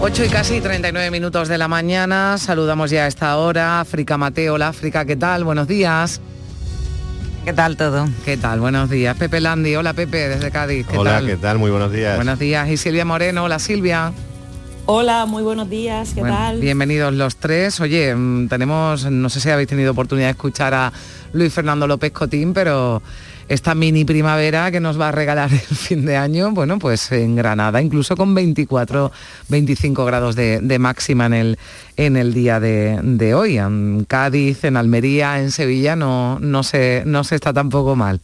8 0.00 0.24
y 0.24 0.28
casi 0.28 0.60
39 0.62 1.10
minutos 1.10 1.46
de 1.48 1.58
la 1.58 1.68
mañana, 1.68 2.38
saludamos 2.38 2.90
ya 2.90 3.04
a 3.04 3.06
esta 3.06 3.36
hora. 3.36 3.80
África 3.80 4.16
Mateo, 4.16 4.54
hola 4.54 4.68
África, 4.68 5.04
¿qué 5.04 5.14
tal? 5.14 5.44
Buenos 5.44 5.68
días. 5.68 6.22
¿Qué 7.44 7.52
tal 7.52 7.76
todo? 7.76 8.08
¿Qué 8.24 8.38
tal? 8.38 8.60
Buenos 8.60 8.88
días. 8.88 9.14
Pepe 9.14 9.42
Landi, 9.42 9.76
hola 9.76 9.92
Pepe, 9.92 10.30
desde 10.30 10.50
Cádiz. 10.50 10.86
¿qué 10.86 10.96
hola, 10.96 11.10
tal? 11.16 11.26
¿qué 11.26 11.36
tal? 11.36 11.58
Muy 11.58 11.70
buenos 11.70 11.92
días. 11.92 12.16
Buenos 12.16 12.38
días. 12.38 12.70
Y 12.70 12.78
Silvia 12.78 13.04
Moreno, 13.04 13.44
hola 13.44 13.58
Silvia. 13.58 14.10
Hola, 14.86 15.26
muy 15.26 15.42
buenos 15.42 15.68
días, 15.68 16.12
¿qué 16.14 16.22
tal? 16.22 16.60
Bienvenidos 16.60 17.12
los 17.12 17.36
tres. 17.36 17.78
Oye, 17.80 18.14
mm, 18.14 18.48
tenemos, 18.48 19.04
no 19.10 19.28
sé 19.28 19.40
si 19.40 19.50
habéis 19.50 19.68
tenido 19.68 19.92
oportunidad 19.92 20.28
de 20.28 20.30
escuchar 20.30 20.72
a 20.72 20.92
Luis 21.32 21.52
Fernando 21.52 21.86
López 21.86 22.12
Cotín, 22.12 22.54
pero 22.54 23.02
esta 23.48 23.74
mini 23.74 24.04
primavera 24.04 24.70
que 24.70 24.80
nos 24.80 25.00
va 25.00 25.08
a 25.08 25.12
regalar 25.12 25.52
el 25.52 25.76
fin 25.76 26.04
de 26.04 26.16
año, 26.16 26.50
bueno, 26.52 26.78
pues 26.78 27.10
en 27.12 27.36
Granada, 27.36 27.80
incluso 27.80 28.16
con 28.16 28.34
24, 28.34 29.12
25 29.48 30.04
grados 30.04 30.36
de, 30.36 30.78
máxima 30.78 31.26
en 31.26 31.34
el, 31.34 31.58
en 31.96 32.16
el 32.16 32.34
día 32.34 32.60
de, 32.60 33.34
hoy. 33.34 33.58
En 33.58 34.04
Cádiz, 34.04 34.64
en 34.64 34.76
Almería, 34.76 35.40
en 35.40 35.50
Sevilla 35.50 35.96
no, 35.96 36.38
no, 36.40 36.62
se, 36.62 37.02
no 37.06 37.24
se 37.24 37.36
está 37.36 37.52
tampoco 37.52 37.96
mal. 37.96 38.20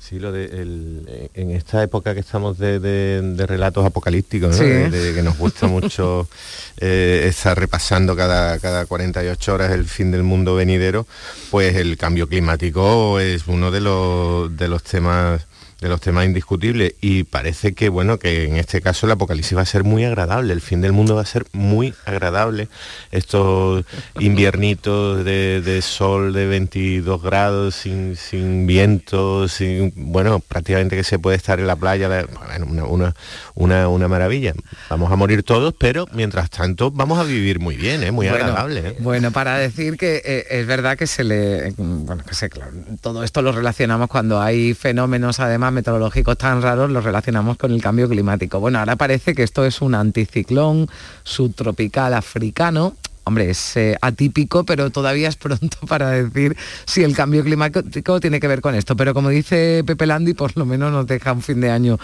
Sí, 0.00 0.18
lo 0.18 0.32
de 0.32 1.28
en 1.34 1.50
esta 1.50 1.82
época 1.82 2.14
que 2.14 2.20
estamos 2.20 2.58
de, 2.58 3.44
relatos 3.46 3.84
apocalípticos, 3.84 4.58
de, 4.58 5.12
que 5.14 5.22
nos 5.22 5.36
gusta 5.36 5.66
mucho 5.66 6.26
eh, 6.78 7.26
estar 7.28 7.56
repasando 7.56 8.16
cada, 8.16 8.58
cada 8.58 8.86
48 8.86 9.54
horas 9.54 9.72
el 9.72 9.84
fin 9.84 10.10
del 10.10 10.22
mundo 10.22 10.54
venidero, 10.54 11.06
pues 11.50 11.76
el 11.76 11.98
cambio 11.98 12.28
climático 12.28 13.20
es 13.20 13.46
uno 13.46 13.70
de 13.70 13.80
los, 13.82 14.56
de 14.56 14.68
los 14.68 14.82
temas 14.82 15.46
de 15.80 15.88
los 15.88 16.00
temas 16.00 16.26
indiscutibles 16.26 16.94
y 17.00 17.24
parece 17.24 17.72
que 17.72 17.88
bueno 17.88 18.18
que 18.18 18.44
en 18.44 18.56
este 18.56 18.82
caso 18.82 19.06
el 19.06 19.12
apocalipsis 19.12 19.56
va 19.56 19.62
a 19.62 19.66
ser 19.66 19.82
muy 19.82 20.04
agradable 20.04 20.52
el 20.52 20.60
fin 20.60 20.80
del 20.82 20.92
mundo 20.92 21.14
va 21.14 21.22
a 21.22 21.26
ser 21.26 21.46
muy 21.52 21.94
agradable 22.04 22.68
estos 23.10 23.84
inviernitos 24.18 25.24
de, 25.24 25.80
sol 25.82 26.34
de 26.34 26.46
22 26.46 27.22
grados 27.22 27.74
sin, 27.74 28.16
sin 28.16 28.66
viento 28.66 29.48
sin 29.48 29.92
bueno 29.96 30.40
prácticamente 30.40 30.96
que 30.96 31.04
se 31.04 31.18
puede 31.18 31.36
estar 31.36 31.58
en 31.58 31.66
la 31.66 31.76
playa 31.76 32.26
una, 32.66 33.14
una, 33.54 33.88
una, 33.88 34.08
maravilla 34.08 34.52
vamos 34.90 35.10
a 35.10 35.16
morir 35.16 35.42
todos 35.42 35.72
pero 35.78 36.06
mientras 36.12 36.50
tanto 36.50 36.90
vamos 36.90 37.18
a 37.18 37.22
vivir 37.22 37.58
muy 37.58 37.76
bien 37.76 38.02
¿eh? 38.02 38.10
muy 38.10 38.28
agradable 38.28 38.80
¿eh? 38.80 38.96
bueno 38.98 39.30
para 39.30 39.56
decir 39.56 39.96
que 39.96 40.20
eh, 40.24 40.46
es 40.50 40.66
verdad 40.66 40.98
que 40.98 41.06
se 41.06 41.24
le 41.24 41.72
bueno 41.76 42.22
que 42.24 42.34
sé 42.34 42.50
claro, 42.50 42.72
todo 43.00 43.24
esto 43.24 43.40
lo 43.40 43.52
relacionamos 43.52 44.08
cuando 44.08 44.42
hay 44.42 44.74
fenómenos 44.74 45.40
además 45.40 45.69
meteorológicos 45.72 46.38
tan 46.38 46.62
raros 46.62 46.90
los 46.90 47.04
relacionamos 47.04 47.56
con 47.56 47.72
el 47.72 47.82
cambio 47.82 48.08
climático. 48.08 48.60
Bueno, 48.60 48.78
ahora 48.78 48.96
parece 48.96 49.34
que 49.34 49.42
esto 49.42 49.64
es 49.64 49.80
un 49.80 49.94
anticiclón 49.94 50.88
subtropical 51.22 52.14
africano 52.14 52.94
hombre, 53.30 53.50
es 53.50 53.76
eh, 53.76 53.96
atípico, 54.00 54.64
pero 54.64 54.90
todavía 54.90 55.28
es 55.28 55.36
pronto 55.36 55.78
para 55.88 56.10
decir 56.10 56.56
si 56.84 57.04
el 57.04 57.14
cambio 57.14 57.44
climático 57.44 58.18
tiene 58.18 58.40
que 58.40 58.48
ver 58.48 58.60
con 58.60 58.74
esto. 58.74 58.96
Pero 58.96 59.14
como 59.14 59.28
dice 59.28 59.84
Pepe 59.86 60.06
Landi, 60.06 60.34
por 60.34 60.56
lo 60.56 60.66
menos 60.66 60.90
nos 60.92 61.06
deja 61.06 61.32
un 61.32 61.42
fin 61.42 61.60
de 61.60 61.70
año 61.70 61.98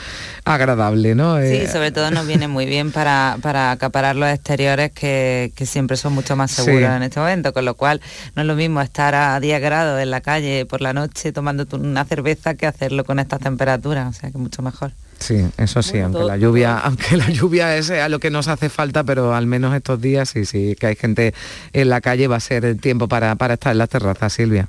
agradable, 0.45 1.15
¿no? 1.17 1.37
Sí, 1.39 1.47
eh, 1.47 1.69
sobre 1.69 1.91
todo 1.91 2.13
nos 2.13 2.27
viene 2.27 2.47
muy 2.47 2.65
bien 2.67 2.93
para, 2.93 3.39
para 3.43 3.73
acaparar 3.73 4.15
los 4.15 4.29
exteriores 4.29 4.93
que, 4.93 5.53
siempre 5.67 5.97
son 5.97 6.13
mucho 6.13 6.37
más 6.37 6.53
seguros 6.53 6.91
en 6.91 7.03
este 7.03 7.19
momento, 7.19 7.53
con 7.53 7.65
lo 7.65 7.75
cual 7.75 8.01
no 8.37 8.43
es 8.43 8.47
lo 8.47 8.55
mismo 8.55 8.81
estar 8.81 9.17
a 9.17 9.41
10 9.41 9.61
grados 9.61 10.01
en 10.01 10.11
la 10.11 10.21
calle 10.21 10.65
por 10.65 10.81
la 10.81 10.93
noche 10.93 11.33
tomando 11.33 11.67
una 11.73 12.05
cerveza 12.05 12.55
que 12.55 12.67
hacerlo 12.67 13.05
con 13.05 13.19
estas 13.19 13.41
temperaturas, 13.41 14.09
o 14.09 14.13
sea 14.19 14.31
que 14.31 14.39
mucho 14.39 14.63
mejor. 14.63 14.93
Sí, 15.19 15.47
eso 15.57 15.83
sí, 15.83 15.99
aunque 15.99 16.25
la 16.25 16.37
lluvia, 16.37 16.79
aunque 16.85 17.17
la 17.17 17.31
lluvia 17.31 17.77
es 17.77 17.91
a 17.91 18.09
lo 18.09 18.19
que 18.19 18.31
nos 18.31 18.49
hace 18.49 18.69
falta, 18.69 19.05
pero 19.05 19.35
al 19.35 19.47
menos 19.47 19.75
estos 19.75 20.01
días 20.01 20.29
sí, 20.29 20.45
sí, 20.45 20.77
que 20.79 20.87
hay 20.89 20.97
gente 20.97 21.35
en 21.73 21.89
la 21.89 22.01
calle 22.01 22.29
va 22.29 22.37
a 22.37 22.41
ser 22.41 22.65
el 22.65 22.81
tiempo 22.81 23.09
para, 23.09 23.35
para 23.37 23.55
estar 23.55 23.73
en 23.73 23.79
las 23.79 23.89
terrazas, 23.89 24.33
Silvia. 24.33 24.69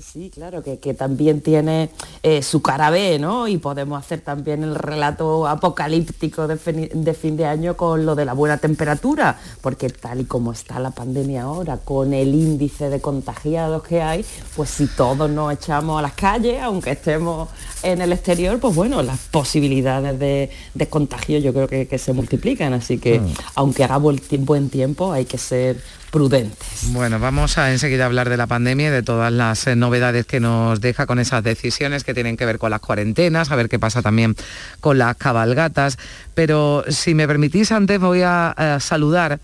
Sí, 0.00 0.30
claro, 0.30 0.62
que, 0.62 0.76
también 0.94 1.40
tiene 1.40 1.88
eh, 2.22 2.42
su 2.42 2.60
cara 2.60 2.90
B, 2.90 3.18
¿no? 3.18 3.48
Y 3.48 3.56
podemos 3.56 3.98
hacer 3.98 4.20
también 4.20 4.62
el 4.62 4.74
relato 4.74 5.46
apocalíptico 5.46 6.46
de, 6.46 6.56
fin 6.56 7.36
de 7.36 7.46
año 7.46 7.76
con 7.76 8.04
lo 8.04 8.14
de 8.14 8.26
la 8.26 8.34
buena 8.34 8.58
temperatura, 8.58 9.38
porque 9.62 9.88
tal 9.88 10.20
y 10.20 10.24
como 10.24 10.52
está 10.52 10.80
la 10.80 10.90
pandemia 10.90 11.42
ahora, 11.42 11.78
con 11.78 12.12
el 12.12 12.34
índice 12.34 12.90
de 12.90 13.00
contagiados 13.00 13.82
que 13.84 14.02
hay, 14.02 14.24
pues 14.54 14.68
si 14.68 14.86
todos 14.86 15.30
nos 15.30 15.52
echamos 15.52 15.98
a 15.98 16.02
las 16.02 16.12
calles, 16.12 16.60
aunque 16.60 16.90
estemos 16.90 17.48
en 17.82 18.02
el 18.02 18.12
exterior, 18.12 18.58
pues 18.60 18.74
bueno, 18.74 19.02
las 19.02 19.18
posibilidades 19.18 20.18
de, 20.18 20.50
contagio 20.90 21.38
yo 21.38 21.54
creo 21.54 21.68
que, 21.68 21.98
se 21.98 22.12
multiplican, 22.12 22.74
así 22.74 22.98
que 22.98 23.20
mm. 23.20 23.32
aunque 23.54 23.84
haga 23.84 23.96
buen 23.96 24.68
tiempo, 24.68 25.12
hay 25.12 25.24
que 25.24 25.38
ser 25.38 25.80
prudentes. 26.16 26.92
Bueno, 26.92 27.18
vamos 27.18 27.58
a 27.58 27.70
enseguida 27.72 28.06
hablar 28.06 28.30
de 28.30 28.38
la 28.38 28.46
pandemia 28.46 28.86
y 28.88 28.90
de 28.90 29.02
todas 29.02 29.30
las 29.30 29.66
eh, 29.66 29.76
novedades 29.76 30.24
que 30.24 30.40
nos 30.40 30.80
deja 30.80 31.04
con 31.04 31.18
esas 31.18 31.44
decisiones 31.44 32.04
que 32.04 32.14
tienen 32.14 32.38
que 32.38 32.46
ver 32.46 32.58
con 32.58 32.70
las 32.70 32.80
cuarentenas, 32.80 33.50
a 33.50 33.56
ver 33.56 33.68
qué 33.68 33.78
pasa 33.78 34.00
también 34.00 34.34
con 34.80 34.96
las 34.96 35.14
cabalgatas. 35.18 35.98
Pero 36.34 36.84
si 36.88 37.12
me 37.12 37.26
permitís, 37.26 37.70
antes 37.70 38.00
voy 38.00 38.22
a, 38.24 38.78
saludar 38.80 39.40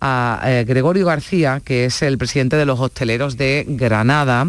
a 0.00 0.40
eh, 0.44 0.64
Gregorio 0.64 1.06
García, 1.06 1.60
que 1.64 1.86
es 1.86 2.02
el 2.02 2.18
presidente 2.18 2.54
de 2.54 2.66
los 2.66 2.78
hosteleros 2.78 3.36
de 3.36 3.66
Granada 3.66 4.46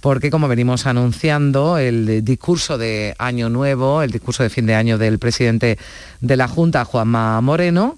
porque 0.00 0.32
como 0.32 0.48
venimos 0.48 0.86
anunciando, 0.86 1.78
el 1.78 2.24
discurso 2.24 2.76
de 2.76 3.14
Año 3.18 3.48
Nuevo, 3.48 4.02
el 4.02 4.10
discurso 4.10 4.42
de 4.42 4.50
fin 4.50 4.66
de 4.66 4.74
año 4.74 4.98
del 4.98 5.20
presidente 5.20 5.78
de 6.20 6.36
la 6.36 6.48
Junta, 6.48 6.84
Juanma 6.84 7.40
Moreno, 7.40 7.96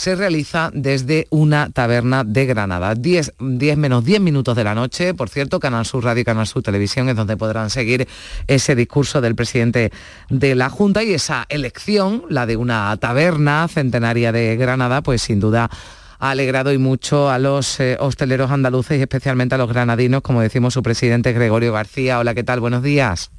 se 0.00 0.16
realiza 0.16 0.70
desde 0.72 1.26
una 1.28 1.68
taberna 1.68 2.24
de 2.24 2.46
Granada. 2.46 2.94
10, 2.94 3.34
menos 3.76 4.02
10 4.02 4.22
minutos 4.22 4.56
de 4.56 4.64
la 4.64 4.74
noche, 4.74 5.12
por 5.12 5.28
cierto, 5.28 5.60
Canal 5.60 5.84
Sur 5.84 6.04
Radio 6.04 6.22
y 6.22 6.24
Canal 6.24 6.46
Sur 6.46 6.62
Televisión 6.62 7.10
es 7.10 7.16
donde 7.16 7.36
podrán 7.36 7.68
seguir 7.68 8.08
ese 8.46 8.74
discurso 8.74 9.20
del 9.20 9.34
presidente 9.34 9.92
de 10.30 10.54
la 10.54 10.70
Junta 10.70 11.04
y 11.04 11.12
esa 11.12 11.44
elección, 11.50 12.24
la 12.30 12.46
de 12.46 12.56
una 12.56 12.96
taberna 12.96 13.68
centenaria 13.68 14.32
de 14.32 14.56
Granada, 14.56 15.02
pues 15.02 15.20
sin 15.20 15.38
duda 15.38 15.68
ha 16.18 16.30
alegrado 16.30 16.72
y 16.72 16.78
mucho 16.78 17.28
a 17.28 17.38
los 17.38 17.78
eh, 17.78 17.98
hosteleros 18.00 18.50
andaluces 18.50 18.98
y 18.98 19.02
especialmente 19.02 19.56
a 19.56 19.58
los 19.58 19.68
granadinos, 19.68 20.22
como 20.22 20.40
decimos 20.40 20.72
su 20.72 20.82
presidente 20.82 21.34
Gregorio 21.34 21.74
García. 21.74 22.20
Hola, 22.20 22.34
¿qué 22.34 22.42
tal? 22.42 22.60
Buenos 22.60 22.82
días. 22.82 23.30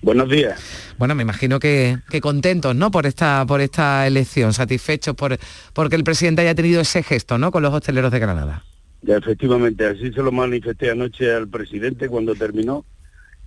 Buenos 0.00 0.28
días. 0.28 0.94
Bueno, 0.96 1.14
me 1.14 1.22
imagino 1.22 1.58
que, 1.58 1.98
contentos, 2.22 2.74
¿no? 2.74 2.90
Por 2.90 3.06
esta, 3.06 3.44
por 3.46 3.60
esta 3.60 4.06
elección, 4.06 4.52
satisfechos 4.52 5.14
por 5.14 5.38
porque 5.72 5.96
el 5.96 6.04
presidente 6.04 6.42
haya 6.42 6.54
tenido 6.54 6.80
ese 6.80 7.02
gesto, 7.02 7.36
¿no? 7.36 7.50
Con 7.50 7.62
los 7.62 7.74
hosteleros 7.74 8.12
de 8.12 8.18
Granada. 8.20 8.64
Ya, 9.02 9.16
efectivamente, 9.16 9.86
así 9.86 10.12
se 10.12 10.22
lo 10.22 10.32
manifesté 10.32 10.90
anoche 10.90 11.32
al 11.32 11.48
presidente 11.48 12.08
cuando 12.08 12.34
terminó. 12.34 12.84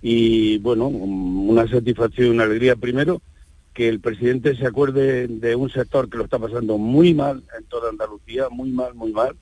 Y 0.02 0.58
bueno, 0.58 0.88
una 0.88 1.66
satisfacción 1.68 2.26
y 2.26 2.30
una 2.30 2.44
alegría 2.44 2.76
primero 2.76 3.22
que 3.72 3.88
el 3.88 4.00
presidente 4.00 4.56
se 4.56 4.66
acuerde 4.66 5.28
de 5.28 5.56
un 5.56 5.70
sector 5.70 6.10
que 6.10 6.18
lo 6.18 6.24
está 6.24 6.38
pasando 6.38 6.76
muy 6.76 7.14
mal 7.14 7.42
en 7.58 7.64
toda 7.64 7.88
Andalucía, 7.88 8.48
muy 8.50 8.70
mal, 8.70 8.94
muy 8.94 9.12
mal, 9.12 9.34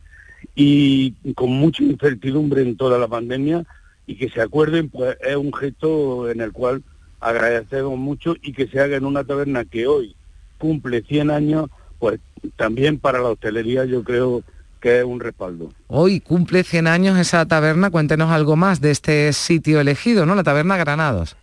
y 0.54 1.12
con 1.34 1.50
mucha 1.50 1.82
incertidumbre 1.82 2.62
en 2.62 2.76
toda 2.76 2.98
la 2.98 3.08
pandemia, 3.08 3.64
y 4.06 4.16
que 4.16 4.28
se 4.28 4.40
acuerden, 4.40 4.88
pues 4.88 5.16
es 5.20 5.36
un 5.36 5.52
gesto 5.52 6.30
en 6.30 6.40
el 6.40 6.52
cual 6.52 6.82
agradecemos 7.21 7.99
mucho 7.99 8.35
y 8.43 8.53
que 8.53 8.66
se 8.66 8.81
haga 8.81 8.97
en 8.97 9.05
una 9.05 9.25
taberna 9.25 9.64
que 9.64 9.87
hoy 9.87 10.16
cumple 10.59 11.03
100 11.03 11.31
años, 11.31 11.71
pues 11.99 12.21
también 12.57 12.99
para 12.99 13.18
la 13.18 13.29
hostelería 13.29 13.85
yo 13.85 14.03
creo 14.03 14.43
que 14.81 15.01
es 15.01 15.05
un 15.05 15.21
respaldo. 15.21 15.71
Hoy 15.89 16.21
cumple 16.21 16.64
100 16.64 16.87
años 16.87 17.18
esa 17.18 17.45
taberna, 17.47 17.91
cuéntenos 17.91 18.31
algo 18.31 18.57
más 18.57 18.81
de 18.81 18.91
este 18.91 19.33
sitio 19.33 19.81
elegido, 19.81 20.25
¿no? 20.25 20.35
La 20.35 20.43
taberna 20.43 20.77
Granados. 20.79 21.37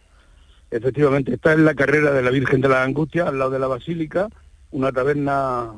Efectivamente, 0.72 1.36
está 1.36 1.54
en 1.54 1.64
la 1.64 1.76
carrera 1.76 2.12
de 2.12 2.24
la 2.24 2.32
Virgen 2.32 2.62
de 2.62 2.70
la 2.70 2.84
Angustia, 2.84 3.28
al 3.28 3.38
lado 3.40 3.52
de 3.52 3.60
la 3.60 3.68
Basílica, 3.68 4.28
una 4.72 4.92
taberna 4.92 5.72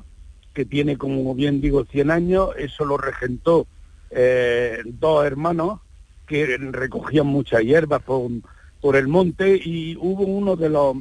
que 0.53 0.65
tiene, 0.65 0.97
como 0.97 1.35
bien 1.35 1.61
digo, 1.61 1.85
100 1.85 2.11
años, 2.11 2.49
eso 2.57 2.85
lo 2.85 2.97
regentó 2.97 3.67
eh, 4.09 4.79
dos 4.85 5.25
hermanos, 5.25 5.81
que 6.25 6.57
recogían 6.57 7.27
muchas 7.27 7.61
hierbas 7.61 8.01
por, 8.01 8.21
por 8.81 8.95
el 8.95 9.07
monte 9.07 9.59
y 9.63 9.95
hubo 9.97 10.23
uno 10.23 10.55
de 10.55 10.69
los 10.69 10.95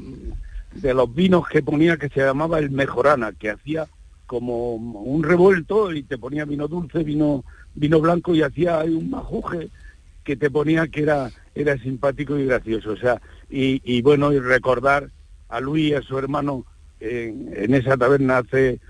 de 0.72 0.94
los 0.94 1.12
vinos 1.14 1.48
que 1.48 1.62
ponía 1.62 1.96
que 1.96 2.08
se 2.08 2.20
llamaba 2.20 2.58
el 2.58 2.70
mejorana, 2.70 3.32
que 3.32 3.50
hacía 3.50 3.86
como 4.26 4.74
un 4.74 5.22
revuelto 5.22 5.92
y 5.92 6.02
te 6.02 6.18
ponía 6.18 6.44
vino 6.44 6.68
dulce, 6.68 7.02
vino 7.02 7.44
vino 7.74 8.00
blanco 8.00 8.34
y 8.34 8.42
hacía 8.42 8.80
un 8.80 9.10
majuje 9.10 9.68
que 10.24 10.36
te 10.36 10.50
ponía 10.50 10.88
que 10.88 11.02
era 11.02 11.30
era 11.54 11.76
simpático 11.78 12.38
y 12.38 12.46
gracioso, 12.46 12.92
o 12.92 12.96
sea, 12.96 13.20
y, 13.50 14.02
bueno, 14.02 14.32
y 14.32 14.38
recordar 14.38 15.10
a 15.48 15.60
Luis 15.60 15.90
y 15.90 15.94
a 15.94 16.02
su 16.02 16.18
hermano 16.18 16.64
en, 17.00 17.74
esa 17.74 17.96
taberna 17.96 18.38
hace 18.38 18.80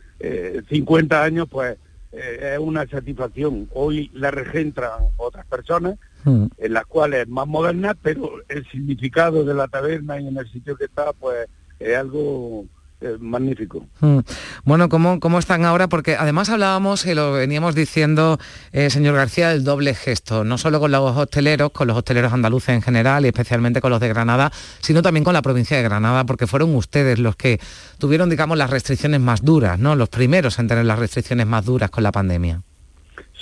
50 0.69 1.17
eh, 1.17 1.25
años, 1.25 1.49
pues 1.51 1.77
eh, 2.13 2.55
es 2.55 2.59
una 2.59 2.87
satisfacción. 2.87 3.69
Hoy 3.73 4.11
la 4.15 4.31
regentran 4.31 4.91
otras 5.17 5.47
personas, 5.47 5.99
hmm. 6.25 6.47
en 6.57 6.73
las 6.73 6.87
cuales 6.87 7.23
es 7.23 7.29
más 7.29 7.47
moderna, 7.47 7.95
pero 8.01 8.31
el 8.49 8.67
significado 8.71 9.45
de 9.45 9.55
la 9.55 9.69
taberna 9.69 10.21
y 10.21 10.29
en 10.29 10.37
el 10.37 10.51
sitio 10.51 10.77
que 10.77 10.85
está, 10.85 11.13
pues 11.13 11.49
es 11.79 11.97
algo 11.97 12.67
eh, 13.01 13.17
magnífico. 13.21 13.87
Mm. 14.01 14.19
Bueno, 14.65 14.89
¿cómo, 14.89 15.21
¿cómo 15.21 15.39
están 15.39 15.65
ahora? 15.65 15.89
Porque 15.89 16.17
además 16.17 16.49
hablábamos, 16.51 17.07
y 17.07 17.15
lo 17.15 17.31
veníamos 17.31 17.77
diciendo, 17.77 18.41
eh, 18.73 18.91
señor 18.91 19.15
García, 19.15 19.51
del 19.51 19.63
doble 19.63 19.95
gesto, 19.95 20.43
no 20.43 20.59
solo 20.59 20.81
con 20.81 20.91
los 20.91 21.17
hosteleros, 21.17 21.71
con 21.71 21.87
los 21.87 21.97
hosteleros 21.97 22.33
andaluces 22.33 22.71
en 22.71 22.83
general 22.83 23.25
y 23.25 23.29
especialmente 23.29 23.81
con 23.81 23.93
los 23.93 24.01
de 24.01 24.09
Granada, 24.09 24.51
sino 24.81 25.01
también 25.01 25.23
con 25.23 25.33
la 25.33 25.43
provincia 25.43 25.77
de 25.77 25.85
Granada, 25.85 26.25
porque 26.25 26.49
fueron 26.49 26.75
ustedes 26.75 27.21
los 27.21 27.37
que 27.37 27.61
tuvieron, 27.99 28.31
digamos, 28.31 28.59
las 28.59 28.71
restricciones 28.71 29.21
más 29.21 29.45
duras, 29.45 29.79
¿no? 29.79 29.95
Los 29.95 30.09
primeros 30.09 30.59
en 30.59 30.67
tener 30.67 30.85
las 30.85 30.99
restricciones 30.99 31.47
más 31.47 31.65
duras 31.65 31.91
con 31.91 32.03
la 32.03 32.11
pandemia. 32.11 32.63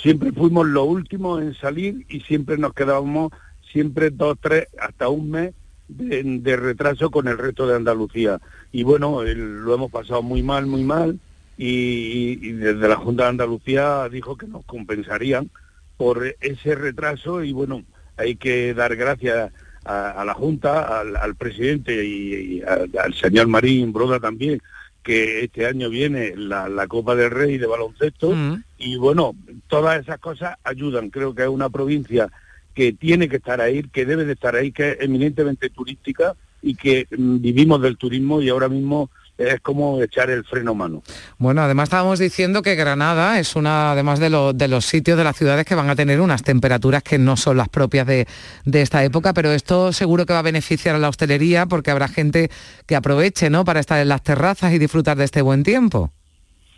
Siempre 0.01 0.31
fuimos 0.31 0.67
los 0.67 0.87
últimos 0.87 1.41
en 1.41 1.55
salir 1.55 2.05
y 2.07 2.21
siempre 2.21 2.57
nos 2.57 2.73
quedábamos, 2.73 3.31
siempre 3.71 4.11
dos, 4.11 4.37
tres, 4.39 4.67
hasta 4.79 5.09
un 5.09 5.31
mes 5.31 5.53
de, 5.87 6.55
retraso 6.55 7.09
con 7.09 7.27
el 7.27 7.37
resto 7.37 7.67
de 7.67 7.75
Andalucía. 7.75 8.39
Y 8.71 8.83
bueno, 8.83 9.23
lo 9.23 9.73
hemos 9.73 9.91
pasado 9.91 10.21
muy 10.21 10.43
mal, 10.43 10.67
muy 10.67 10.83
mal, 10.83 11.19
y, 11.57 12.51
desde 12.51 12.87
la 12.87 12.97
Junta 12.97 13.23
de 13.23 13.29
Andalucía 13.29 14.07
dijo 14.09 14.37
que 14.37 14.47
nos 14.47 14.63
compensarían 14.65 15.49
por 15.97 16.35
ese 16.41 16.75
retraso 16.75 17.43
y 17.43 17.51
bueno, 17.51 17.83
hay 18.17 18.35
que 18.35 18.75
dar 18.75 18.95
gracias 18.95 19.51
a, 19.83 20.23
la 20.25 20.33
Junta, 20.35 20.99
al, 20.99 21.35
presidente 21.35 22.05
y, 22.05 22.61
al 22.61 23.13
señor 23.15 23.47
Marín 23.47 23.93
Broda 23.93 24.19
también, 24.19 24.61
que 25.07 25.45
este 25.45 25.65
año 25.65 25.89
viene 25.89 26.33
la, 26.35 26.85
Copa 26.89 27.15
del 27.15 27.31
Rey 27.31 27.57
de 27.57 27.65
baloncesto 27.65 28.31
mm. 28.31 28.61
y 28.77 28.97
bueno, 28.97 29.37
todas 29.69 30.01
esas 30.01 30.19
cosas 30.19 30.57
ayudan. 30.65 31.11
Creo 31.11 31.33
que 31.33 31.43
es 31.43 31.47
una 31.47 31.69
provincia 31.69 32.29
que 32.73 32.91
tiene 32.91 33.29
que 33.29 33.37
estar 33.37 33.61
ahí, 33.61 33.83
que 33.83 34.05
debe 34.05 34.25
de 34.25 34.33
estar 34.33 34.57
ahí, 34.57 34.73
que 34.73 34.91
es 34.91 34.97
eminentemente 34.99 35.69
turística 35.69 36.35
y 36.61 36.75
que 36.75 37.07
mm, 37.09 37.39
vivimos 37.39 37.81
del 37.81 37.95
turismo 37.95 38.41
y 38.41 38.49
ahora 38.49 38.67
mismo 38.67 39.09
es 39.37 39.59
como 39.61 40.01
echar 40.01 40.29
el 40.29 40.43
freno 40.43 40.73
mano. 40.73 41.03
Bueno, 41.37 41.61
además 41.61 41.85
estábamos 41.85 42.19
diciendo 42.19 42.61
que 42.61 42.75
Granada 42.75 43.39
es 43.39 43.55
una, 43.55 43.91
además 43.91 44.19
de, 44.19 44.29
de, 44.55 44.67
los 44.67 44.85
sitios 44.85 45.17
de 45.17 45.23
las 45.23 45.37
ciudades 45.37 45.65
que 45.65 45.75
van 45.75 45.89
a 45.89 45.95
tener 45.95 46.21
unas 46.21 46.43
temperaturas 46.43 47.03
que 47.03 47.17
no 47.17 47.37
son 47.37 47.57
las 47.57 47.69
propias 47.69 48.07
de, 48.07 48.27
de, 48.65 48.81
esta 48.81 49.03
época, 49.03 49.33
pero 49.33 49.51
esto 49.51 49.93
seguro 49.93 50.25
que 50.25 50.33
va 50.33 50.39
a 50.39 50.43
beneficiar 50.43 50.95
a 50.95 50.99
la 50.99 51.09
hostelería 51.09 51.65
porque 51.67 51.91
habrá 51.91 52.07
gente 52.07 52.49
que 52.85 52.95
aproveche, 52.95 53.49
¿no?, 53.49 53.63
para 53.63 53.79
estar 53.79 53.99
en 53.99 54.09
las 54.09 54.23
terrazas 54.23 54.73
y 54.73 54.79
disfrutar 54.79 55.17
de 55.17 55.25
este 55.25 55.41
buen 55.41 55.63
tiempo. 55.63 56.11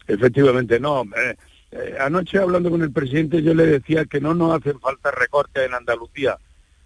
Efectivamente, 0.08 0.80
no. 0.80 1.04
Eh, 1.04 1.36
eh, 1.72 1.96
anoche 2.00 2.40
hablando 2.40 2.72
con 2.72 2.82
el 2.82 2.92
presidente 2.92 3.44
yo 3.44 3.54
le 3.54 3.68
decía 3.68 4.06
que 4.06 4.20
no 4.20 4.34
nos 4.34 4.60
hacen 4.60 4.80
falta 4.80 5.12
recortes 5.12 5.66
en 5.66 5.74
Andalucía. 5.74 6.38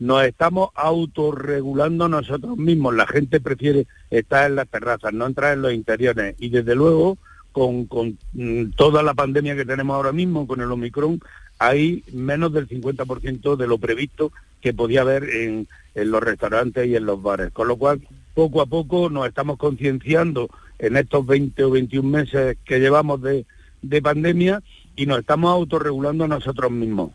Nos 0.04 0.26
estamos 0.26 0.72
autorregulando 0.76 2.10
nosotros 2.10 2.58
mismos. 2.58 2.94
La 2.94 3.08
gente 3.08 3.40
prefiere 3.40 3.88
estar 4.10 4.50
en 4.50 4.58
las 4.58 4.68
terrazas, 4.68 5.14
no 5.14 5.26
entrar 5.26 5.54
en 5.54 5.62
los 5.62 5.72
interiores. 5.72 6.36
Y 6.40 6.50
desde 6.50 6.76
luego, 6.76 7.18
con, 7.54 7.88
mm, 8.34 8.72
toda 8.76 9.02
la 9.02 9.14
pandemia 9.14 9.56
que 9.56 9.64
tenemos 9.64 9.96
ahora 9.96 10.12
mismo, 10.12 10.46
con 10.46 10.60
el 10.60 10.70
Omicron, 10.70 11.22
hay 11.58 12.04
menos 12.12 12.52
del 12.52 12.68
50% 12.68 13.56
de 13.56 13.66
lo 13.66 13.78
previsto 13.78 14.34
que 14.60 14.74
podía 14.74 15.04
haber 15.04 15.24
en, 15.24 15.70
en 15.96 16.12
los 16.12 16.22
restaurantes 16.22 16.86
y 16.86 16.98
en 16.98 17.06
los 17.06 17.22
bares. 17.22 17.54
Con 17.54 17.70
lo 17.70 17.78
cual, 17.78 18.02
poco 18.34 18.60
a 18.60 18.66
poco 18.66 19.10
nos 19.10 19.26
estamos 19.26 19.58
concienciando 19.58 20.50
en 20.80 20.98
estos 20.98 21.26
20 21.26 21.64
o 21.64 21.70
21 21.70 22.10
meses 22.10 22.58
que 22.66 22.82
llevamos 22.82 23.22
de, 23.22 23.46
de 23.82 24.02
pandemia 24.02 24.62
y 24.98 25.06
nos 25.06 25.20
estamos 25.20 25.50
autorregulando 25.50 26.28
nosotros 26.28 26.72
mismos. 26.72 27.12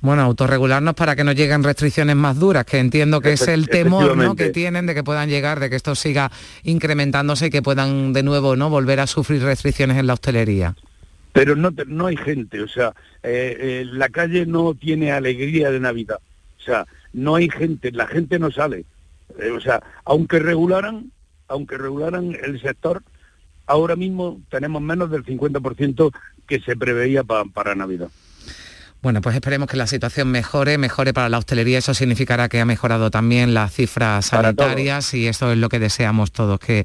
Bueno, 0.00 0.22
autorregularnos 0.22 0.94
para 0.94 1.16
que 1.16 1.24
no 1.24 1.32
lleguen 1.32 1.64
restricciones 1.64 2.16
más 2.16 2.38
duras, 2.38 2.64
que 2.64 2.78
entiendo 2.78 3.20
que 3.20 3.32
es 3.32 3.48
el 3.48 3.68
temor 3.68 4.16
¿no? 4.16 4.36
que 4.36 4.50
tienen 4.50 4.86
de 4.86 4.94
que 4.94 5.02
puedan 5.02 5.28
llegar, 5.28 5.60
de 5.60 5.70
que 5.70 5.76
esto 5.76 5.94
siga 5.94 6.30
incrementándose 6.64 7.46
y 7.46 7.50
que 7.50 7.62
puedan 7.62 8.12
de 8.12 8.22
nuevo 8.22 8.56
no 8.56 8.70
volver 8.70 9.00
a 9.00 9.06
sufrir 9.06 9.42
restricciones 9.42 9.96
en 9.96 10.06
la 10.06 10.14
hostelería. 10.14 10.74
Pero 11.32 11.54
no, 11.54 11.70
no 11.86 12.06
hay 12.06 12.16
gente, 12.16 12.62
o 12.62 12.68
sea, 12.68 12.94
eh, 13.22 13.56
eh, 13.58 13.84
la 13.86 14.08
calle 14.08 14.46
no 14.46 14.74
tiene 14.74 15.12
alegría 15.12 15.70
de 15.70 15.80
Navidad, 15.80 16.18
o 16.58 16.62
sea, 16.62 16.86
no 17.12 17.36
hay 17.36 17.50
gente, 17.50 17.92
la 17.92 18.06
gente 18.06 18.38
no 18.38 18.50
sale. 18.50 18.84
Eh, 19.38 19.50
o 19.50 19.60
sea, 19.60 19.82
aunque 20.04 20.38
regularan, 20.38 21.10
aunque 21.48 21.76
regularan 21.76 22.36
el 22.42 22.60
sector, 22.60 23.02
ahora 23.66 23.96
mismo 23.96 24.40
tenemos 24.50 24.80
menos 24.80 25.10
del 25.10 25.24
50% 25.24 26.12
que 26.46 26.60
se 26.60 26.76
preveía 26.76 27.24
para 27.24 27.74
Navidad. 27.74 28.08
Bueno, 29.06 29.20
pues 29.20 29.36
esperemos 29.36 29.68
que 29.68 29.76
la 29.76 29.86
situación 29.86 30.32
mejore, 30.32 30.78
mejore 30.78 31.14
para 31.14 31.28
la 31.28 31.38
hostelería. 31.38 31.78
Eso 31.78 31.94
significará 31.94 32.48
que 32.48 32.60
ha 32.60 32.64
mejorado 32.64 33.08
también 33.08 33.54
las 33.54 33.72
cifras 33.72 34.26
sanitarias 34.26 35.14
y 35.14 35.28
eso 35.28 35.52
es 35.52 35.58
lo 35.58 35.68
que 35.68 35.78
deseamos 35.78 36.32
todos, 36.32 36.58
que 36.58 36.84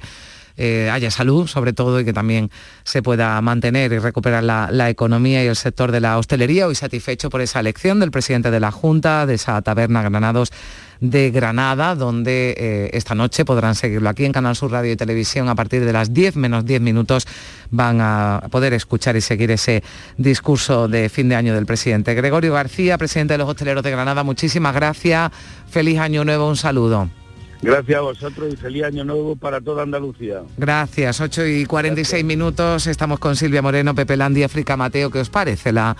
eh, 0.57 0.89
haya 0.91 1.11
salud 1.11 1.47
sobre 1.47 1.73
todo 1.73 1.99
y 1.99 2.05
que 2.05 2.13
también 2.13 2.49
se 2.83 3.01
pueda 3.01 3.39
mantener 3.41 3.91
y 3.93 3.99
recuperar 3.99 4.43
la, 4.43 4.89
economía 4.89 5.43
y 5.43 5.47
el 5.47 5.55
sector 5.55 5.91
de 5.91 5.99
la 5.99 6.17
hostelería. 6.17 6.67
Hoy 6.67 6.75
satisfecho 6.75 7.29
por 7.29 7.41
esa 7.41 7.59
elección 7.59 7.99
del 7.99 8.11
presidente 8.11 8.51
de 8.51 8.59
la 8.59 8.71
Junta, 8.71 9.25
de 9.25 9.35
esa 9.35 9.61
taberna 9.61 10.01
Granados 10.01 10.51
de 10.99 11.31
Granada, 11.31 11.95
donde 11.95 12.53
eh, 12.57 12.89
esta 12.93 13.15
noche 13.15 13.43
podrán 13.43 13.75
seguirlo 13.75 14.09
aquí 14.09 14.23
en 14.25 14.31
Canal 14.31 14.55
Sur 14.55 14.71
Radio 14.71 14.91
y 14.91 14.95
Televisión 14.95 15.49
a 15.49 15.55
partir 15.55 15.83
de 15.83 15.93
las 15.93 16.13
10 16.13 16.35
menos 16.35 16.65
10 16.65 16.81
minutos 16.81 17.25
van 17.71 17.99
a 18.01 18.43
poder 18.51 18.73
escuchar 18.73 19.15
y 19.15 19.21
seguir 19.21 19.49
ese 19.51 19.83
discurso 20.17 20.87
de 20.87 21.09
fin 21.09 21.29
de 21.29 21.35
año 21.35 21.55
del 21.55 21.65
presidente. 21.65 22.13
Gregorio 22.13 22.53
García, 22.53 22.97
presidente 22.97 23.33
de 23.33 23.39
los 23.39 23.49
hosteleros 23.49 23.83
de 23.83 23.91
Granada, 23.91 24.23
muchísimas 24.23 24.75
gracias. 24.75 25.31
Feliz 25.69 25.99
año 25.99 26.23
nuevo, 26.23 26.47
un 26.47 26.57
saludo. 26.57 27.20
Gracias 27.61 27.99
a 27.99 28.01
vosotros 28.01 28.51
y 28.51 28.57
feliz 28.57 28.83
año 28.85 29.03
nuevo 29.03 29.35
para 29.35 29.61
toda 29.61 29.83
Andalucía. 29.83 30.41
Gracias, 30.57 31.21
8 31.21 31.45
y 31.45 31.65
46 31.65 32.25
minutos. 32.25 32.87
Estamos 32.87 33.19
con 33.19 33.35
Silvia 33.35 33.61
Moreno, 33.61 33.93
Pepe 33.93 34.17
Landi, 34.17 34.41
África 34.41 34.75
Mateo. 34.77 35.11
¿Qué 35.11 35.19
os 35.19 35.29
parece 35.29 35.71
la 35.71 35.95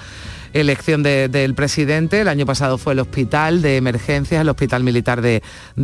elección 0.53 1.03
del 1.03 1.53
presidente? 1.53 2.21
El 2.21 2.29
año 2.29 2.47
pasado 2.47 2.79
fue 2.79 2.93
el 2.93 2.99
hospital 2.99 3.61
de 3.61 3.77
emergencias, 3.77 4.41
el 4.41 4.49
hospital 4.49 4.83
militar 4.83 5.21
de, 5.21 5.43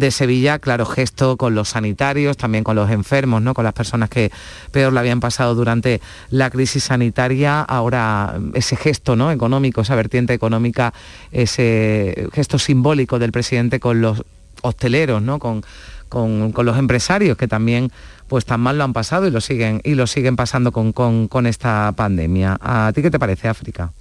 Sevilla. 0.09 0.57
Claro, 0.57 0.87
gesto 0.87 1.37
con 1.37 1.53
los 1.53 1.69
sanitarios, 1.69 2.37
también 2.37 2.63
con 2.63 2.75
los 2.75 2.89
enfermos, 2.89 3.43
¿no? 3.43 3.53
con 3.53 3.63
las 3.63 3.73
personas 3.73 4.09
que 4.09 4.31
peor 4.71 4.93
la 4.93 5.01
habían 5.01 5.19
pasado 5.19 5.53
durante 5.53 6.01
la 6.31 6.49
crisis 6.49 6.85
sanitaria. 6.85 7.61
Ahora 7.61 8.39
ese 8.55 8.77
gesto 8.77 9.15
¿no? 9.15 9.31
económico, 9.31 9.81
esa 9.81 9.93
vertiente 9.93 10.33
económica, 10.33 10.91
ese 11.31 12.29
gesto 12.33 12.57
simbólico 12.57 13.19
del 13.19 13.31
presidente 13.31 13.79
con 13.79 14.01
los 14.01 14.23
hosteleros, 14.61 15.21
¿no? 15.21 15.39
Con, 15.39 15.63
con, 16.09 16.53
los 16.65 16.77
empresarios 16.77 17.37
que 17.37 17.47
también 17.47 17.91
pues 18.27 18.45
tan 18.45 18.59
mal 18.59 18.77
lo 18.77 18.83
han 18.83 18.93
pasado 18.93 19.27
y 19.27 19.31
lo 19.31 19.41
siguen, 19.41 19.81
y 19.83 19.95
lo 19.95 20.07
siguen 20.07 20.35
pasando 20.35 20.71
con, 20.71 20.91
con 20.91 21.45
esta 21.45 21.93
pandemia. 21.95 22.57
¿A 22.61 22.91
ti 22.93 23.01
qué 23.01 23.11
te 23.11 23.19
parece, 23.19 23.47
África? 23.47 23.91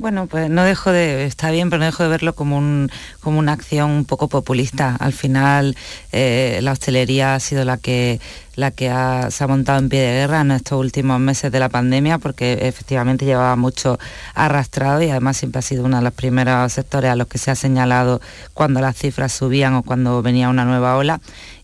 Bueno, 0.00 0.28
pues 0.28 0.48
no 0.48 0.64
dejo 0.64 0.92
de, 0.92 1.26
está 1.26 1.50
bien, 1.50 1.68
pero 1.68 1.80
no 1.80 1.84
dejo 1.84 2.04
de 2.04 2.08
verlo 2.08 2.34
como, 2.34 2.56
un, 2.56 2.90
como 3.20 3.38
una 3.38 3.52
acción 3.52 3.90
un 3.90 4.06
poco 4.06 4.28
populista. 4.28 4.96
Al 4.98 5.12
final 5.12 5.76
eh, 6.10 6.58
la 6.62 6.72
hostelería 6.72 7.34
ha 7.34 7.40
sido 7.40 7.66
la 7.66 7.76
que, 7.76 8.18
la 8.54 8.70
que 8.70 8.86
se 9.30 9.44
ha 9.44 9.46
montado 9.46 9.78
en 9.78 9.90
pie 9.90 10.00
de 10.00 10.12
guerra 10.20 10.40
en 10.40 10.52
estos 10.52 10.80
últimos 10.80 11.20
meses 11.20 11.52
de 11.52 11.60
la 11.60 11.68
pandemia 11.68 12.16
porque 12.16 12.60
efectivamente 12.62 13.26
llevaba 13.26 13.56
mucho 13.56 13.98
arrastrado 14.34 15.02
y 15.02 15.10
además 15.10 15.36
siempre 15.36 15.58
ha 15.58 15.62
sido 15.62 15.84
uno 15.84 15.98
de 15.98 16.02
los 16.02 16.14
primeros 16.14 16.72
sectores 16.72 17.10
a 17.10 17.16
los 17.16 17.26
que 17.26 17.36
se 17.36 17.50
ha 17.50 17.54
señalado 17.54 18.22
cuando 18.54 18.80
las 18.80 18.96
cifras 18.96 19.32
subían 19.32 19.74
o 19.74 19.82
cuando 19.82 20.22
venía 20.22 20.48
una 20.48 20.64
nueva 20.64 20.96
ola 20.96 21.20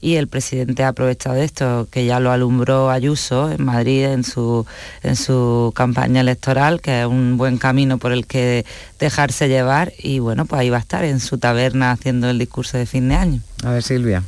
y 0.07 0.15
el 0.15 0.29
presidente 0.29 0.85
ha 0.85 0.89
aprovechado 0.89 1.35
esto, 1.35 1.89
que 1.91 2.07
ya 2.07 2.21
lo 2.21 2.31
alumbró 2.31 2.91
Ayuso 2.91 3.51
en 3.51 3.65
Madrid 3.65 4.05
en 4.05 4.23
su, 4.23 4.65
en 5.03 5.17
su 5.17 5.73
campaña 5.75 6.21
electoral, 6.21 6.81
que 6.81 7.01
es 7.01 7.07
un 7.09 7.37
buen 7.37 7.59
camino 7.59 7.99
por 7.99 8.13
el 8.13 8.25
que 8.25 8.65
dejarse 9.01 9.49
llevar 9.49 9.93
y 9.99 10.21
bueno, 10.21 10.45
pues 10.45 10.61
ahí 10.61 10.71
va 10.71 10.77
a 10.77 10.81
estar 10.81 11.05
en 11.05 11.19
su 11.19 11.39
taberna 11.39 11.91
haciendo 11.91 12.31
el 12.31 12.39
discurso 12.39 12.79
de 12.79 12.87
fin 12.87 13.09
de 13.09 13.17
año. 13.17 13.41
A 13.65 13.73
ver, 13.73 13.83
Silvia. 13.83 14.23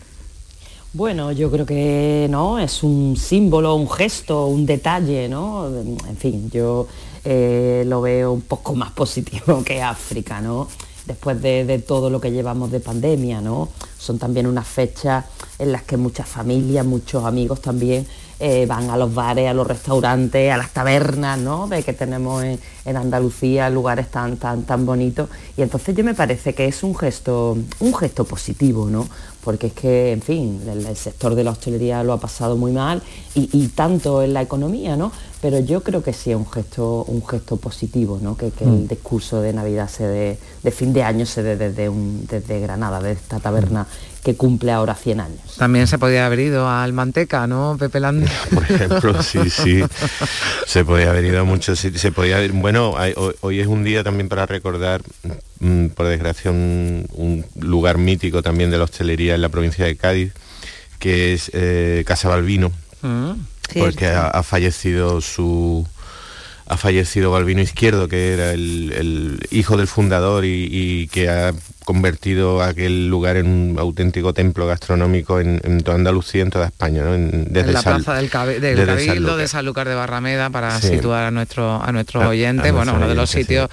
Bueno, 0.95 1.31
yo 1.31 1.49
creo 1.49 1.65
que 1.65 2.27
no, 2.29 2.59
es 2.59 2.83
un 2.83 3.17
símbolo, 3.17 3.77
un 3.77 3.89
gesto, 3.89 4.47
un 4.47 4.67
detalle, 4.67 5.29
¿no? 5.29 5.69
En 5.69 6.17
fin, 6.17 6.51
yo 6.51 6.89
eh, 7.25 7.85
lo 7.87 8.01
veo 8.01 8.33
un 8.33 8.41
poco 8.41 8.75
más 8.75 8.91
positivo 8.91 9.63
que 9.65 9.81
África, 9.81 10.41
¿no? 10.41 10.67
Después 11.09 11.41
de, 11.41 11.83
todo 11.87 12.11
lo 12.11 12.21
que 12.21 12.31
llevamos 12.31 12.71
de 12.71 12.81
pandemia, 12.81 13.41
¿no? 13.41 13.71
Son 13.99 14.19
también 14.19 14.47
unas 14.47 14.69
fechas 14.69 15.25
en 15.59 15.73
las 15.73 15.83
que 15.83 15.97
muchas 15.97 16.29
familias, 16.29 16.85
muchos 16.85 17.25
amigos 17.25 17.63
también 17.63 18.07
eh, 18.41 18.67
van 18.67 18.91
a 18.91 18.97
los 18.97 19.13
bares, 19.15 19.49
a 19.49 19.55
los 19.55 19.67
restaurantes, 19.67 20.53
a 20.53 20.57
las 20.57 20.71
tabernas, 20.71 21.39
¿no? 21.39 21.67
De 21.67 21.83
que 21.83 21.93
tenemos 21.93 22.45
en, 22.45 22.59
Andalucía 22.97 23.69
lugares 23.69 24.11
tan, 24.11 24.39
tan, 24.39 24.63
tan 24.63 24.87
bonitos. 24.87 25.29
Y 25.57 25.63
entonces 25.63 25.95
yo 25.95 26.03
me 26.05 26.15
parece 26.15 26.55
que 26.55 26.67
es 26.67 26.83
un 26.83 26.97
gesto, 26.97 27.59
un 27.81 27.95
gesto 27.95 28.25
positivo, 28.25 28.89
¿no? 28.89 29.07
porque 29.49 29.69
es 29.69 29.73
que, 29.73 30.13
en 30.13 30.21
fin, 30.21 30.61
el, 30.69 30.95
sector 30.95 31.35
de 31.35 31.43
la 31.43 31.53
hostelería 31.53 32.03
lo 32.03 32.13
ha 32.13 32.21
pasado 32.21 32.55
muy 32.57 32.71
mal 32.71 33.03
y, 33.35 33.69
tanto 33.69 34.23
en 34.23 34.35
la 34.35 34.43
economía, 34.43 34.95
¿no? 34.95 35.11
Pero 35.41 35.59
yo 35.61 35.83
creo 35.83 36.03
que 36.03 36.13
sí 36.13 36.33
es 36.33 36.37
un 36.37 36.51
gesto, 36.51 37.05
un 37.05 37.27
gesto 37.27 37.57
positivo, 37.57 38.19
¿no? 38.21 38.37
Que, 38.37 38.53
el 38.61 38.67
mm. 38.67 38.89
discurso 38.89 39.41
de 39.41 39.55
Navidad 39.55 39.89
se 39.89 40.07
dé, 40.07 40.39
de 40.63 40.71
fin 40.71 40.93
de 40.93 41.03
año 41.03 41.25
se 41.25 41.43
dé 41.43 41.57
desde, 41.57 41.89
un, 41.89 42.27
desde 42.29 42.61
Granada, 42.61 43.01
de 43.01 43.13
esta 43.13 43.41
taberna 43.41 43.87
que 44.29 44.37
cumple 44.37 44.73
ahora 44.73 44.95
100 44.95 45.21
años. 45.21 45.41
También 45.57 45.87
se 45.87 45.99
podía 45.99 46.27
haber 46.27 46.41
ido 46.41 46.69
al 46.69 46.93
Manteca, 46.93 47.47
¿no, 47.47 47.77
Pepe 47.79 47.99
Landi? 47.99 48.27
Por 48.55 48.63
ejemplo, 48.63 49.23
sí, 49.23 49.49
sí. 49.49 49.83
Se 50.67 50.85
podía 50.85 51.09
haber 51.09 51.25
ido 51.25 51.41
a 51.41 51.45
muchos 51.45 51.79
sitios. 51.79 52.03
Se 52.03 52.13
podía 52.13 52.37
bueno, 52.53 52.95
hoy, 53.41 53.61
es 53.61 53.67
un 53.67 53.85
día 53.85 54.05
también 54.05 54.29
para 54.29 54.45
recordar, 54.45 55.01
mm, 55.61 55.87
por 55.87 56.09
desgracia, 56.09 56.51
un, 56.51 57.47
lugar 57.59 57.97
mítico 57.97 58.43
también 58.43 58.71
de 58.71 58.77
la 58.77 58.85
hostelería 58.85 59.35
en 59.35 59.41
la 59.41 59.49
provincia 59.49 59.87
de 59.87 59.97
Cádiz, 59.97 60.35
que 60.99 61.33
es 61.33 61.51
eh, 61.55 62.05
Casa 62.07 62.29
Balbino, 62.29 62.71
mm, 63.01 63.33
porque 63.79 64.09
ha 64.09 64.43
fallecido 64.43 65.23
su 65.23 65.87
ha 66.69 66.77
fallecido 66.77 67.31
Balbino 67.31 67.63
Izquierdo, 67.63 68.09
que 68.09 68.35
era 68.35 68.53
el, 68.53 69.41
hijo 69.51 69.77
del 69.77 69.87
fundador 69.87 70.45
y, 70.45 71.09
que 71.11 71.31
ha 71.31 71.55
convertido 71.85 72.63
aquel 72.63 73.09
lugar 73.09 73.39
en 73.39 73.47
un 73.47 73.79
auténtico 73.79 74.35
templo 74.35 74.67
gastronómico 74.67 75.41
en, 75.41 75.81
toda 75.83 75.97
Andalucía, 75.97 76.43
en 76.43 76.51
toda 76.51 76.67
España, 76.67 77.05
desde 77.05 77.73
la 77.73 77.83
plaza 77.83 78.15
del, 78.15 78.29
Cabildo 78.29 79.37
de 79.39 79.49
Sanlúcar 79.49 79.89
de 79.89 79.95
Barrameda, 79.95 80.51
para 80.51 80.79
situar 80.81 81.25
a 81.25 81.31
nuestro 81.31 81.83
a 81.83 81.91
nuestros 81.91 82.25
oyentes, 82.25 82.71
bueno, 82.73 82.95
uno 82.95 83.09
de 83.09 83.15
los 83.15 83.31
sitios 83.31 83.71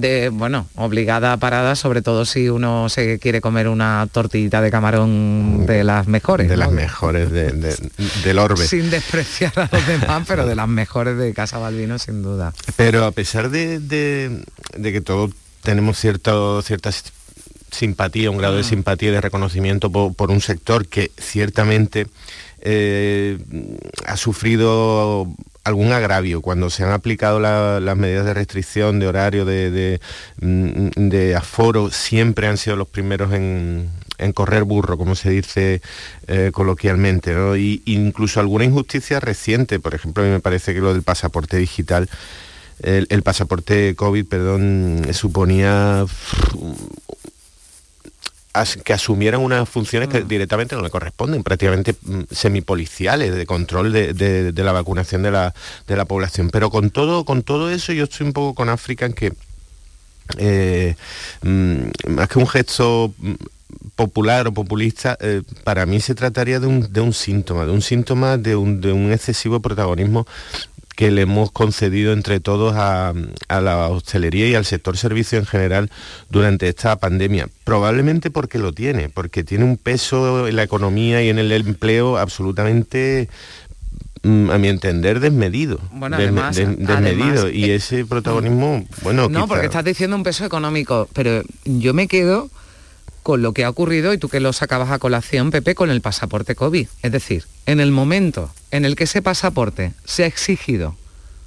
de, 0.00 0.28
bueno, 0.28 0.68
obligada 0.76 1.36
parada, 1.38 1.74
sobre 1.74 2.02
todo 2.02 2.24
si 2.24 2.48
uno 2.48 2.88
se 2.88 3.18
quiere 3.18 3.40
comer 3.40 3.68
una 3.68 4.08
tortillita 4.10 4.60
de 4.60 4.70
camarón 4.70 5.66
de 5.66 5.82
las 5.82 6.06
mejores. 6.06 6.48
De 6.48 6.56
las 6.56 6.70
mejores 6.70 7.30
de, 7.32 7.76
del 8.22 8.38
orbe. 8.38 8.66
Sin 8.66 8.90
despreciar 8.90 9.52
a 9.56 9.68
los 9.70 9.86
demás, 9.86 10.24
pero 10.26 10.46
de 10.46 10.54
las 10.54 10.68
mejores 10.68 11.18
de 11.18 11.34
Casa 11.34 11.58
Balbino, 11.58 11.98
sin 11.98 12.22
duda. 12.22 12.52
Pero 12.76 13.04
a 13.04 13.10
pesar 13.10 13.50
de, 13.50 14.42
que 14.80 15.00
todos 15.00 15.32
tenemos 15.62 15.98
cierto, 15.98 16.62
cierta 16.62 16.90
simpatía, 17.72 18.30
un 18.30 18.38
grado 18.38 18.54
de 18.54 18.62
ah. 18.62 18.64
simpatía 18.64 19.08
y 19.08 19.12
de 19.12 19.20
reconocimiento 19.20 19.90
por, 19.90 20.30
un 20.30 20.40
sector 20.40 20.86
que 20.86 21.10
ciertamente 21.18 22.06
eh, 22.60 23.38
ha 24.06 24.16
sufrido 24.16 25.28
algún 25.68 25.92
agravio 25.92 26.40
cuando 26.40 26.70
se 26.70 26.82
han 26.82 26.92
aplicado 26.92 27.38
las 27.40 27.96
medidas 27.96 28.24
de 28.24 28.34
restricción 28.34 28.98
de 28.98 29.06
horario, 29.06 29.44
de, 29.44 30.00
mm, 30.40 31.36
aforo, 31.36 31.90
siempre 31.90 32.48
han 32.48 32.56
sido 32.56 32.76
los 32.76 32.88
primeros 32.88 33.32
en, 33.32 33.90
correr 34.34 34.64
burro, 34.64 34.98
como 34.98 35.14
se 35.14 35.30
dice 35.30 35.80
eh, 36.26 36.50
coloquialmente, 36.52 37.34
¿no? 37.34 37.56
incluso 37.56 38.40
alguna 38.40 38.64
injusticia 38.64 39.20
reciente, 39.20 39.78
por 39.78 39.94
ejemplo, 39.94 40.22
a 40.22 40.26
mí 40.26 40.32
me 40.32 40.40
parece 40.40 40.74
que 40.74 40.80
lo 40.80 40.92
del 40.92 41.02
pasaporte 41.02 41.56
digital, 41.56 42.08
el, 42.82 43.06
el 43.10 43.22
pasaporte 43.22 43.94
COVID, 43.94 44.26
perdón, 44.26 45.06
suponía 45.12 46.04
que 48.84 48.92
asumieran 48.92 49.40
unas 49.40 49.68
funciones 49.68 50.08
que 50.08 50.22
mm. 50.22 50.28
directamente 50.28 50.76
no 50.76 50.82
le 50.82 50.90
corresponden, 50.90 51.42
prácticamente 51.42 51.94
mm, 52.02 52.22
semipoliciales 52.30 53.34
de 53.34 53.46
control 53.46 53.92
de, 53.92 54.52
la 54.54 54.72
vacunación 54.72 55.22
de 55.22 55.30
la, 55.30 56.04
población. 56.06 56.50
Pero 56.50 56.70
con 56.70 56.90
todo, 56.90 57.24
con 57.24 57.42
todo 57.42 57.70
eso 57.70 57.92
yo 57.92 58.04
estoy 58.04 58.26
un 58.26 58.32
poco 58.32 58.54
con 58.54 58.68
África 58.68 59.06
en 59.06 59.12
que 59.12 59.32
eh, 60.38 60.96
mm, 61.42 62.10
más 62.10 62.28
que 62.28 62.38
un 62.38 62.46
gesto 62.46 63.12
popular 63.96 64.46
o 64.48 64.52
populista, 64.52 65.16
eh, 65.20 65.42
para 65.64 65.86
mí 65.86 66.00
se 66.00 66.14
trataría 66.14 66.60
de 66.60 66.66
un, 66.66 67.12
síntoma, 67.12 67.66
de 67.66 67.72
un 67.72 67.82
síntoma 67.82 68.36
de 68.38 68.56
un 68.56 69.12
excesivo 69.12 69.60
protagonismo 69.60 70.26
que 70.98 71.12
le 71.12 71.22
hemos 71.22 71.52
concedido 71.52 72.12
entre 72.12 72.40
todos 72.40 72.74
a, 72.76 73.14
la 73.48 73.86
hostelería 73.86 74.48
y 74.48 74.56
al 74.56 74.64
sector 74.64 74.96
servicio 74.96 75.38
en 75.38 75.46
general 75.46 75.92
durante 76.28 76.66
esta 76.66 76.96
pandemia. 76.96 77.48
Probablemente 77.62 78.32
porque 78.32 78.58
lo 78.58 78.72
tiene, 78.72 79.08
porque 79.08 79.44
tiene 79.44 79.64
un 79.64 79.76
peso 79.76 80.48
en 80.48 80.56
la 80.56 80.64
economía 80.64 81.22
y 81.22 81.28
en 81.28 81.38
el 81.38 81.52
empleo 81.52 82.18
absolutamente 82.18 83.28
mm, 84.24 84.50
a 84.50 84.58
mi 84.58 84.66
entender 84.66 85.20
desmedido 85.20 85.78
bueno, 85.92 86.16
además, 86.16 86.56
desmedido 86.56 87.48
y 87.48 87.66
eh, 87.66 87.76
ese 87.76 88.04
protagonismo 88.04 88.84
bueno 89.02 89.28
no 89.28 89.46
porque 89.46 89.66
estás 89.66 89.84
diciendo 89.84 90.16
un 90.16 90.24
peso 90.24 90.44
económico 90.44 91.08
pero 91.12 91.44
yo 91.64 91.94
me 91.94 92.08
quedo 92.08 92.50
con 93.28 93.42
lo 93.42 93.52
que 93.52 93.66
ha 93.66 93.68
ocurrido, 93.68 94.14
y 94.14 94.16
tú 94.16 94.30
que 94.30 94.40
lo 94.40 94.54
sacabas 94.54 94.90
a 94.90 94.98
colación, 94.98 95.50
Pepe, 95.50 95.74
con 95.74 95.90
el 95.90 96.00
pasaporte 96.00 96.54
COVID. 96.54 96.88
Es 97.02 97.12
decir, 97.12 97.44
en 97.66 97.78
el 97.78 97.90
momento 97.90 98.50
en 98.70 98.86
el 98.86 98.96
que 98.96 99.04
ese 99.04 99.20
pasaporte 99.20 99.92
se 100.06 100.24
ha 100.24 100.26
exigido 100.26 100.96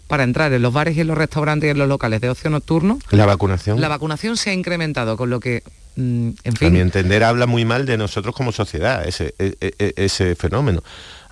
para 0.05 0.21
entrar 0.21 0.53
en 0.53 0.61
los 0.61 0.71
bares 0.71 0.95
y 0.95 1.01
en 1.01 1.07
los 1.07 1.17
restaurantes 1.17 1.67
y 1.67 1.71
en 1.71 1.79
los 1.79 1.87
locales 1.87 2.21
de 2.21 2.29
ocio 2.29 2.51
nocturno, 2.51 2.99
la 3.09 3.25
vacunación, 3.25 3.81
la 3.81 3.87
vacunación 3.87 4.37
se 4.37 4.51
ha 4.51 4.53
incrementado, 4.53 5.17
con 5.17 5.31
lo 5.31 5.39
que 5.39 5.63
mm, 5.95 6.29
en 6.43 6.55
fin. 6.55 6.67
A 6.67 6.69
mi 6.69 6.81
entender 6.81 7.23
habla 7.23 7.47
muy 7.47 7.65
mal 7.65 7.87
de 7.87 7.97
nosotros 7.97 8.35
como 8.35 8.51
sociedad, 8.51 9.03
ese, 9.07 9.33
e, 9.39 9.55
e, 9.59 9.73
e, 9.79 9.93
ese 9.95 10.35
fenómeno. 10.35 10.83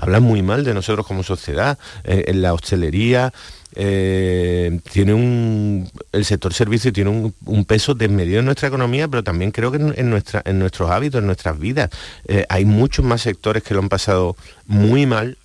Habla 0.02 0.22
muy 0.22 0.42
mal 0.42 0.64
de 0.64 0.74
nosotros 0.74 1.06
como 1.06 1.24
sociedad, 1.24 1.78
eh, 2.06 2.24
en 2.28 2.42
la 2.42 2.54
hostelería, 2.54 3.34
eh, 3.76 4.80
tiene 4.92 5.14
un, 5.14 5.92
el 6.14 6.24
sector 6.24 6.54
servicio 6.54 6.94
tiene 6.94 7.10
un, 7.46 7.66
peso 7.66 7.94
desmedido 7.96 8.40
en 8.40 8.46
nuestra 8.46 8.70
economía, 8.70 9.10
pero 9.10 9.26
también 9.26 9.52
creo 9.52 9.72
que 9.72 9.78
en, 9.78 10.10
nuestra, 10.10 10.42
en 10.46 10.58
nuestros 10.58 10.90
hábitos, 10.90 11.20
en 11.20 11.26
nuestras 11.26 11.60
vidas. 11.60 11.90
Eh, 12.30 12.46
hay 12.48 12.64
muchos 12.64 13.04
más 13.04 13.22
sectores 13.22 13.62
que 13.62 13.74
lo 13.74 13.82
han 13.82 13.90
pasado 13.90 14.38
muy 14.68 15.06
mal, 15.06 15.38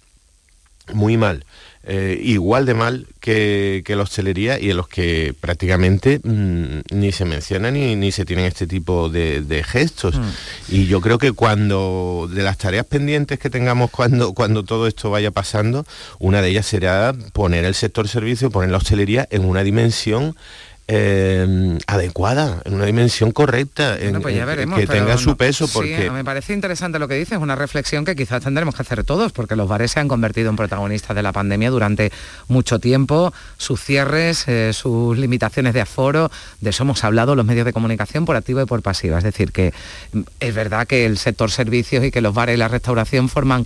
muy 0.93 1.17
mal. 1.17 1.45
Eh, 1.87 2.19
igual 2.23 2.65
de 2.65 2.73
mal 2.73 3.07
que, 3.21 3.85
la 3.87 4.03
hostelería 4.03 4.59
y 4.59 4.71
en 4.71 4.79
los 4.79 4.89
que 4.89 5.35
prácticamente 5.39 6.19
mm, 6.25 6.81
ni 6.93 7.13
se 7.13 7.27
menciona 7.27 7.71
ni, 7.71 8.11
se 8.11 8.25
tienen 8.25 8.47
este 8.47 8.67
tipo 8.67 9.11
de, 9.11 9.65
gestos. 9.67 10.19
Mm. 10.19 10.23
Y 10.69 10.87
yo 10.87 11.03
creo 11.03 11.19
que 11.19 11.33
cuando, 11.33 12.29
de 12.33 12.43
las 12.43 12.57
tareas 12.57 12.87
pendientes 12.87 13.39
que 13.39 13.51
tengamos 13.51 13.91
cuando, 13.91 14.33
cuando 14.33 14.63
todo 14.63 14.87
esto 14.87 15.11
vaya 15.11 15.31
pasando, 15.31 15.85
una 16.19 16.41
de 16.41 16.49
ellas 16.49 16.65
será 16.65 17.15
poner 17.35 17.67
el 17.67 17.75
sector 17.75 18.09
servicio, 18.09 18.51
poner 18.51 18.71
la 18.71 18.79
hostelería 18.79 19.29
en 19.31 19.45
una 19.45 19.63
dimensión 19.63 20.35
eh, 20.87 21.79
adecuada, 21.87 22.61
en 22.65 22.75
una 22.75 22.85
dimensión 22.85 23.33
correcta, 23.33 23.99
en, 23.99 24.21
pues 24.21 24.35
que 24.77 24.87
tenga 24.87 25.17
su 25.17 25.37
peso. 25.37 25.67
Porque... 25.69 26.11
me 26.11 26.25
parece 26.25 26.53
interesante 26.53 26.99
lo 26.99 27.09
que 27.09 27.15
dices, 27.15 27.39
una 27.39 27.57
reflexión 27.57 28.05
que 28.05 28.15
quizás 28.15 28.43
tendremos 28.43 28.75
que 28.75 28.83
hacer 28.83 29.03
todos, 29.05 29.33
porque 29.33 29.57
los 29.57 29.67
bares 29.67 29.93
se 29.93 30.01
han 30.01 30.09
convertido 30.09 30.51
en 30.51 30.57
protagonistas 30.57 31.17
de 31.17 31.23
la 31.23 31.33
pandemia 31.33 31.71
durante 31.71 32.13
mucho 32.49 32.79
tiempo, 32.79 33.33
sus 33.57 33.81
cierres, 33.81 34.47
eh, 34.47 34.73
sus 34.75 35.17
limitaciones 35.17 35.73
de 35.73 35.81
aforo, 35.81 36.31
de 36.61 36.71
eso 36.71 36.83
hemos 36.83 37.03
hablado 37.03 37.35
los 37.35 37.47
medios 37.47 37.65
de 37.65 37.73
comunicación 37.73 38.27
por 38.27 38.37
activa 38.37 38.63
y 38.63 38.67
por 38.67 38.83
pasiva. 38.83 39.19
Es 39.19 39.25
decir, 39.25 39.53
que 39.53 39.73
mm, 40.13 40.21
es 40.41 40.55
verdad 40.55 40.87
que 40.87 41.07
el 41.07 41.17
sector 41.17 41.51
servicios 41.51 42.05
y 42.05 42.11
que 42.11 42.21
los 42.21 42.35
bares 42.35 42.57
y 42.57 42.59
la 42.59 42.69
restauración 42.69 43.29
forman 43.29 43.65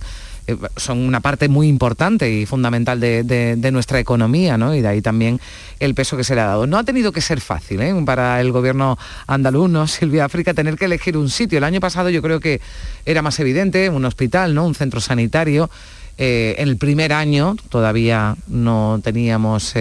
son 0.75 0.99
una 0.99 1.19
parte 1.19 1.49
muy 1.49 1.67
importante 1.67 2.31
y 2.31 2.45
fundamental 2.45 2.99
de, 2.99 3.69
nuestra 3.71 3.99
economía, 3.99 4.57
¿no? 4.57 4.75
Y 4.75 4.81
de 4.81 4.87
ahí 4.87 5.01
también 5.01 5.39
el 5.79 5.93
peso 5.95 6.17
que 6.17 6.23
se 6.23 6.35
le 6.35 6.41
ha 6.41 6.45
dado. 6.45 6.67
No 6.67 6.77
ha 6.77 6.83
tenido 6.83 7.11
que 7.11 7.21
ser 7.21 7.41
fácil 7.41 7.81
¿eh? 7.81 7.93
para 8.05 8.41
el 8.41 8.51
gobierno 8.51 8.97
andaluz, 9.27 9.69
¿no? 9.69 9.87
Silvia 9.87 10.25
África, 10.25 10.53
tener 10.53 10.75
que 10.75 10.85
elegir 10.85 11.17
un 11.17 11.29
sitio. 11.29 11.57
El 11.57 11.63
año 11.63 11.79
pasado 11.79 12.09
yo 12.09 12.21
creo 12.21 12.39
que 12.39 12.61
era 13.05 13.21
más 13.21 13.39
evidente, 13.39 13.89
un 13.89 14.05
hospital, 14.05 14.53
¿no? 14.53 14.65
Un 14.65 14.75
centro 14.75 14.99
sanitario. 14.99 15.69
Eh, 16.17 16.55
en 16.57 16.67
el 16.67 16.77
primer 16.77 17.13
año 17.13 17.55
todavía 17.69 18.35
no 18.47 18.99
teníamos, 19.01 19.73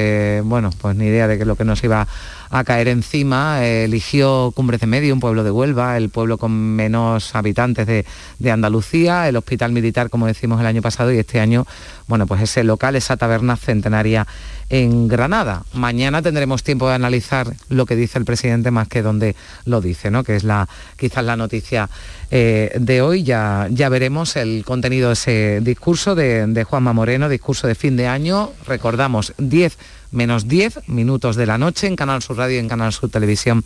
bueno, 0.45 0.71
pues 0.81 0.95
ni 0.97 1.07
idea 1.07 1.27
de 1.27 1.37
qué 1.37 1.45
lo 1.45 1.57
que 1.57 1.65
nos 1.65 1.83
iba 1.83 2.07
a 2.51 2.65
caer 2.65 2.89
encima. 2.89 3.65
eligió 3.65 4.53
Cumbres 4.55 4.81
de 4.81 4.87
Medio, 4.87 5.15
un 5.15 5.21
pueblo 5.21 5.45
de 5.45 5.51
Huelva, 5.51 5.97
el 5.97 6.11
pueblo 6.11 6.39
con 6.39 6.53
menos 6.53 7.35
habitantes 7.35 7.87
de, 7.87 8.51
Andalucía, 8.51 9.29
el 9.29 9.37
hospital 9.37 9.73
militar, 9.73 10.09
como 10.09 10.27
decimos 10.27 10.61
el 10.61 10.67
año 10.67 10.83
pasado, 10.83 11.13
y 11.13 11.19
este 11.19 11.41
año, 11.41 11.67
bueno, 12.07 12.27
pues 12.27 12.41
ese 12.43 12.65
local, 12.65 12.97
esa 12.97 13.17
taberna 13.17 13.57
centenaria 13.57 14.27
en 14.71 15.09
Granada. 15.09 15.65
Mañana 15.75 16.23
tendremos 16.23 16.63
tiempo 16.63 16.89
de 16.89 16.95
analizar 16.95 17.53
lo 17.69 17.87
que 17.87 17.97
dice 17.97 18.19
el 18.19 18.25
presidente 18.25 18.71
más 18.71 18.89
que 18.89 19.03
donde 19.03 19.37
lo 19.65 19.81
dice, 19.81 20.11
¿no? 20.11 20.25
Que 20.25 20.37
es 20.37 20.45
la 20.45 20.69
quizás 20.97 21.25
la 21.25 21.37
noticia 21.37 21.89
eh, 22.31 22.73
de 22.79 23.03
hoy. 23.03 23.23
Ya, 23.23 23.69
ya 23.71 23.89
veremos 23.89 24.37
el 24.37 24.65
contenido 24.65 25.09
de 25.09 25.15
ese 25.15 25.61
discurso 25.63 26.15
de, 26.15 26.47
de 26.47 26.65
Juanma 26.65 26.93
Moreno, 26.93 27.29
discurso 27.29 27.67
de 27.67 27.75
fin 27.75 27.97
de 27.97 28.09
año. 28.09 28.53
Recordamos 28.67 29.33
10 29.39 29.77
menos 30.11 30.49
10 30.49 30.89
minutos 30.89 31.37
de 31.37 31.47
la 31.47 31.59
noche 31.59 31.87
en 31.87 31.97
Canal 31.97 32.23
Sur 32.23 32.39
Radio 32.39 32.57
y 32.57 32.61
en 32.61 32.69
Canal 32.69 32.93
Sur 32.93 33.11
Televisión 33.11 33.65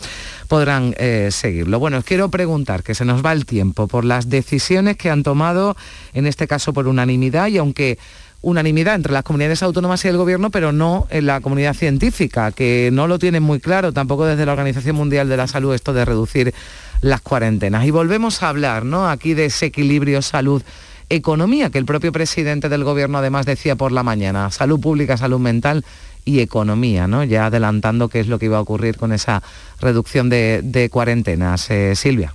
podrán 0.48 0.94
eh, 0.98 1.28
seguirlo. 1.30 1.78
Bueno, 1.78 2.02
quiero 2.02 2.30
preguntar, 2.30 2.82
que 2.82 2.94
se 2.94 3.04
nos 3.04 3.24
va 3.24 3.32
el 3.32 3.46
tiempo, 3.46 3.88
por 3.88 4.04
las 4.04 4.28
decisiones 4.28 4.96
que 4.96 5.10
han 5.10 5.22
tomado, 5.22 5.76
en 6.12 6.26
este 6.26 6.46
caso 6.46 6.72
por 6.72 6.88
unanimidad, 6.88 7.48
y 7.48 7.58
aunque 7.58 7.98
unanimidad 8.42 8.96
entre 8.96 9.12
las 9.12 9.22
comunidades 9.22 9.62
autónomas 9.62 10.04
y 10.04 10.08
el 10.08 10.16
gobierno, 10.16 10.50
pero 10.50 10.72
no 10.72 11.06
en 11.10 11.26
la 11.26 11.40
comunidad 11.40 11.74
científica, 11.74 12.50
que 12.50 12.90
no 12.92 13.06
lo 13.06 13.18
tienen 13.18 13.42
muy 13.42 13.60
claro, 13.60 13.92
tampoco 13.92 14.26
desde 14.26 14.44
la 14.44 14.52
Organización 14.52 14.96
Mundial 14.96 15.28
de 15.28 15.36
la 15.36 15.46
Salud, 15.46 15.74
esto 15.74 15.92
de 15.92 16.04
reducir 16.04 16.52
las 17.00 17.20
cuarentenas. 17.20 17.86
Y 17.86 17.90
volvemos 17.90 18.42
a 18.42 18.48
hablar, 18.48 18.84
¿no? 18.84 19.08
Aquí 19.08 19.34
de 19.34 19.46
ese 19.46 19.66
equilibrio 19.66 20.22
salud 20.22 20.62
economía, 21.08 21.70
que 21.70 21.78
el 21.78 21.84
propio 21.84 22.10
presidente 22.10 22.68
del 22.68 22.84
gobierno 22.84 23.18
además 23.18 23.46
decía 23.46 23.76
por 23.76 23.92
la 23.92 24.02
mañana, 24.02 24.50
salud 24.50 24.80
pública, 24.80 25.16
salud 25.16 25.40
mental 25.40 25.84
y 26.24 26.40
economía, 26.40 27.06
¿no? 27.06 27.24
Ya 27.24 27.46
adelantando 27.46 28.08
qué 28.08 28.20
es 28.20 28.28
lo 28.28 28.38
que 28.38 28.46
iba 28.46 28.58
a 28.58 28.60
ocurrir 28.60 28.96
con 28.96 29.12
esa 29.12 29.42
reducción 29.80 30.28
de, 30.28 30.88
cuarentenas. 30.92 31.70
Eh, 31.70 31.94
Silvia. 31.96 32.34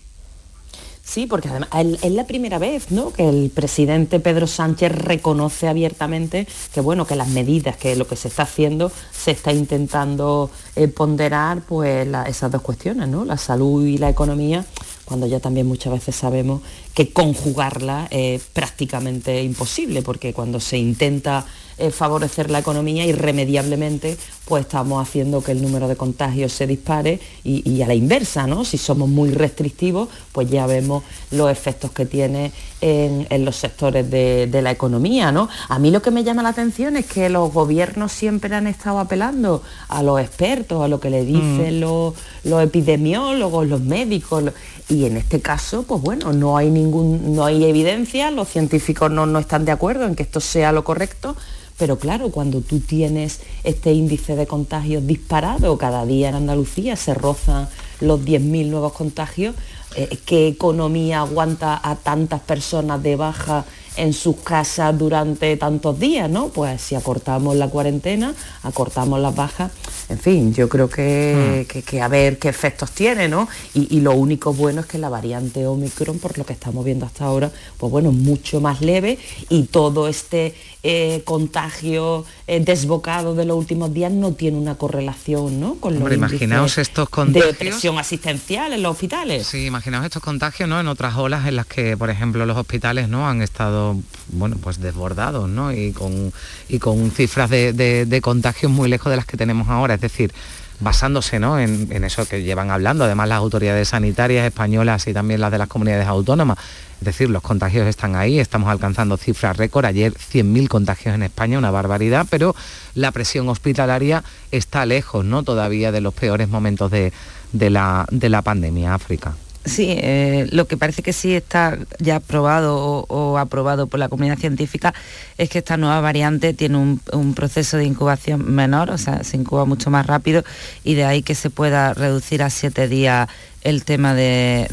Sí, 1.08 1.26
porque 1.26 1.48
además 1.48 1.70
es 2.04 2.12
la 2.12 2.28
primera 2.28 2.60
vez 2.60 2.92
¿no? 2.92 3.14
que 3.14 3.30
el 3.30 3.50
presidente 3.50 4.20
Pedro 4.20 4.46
Sánchez 4.46 4.92
reconoce 4.92 5.70
abiertamente 5.70 6.46
que 6.74 6.82
bueno, 6.82 7.08
que 7.08 7.16
las 7.16 7.30
medidas, 7.30 7.78
que 7.78 7.96
lo 7.96 8.06
que 8.06 8.18
se 8.18 8.28
está 8.28 8.44
haciendo, 8.44 8.92
se 9.14 9.32
está 9.32 9.54
intentando 9.54 10.52
eh, 10.76 10.90
ponderar 10.90 11.62
pues 11.62 12.06
esas 12.28 12.52
dos 12.52 12.62
cuestiones, 12.62 13.08
¿no? 13.08 13.24
La 13.24 13.38
salud 13.38 13.86
y 13.86 13.98
la 13.98 14.10
economía, 14.10 14.66
cuando 15.06 15.28
ya 15.28 15.40
también 15.40 15.66
muchas 15.66 15.94
veces 15.94 16.14
sabemos 16.14 16.62
que 16.94 17.14
conjugarla 17.14 18.08
es 18.12 18.44
prácticamente 18.44 19.42
imposible, 19.42 20.02
porque 20.02 20.34
cuando 20.34 20.60
se 20.60 20.78
intenta 20.78 21.46
eh, 21.78 21.92
favorecer 21.92 22.50
la 22.50 22.60
economía, 22.60 23.06
irremediablemente 23.06 24.18
pues 24.48 24.62
estamos 24.62 25.06
haciendo 25.06 25.44
que 25.44 25.52
el 25.52 25.62
número 25.62 25.88
de 25.88 25.98
contagios 25.98 26.54
se 26.54 26.66
dispare 26.66 27.20
y, 27.44 27.82
a 27.82 27.88
la 27.88 27.94
inversa, 27.94 28.48
¿no? 28.48 28.64
Si 28.64 28.78
somos 28.78 29.10
muy 29.10 29.32
restrictivos, 29.32 30.08
pues 30.32 30.50
ya 30.50 30.66
vemos 30.66 31.04
los 31.32 31.52
efectos 31.52 31.92
que 31.92 32.06
tiene 32.06 32.54
en, 32.80 33.28
los 33.44 33.58
sectores 33.58 34.10
de, 34.10 34.62
la 34.62 34.72
economía, 34.72 35.32
¿no? 35.32 35.50
A 35.68 35.80
mí 35.80 35.92
lo 35.92 36.02
que 36.02 36.12
me 36.12 36.24
llama 36.24 36.44
la 36.44 36.50
atención 36.50 36.96
es 36.96 37.06
que 37.06 37.30
los 37.30 37.54
gobiernos 37.54 38.12
siempre 38.12 38.56
han 38.56 38.68
estado 38.68 39.00
apelando 39.00 39.62
a 39.90 40.02
los 40.02 40.20
expertos, 40.22 40.82
a 40.82 40.88
lo 40.88 41.00
que 41.02 41.10
le 41.10 41.26
dicen 41.26 41.78
mm. 41.78 41.82
los, 41.82 42.64
epidemiólogos, 42.64 43.68
los 43.68 43.82
médicos, 43.82 44.46
y 44.88 45.06
en 45.06 45.18
este 45.18 45.42
caso, 45.42 45.84
pues 45.84 46.02
bueno, 46.02 46.32
no 46.32 46.56
hay 46.56 46.70
ningún, 46.70 47.36
no 47.36 47.44
hay 47.44 47.66
evidencia, 47.66 48.32
los 48.32 48.48
científicos 48.48 49.12
no, 49.12 49.26
no 49.26 49.40
están 49.40 49.66
de 49.66 49.74
acuerdo 49.74 50.06
en 50.06 50.16
que 50.16 50.24
esto 50.24 50.40
sea 50.40 50.72
lo 50.72 50.86
correcto, 50.86 51.36
pero 51.78 52.00
claro, 52.00 52.32
cuando 52.32 52.62
tú 52.62 52.80
tienes 52.80 53.42
este 53.64 53.94
índice 53.94 54.36
de 54.36 54.48
contagios 54.48 55.06
disparado, 55.06 55.78
cada 55.78 56.06
día 56.06 56.30
en 56.30 56.36
Andalucía 56.36 56.96
se 56.96 57.14
rozan 57.14 57.70
los 58.02 58.22
10.000 58.22 58.68
nuevos 58.68 58.94
contagios, 58.94 59.56
eh, 59.96 60.18
¿qué 60.26 60.48
economía 60.48 61.20
aguanta 61.20 61.80
a 61.82 61.96
tantas 61.96 62.42
personas 62.42 63.02
de 63.04 63.16
baja 63.16 63.66
en 63.98 64.14
sus 64.14 64.38
casas 64.38 64.98
durante 64.98 65.58
tantos 65.58 66.00
días, 66.00 66.30
¿no? 66.30 66.50
Pues 66.50 66.82
si 66.82 66.96
acortamos 66.96 67.56
la 67.56 67.68
cuarentena, 67.68 68.34
acortamos 68.64 69.20
las 69.20 69.36
bajas, 69.36 69.72
en 70.10 70.20
fin, 70.20 70.54
yo 70.54 70.70
creo 70.70 70.90
que, 70.90 71.66
hmm. 71.68 72.02
a 72.02 72.08
ver 72.08 72.40
qué 72.40 72.48
efectos 72.48 72.92
tiene, 72.92 73.28
¿no? 73.28 73.50
Y, 73.74 73.98
lo 74.00 74.14
único 74.14 74.54
bueno 74.54 74.82
es 74.82 74.88
que 74.88 74.98
la 74.98 75.10
variante 75.10 75.66
Omicron, 75.66 76.20
por 76.20 76.38
lo 76.38 76.46
que 76.46 76.54
estamos 76.54 76.86
viendo 76.86 77.06
hasta 77.06 77.26
ahora, 77.26 77.52
pues 77.78 77.92
bueno, 77.92 78.12
mucho 78.12 78.62
más 78.62 78.82
leve 78.82 79.18
y 79.50 79.64
todo 79.64 80.08
este 80.08 80.56
eh, 80.84 81.24
contagio 81.26 82.24
eh, 82.46 82.62
desbocado 82.62 83.36
de 83.36 83.44
los 83.44 83.58
últimos 83.58 83.94
días 83.94 84.12
no 84.12 84.34
tiene 84.34 84.58
una 84.58 84.76
correlación, 84.76 85.60
¿no? 85.60 85.76
Con 85.76 86.00
los 86.00 86.14
imaginaos 86.14 86.78
estos 86.78 87.10
contagios. 87.10 87.48
De 87.48 87.54
presión 87.54 87.98
asistencial 87.98 88.72
en 88.72 88.84
los 88.84 88.94
hospitales. 88.94 89.48
Sí, 89.48 89.66
imaginaos 89.66 90.06
estos 90.06 90.24
contagios, 90.24 90.70
¿no? 90.70 90.80
En 90.80 90.88
otras 90.88 91.16
olas 91.16 91.46
en 91.48 91.58
las 91.58 91.66
que, 91.66 91.98
por 91.98 92.10
ejemplo, 92.10 92.46
los 92.46 92.56
hospitales, 92.56 93.10
¿no? 93.10 93.28
Han 93.28 93.42
estado, 93.42 93.87
bueno, 94.30 94.58
pues 94.62 94.80
desbordados, 94.80 95.48
¿no? 95.50 95.72
Y 95.72 95.92
con, 95.92 96.34
y 96.68 96.80
con 96.80 97.12
cifras 97.12 97.50
de, 97.50 97.74
de 97.74 98.22
contagios 98.22 98.72
muy 98.72 98.90
lejos 98.90 99.10
de 99.10 99.18
las 99.18 99.26
que 99.26 99.38
tenemos 99.38 99.68
ahora 99.70 99.96
es 99.96 100.02
decir, 100.02 100.34
basándose 100.80 101.40
¿no? 101.40 101.60
en, 101.60 102.04
eso 102.04 102.28
que 102.28 102.44
llevan 102.44 102.72
hablando, 102.72 103.06
además 103.06 103.30
las 103.30 103.40
autoridades 103.40 103.90
sanitarias 103.90 104.46
españolas 104.46 105.08
y 105.08 105.14
también 105.14 105.42
las 105.42 105.52
de 105.52 105.58
las 105.58 105.68
comunidades 105.68 106.08
autónomas. 106.08 106.58
Es 107.00 107.06
decir, 107.06 107.30
los 107.30 107.44
contagios 107.44 107.88
están 107.88 108.16
ahí, 108.16 108.40
estamos 108.40 108.70
alcanzando 108.70 109.18
cifras 109.18 109.58
récord. 109.58 109.86
Ayer 109.86 110.14
100.000 110.14 110.68
contagios 110.68 111.14
en 111.16 111.24
España, 111.24 111.58
una 111.58 111.72
barbaridad, 111.72 112.26
pero 112.30 112.56
la 112.96 113.12
presión 113.12 113.50
hospitalaria 113.50 114.24
está 114.52 114.86
lejos 114.86 115.24
¿no? 115.24 115.44
todavía 115.44 115.92
de 115.92 116.02
los 116.02 116.14
peores 116.14 116.50
momentos 116.50 116.92
de, 116.92 117.12
la, 117.54 118.08
de 118.12 118.30
la 118.30 118.42
pandemia, 118.42 118.94
África. 118.94 119.36
Sí, 119.68 119.88
eh, 119.90 120.48
lo 120.52 120.66
que 120.66 120.78
parece 120.78 121.04
que 121.04 121.12
sí 121.12 121.36
está 121.36 121.78
ya 122.00 122.18
aprobado 122.18 123.06
o, 123.08 123.38
aprobado 123.38 123.88
por 123.88 124.00
la 124.00 124.08
comunidad 124.08 124.38
científica 124.38 124.94
es 125.38 125.50
que 125.50 125.60
esta 125.60 125.76
nueva 125.76 126.00
variante 126.00 126.54
tiene 126.54 126.78
un, 126.78 127.34
proceso 127.36 127.78
de 127.78 127.84
incubación 127.84 128.50
menor, 128.54 128.90
o 128.90 128.98
sea, 128.98 129.24
se 129.24 129.36
incuba 129.36 129.66
mucho 129.66 129.90
más 129.90 130.08
rápido 130.08 130.44
y 130.84 130.96
de 130.96 131.04
ahí 131.04 131.22
que 131.22 131.36
se 131.36 131.50
pueda 131.50 131.94
reducir 131.94 132.42
a 132.42 132.50
siete 132.50 132.88
días 132.88 133.28
el 133.62 133.84
tema 133.84 134.14
de, 134.14 134.68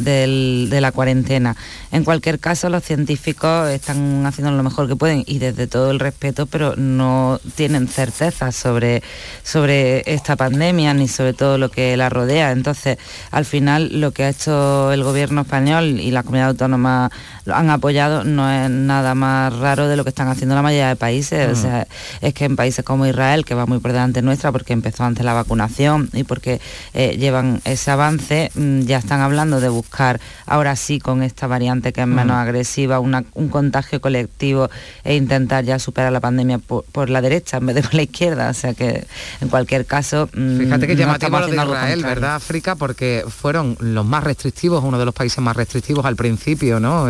la 0.71 0.93
cuarentena. 0.93 1.57
En 1.93 2.05
cualquier 2.05 2.39
caso, 2.39 2.69
los 2.69 2.83
científicos 2.85 3.69
están 3.71 4.25
haciendo 4.27 4.53
lo 4.53 4.63
mejor 4.63 4.89
que 4.89 4.97
pueden 4.97 5.25
y 5.27 5.39
desde 5.39 5.67
todo 5.67 5.91
el 5.91 6.01
respeto, 6.01 6.47
pero 6.47 6.77
no 6.77 7.41
tienen 7.55 7.89
certeza 7.89 8.53
sobre, 8.53 9.03
sobre 9.43 10.03
esta 10.13 10.37
pandemia 10.37 10.95
ni 10.95 11.09
sobre 11.09 11.33
todo 11.33 11.59
lo 11.59 11.71
que 11.71 11.97
la 11.97 12.09
rodea. 12.09 12.53
Entonces, 12.53 12.99
al 13.31 13.45
final, 13.45 14.01
lo 14.01 14.13
que 14.13 14.25
ha 14.25 14.29
hecho 14.29 14.93
el 14.93 15.03
gobierno 15.03 15.43
español 15.43 16.01
y 16.01 16.11
la 16.11 16.23
comunidad 16.23 16.51
autónoma 16.51 17.11
lo 17.45 17.55
han 17.55 17.71
apoyado 17.71 18.25
no 18.25 18.51
es 18.51 18.71
nada 18.71 19.15
más 19.15 19.55
raro 19.57 19.89
de 19.89 19.97
lo 19.97 20.05
que 20.05 20.11
están 20.11 20.29
haciendo 20.29 20.55
la 20.55 20.63
mayoría 20.63 20.89
de 20.89 20.97
países. 20.97 21.51
O 21.51 21.61
sea, 21.61 21.87
es 22.21 22.35
que 22.35 22.47
en 22.47 22.57
países 22.57 22.85
como 22.85 23.07
Israel, 23.07 23.45
que 23.45 23.55
va 23.55 23.67
muy 23.67 23.79
por 23.79 23.93
delante 23.93 24.23
nuestra 24.23 24.51
porque 24.53 24.73
empezó 24.73 25.05
antes 25.05 25.25
la 25.25 25.35
vacunación 25.35 26.09
y 26.13 26.25
porque 26.25 26.61
eh, 26.95 27.17
llevan 27.19 27.61
ese 27.65 27.91
avance, 27.91 28.51
mm, 28.55 28.81
ya 28.83 28.99
están 28.99 29.21
hablando 29.21 29.61
de 29.61 29.69
buscar 29.69 30.21
ahora 30.47 30.77
sí 30.77 30.99
con 30.99 31.23
esta 31.23 31.47
variante 31.47 31.93
que 31.93 32.01
es 32.01 32.07
menos 32.07 32.37
agresiva 32.37 33.01
un 33.01 33.49
contagio 33.51 34.01
colectivo 34.01 34.71
e 35.05 35.15
intentar 35.15 35.65
ya 35.65 35.79
superar 35.79 36.13
la 36.13 36.21
pandemia 36.21 36.59
por, 36.59 37.11
la 37.11 37.21
derecha 37.21 37.59
en 37.59 37.67
vez 37.67 37.77
de 37.77 37.83
por 37.83 37.95
la 37.95 38.03
izquierda. 38.03 38.51
O 38.51 38.55
sea 38.55 38.75
que 38.75 39.07
en 39.41 39.49
cualquier 39.49 39.85
caso... 39.85 40.29
Mm, 40.35 40.59
Fíjate 40.59 40.87
que 40.87 40.97
llamativo 40.97 41.41
lo 41.41 41.47
de 41.47 41.57
Israel, 41.57 42.03
¿verdad, 42.05 42.37
África? 42.37 42.77
Porque 42.77 43.25
fueron 43.29 43.77
los 43.81 44.07
más 44.07 44.25
restrictivos, 44.25 44.83
uno 44.83 44.99
de 44.99 45.05
los 45.05 45.15
países 45.15 45.39
más 45.39 45.57
restrictivos 45.57 46.07
al 46.07 46.17
principio, 46.17 46.81
¿no? 46.81 47.09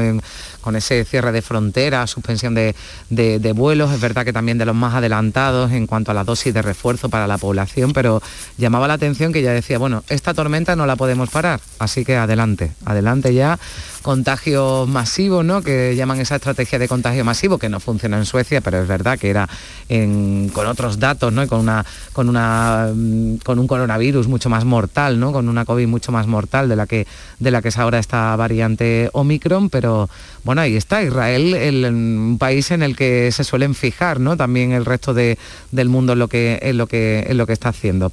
Con 0.60 0.76
ese 0.76 1.04
cierre 1.04 1.32
de 1.32 1.42
fronteras, 1.42 2.10
suspensión 2.10 2.54
de, 2.54 2.74
de, 3.10 3.52
vuelos, 3.52 3.92
es 3.92 4.00
verdad 4.00 4.24
que 4.24 4.32
también 4.32 4.58
de 4.58 4.64
los 4.64 4.74
más 4.74 4.94
adelantados 4.94 5.72
en 5.72 5.86
cuanto 5.86 6.10
a 6.10 6.14
la 6.14 6.24
dosis 6.24 6.52
de 6.52 6.62
refuerzo 6.62 7.08
para 7.08 7.26
la 7.26 7.38
población, 7.38 7.92
pero 7.92 8.22
llamaba 8.56 8.88
la 8.88 8.94
atención 8.94 9.32
que 9.32 9.42
ya 9.42 9.52
decía, 9.52 9.78
bueno, 9.78 10.04
esta 10.08 10.34
tormenta 10.34 10.76
no 10.76 10.86
la 10.86 10.96
podemos 10.96 11.30
parar, 11.30 11.60
así 11.78 12.04
que 12.04 12.16
adelante, 12.16 12.72
adelante 12.84 13.34
ya 13.34 13.58
contagios 14.04 14.86
masivos, 14.86 15.42
¿no? 15.46 15.62
que 15.62 15.96
llaman 15.96 16.20
esa 16.20 16.36
estrategia 16.36 16.78
de 16.78 16.88
contagio 16.88 17.24
masivo, 17.24 17.56
que 17.56 17.70
no 17.70 17.80
funciona 17.80 18.18
en 18.18 18.26
Suecia, 18.26 18.60
pero 18.60 18.82
es 18.82 18.86
verdad 18.86 19.18
que 19.18 19.30
era 19.30 19.48
con 19.88 20.66
otros 20.66 20.98
datos, 20.98 21.32
¿no? 21.32 21.48
con, 21.48 21.60
una, 21.60 21.86
con, 22.12 22.28
una, 22.28 22.90
mm, 22.94 23.36
con 23.36 23.58
un 23.58 23.66
coronavirus 23.66 24.28
mucho 24.28 24.50
más 24.50 24.66
mortal, 24.66 25.18
¿no? 25.18 25.32
con 25.32 25.48
una 25.48 25.64
COVID 25.64 25.86
mucho 25.86 26.12
más 26.12 26.26
mortal 26.26 26.68
de 26.68 26.76
la 26.76 26.86
que, 26.86 27.06
de 27.38 27.50
la 27.50 27.62
que 27.62 27.68
es 27.68 27.78
ahora 27.78 27.98
esta 27.98 28.36
variante 28.36 29.08
Omicron, 29.14 29.70
pero 29.70 30.10
bueno, 30.44 30.60
ahí 30.60 30.76
está 30.76 31.02
Israel, 31.02 31.54
el, 31.54 31.86
un 31.86 32.36
país 32.38 32.72
en 32.72 32.82
el 32.82 32.96
que 32.96 33.32
se 33.32 33.42
suelen 33.42 33.74
fijar 33.74 34.20
¿no? 34.20 34.36
también 34.36 34.72
el 34.72 34.84
resto 34.84 35.14
del 35.14 35.88
mundo 35.88 36.12
en 36.12 36.18
lo 36.18 36.28
que, 36.28 36.58
en 36.60 36.76
lo 36.76 36.86
que, 36.86 37.24
en 37.26 37.38
lo 37.38 37.46
que 37.46 37.54
está 37.54 37.70
haciendo. 37.70 38.12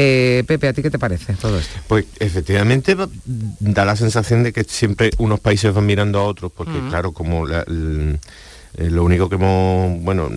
Eh, 0.00 0.44
Pepe, 0.46 0.68
¿a 0.68 0.72
ti 0.72 0.80
qué 0.80 0.92
te 0.92 0.98
parece 0.98 1.34
todo 1.34 1.58
esto? 1.58 1.80
Pues 1.88 2.04
efectivamente 2.20 2.96
da 3.58 3.84
la 3.84 3.96
sensación 3.96 4.44
de 4.44 4.52
que 4.52 4.62
siempre 4.62 5.10
unos 5.18 5.40
países 5.40 5.74
van 5.74 5.86
mirando 5.86 6.20
a 6.20 6.22
otros, 6.22 6.52
porque 6.52 6.78
claro, 6.88 7.10
como 7.10 7.48
eh, 7.48 8.16
lo 8.76 9.02
único 9.02 9.28
que 9.28 9.34
hemos, 9.34 10.00
bueno, 10.04 10.30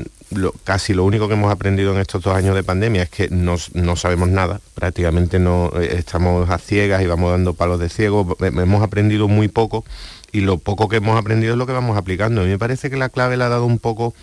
casi 0.64 0.95
lo 0.95 1.05
único 1.05 1.28
que 1.28 1.36
hemos 1.36 1.51
aprendido 1.51 1.93
en 1.93 2.01
estos 2.01 2.24
dos 2.24 2.36
años 2.36 2.55
de 2.55 2.64
pandemia 2.64 3.03
es 3.03 3.12
que 3.12 3.30
no, 3.30 3.59
sabemos 3.97 4.30
nada, 4.30 4.59
prácticamente 4.74 5.38
no 5.38 5.72
eh, 5.80 5.95
estamos 5.95 6.49
a 6.49 6.57
ciegas 6.57 7.03
y 7.03 7.05
vamos 7.05 7.30
dando 7.30 7.53
palos 7.53 7.80
de 7.80 7.89
ciego, 7.89 8.36
hemos 8.41 8.82
aprendido 8.82 9.28
muy 9.28 9.47
poco 9.47 9.86
y 10.32 10.41
lo 10.41 10.57
poco 10.57 10.89
que 10.89 10.95
hemos 10.95 11.20
aprendido 11.20 11.53
es 11.53 11.59
lo 11.59 11.68
que 11.68 11.74
vamos 11.74 11.99
aplicando. 11.99 12.41
A 12.41 12.45
mí 12.45 12.49
me 12.49 12.57
parece 12.57 12.89
que 12.89 12.97
la 12.97 13.09
clave 13.09 13.38
la 13.38 13.45
ha 13.45 13.49
dado 13.49 13.68
un 13.68 13.78
poco 13.78 14.16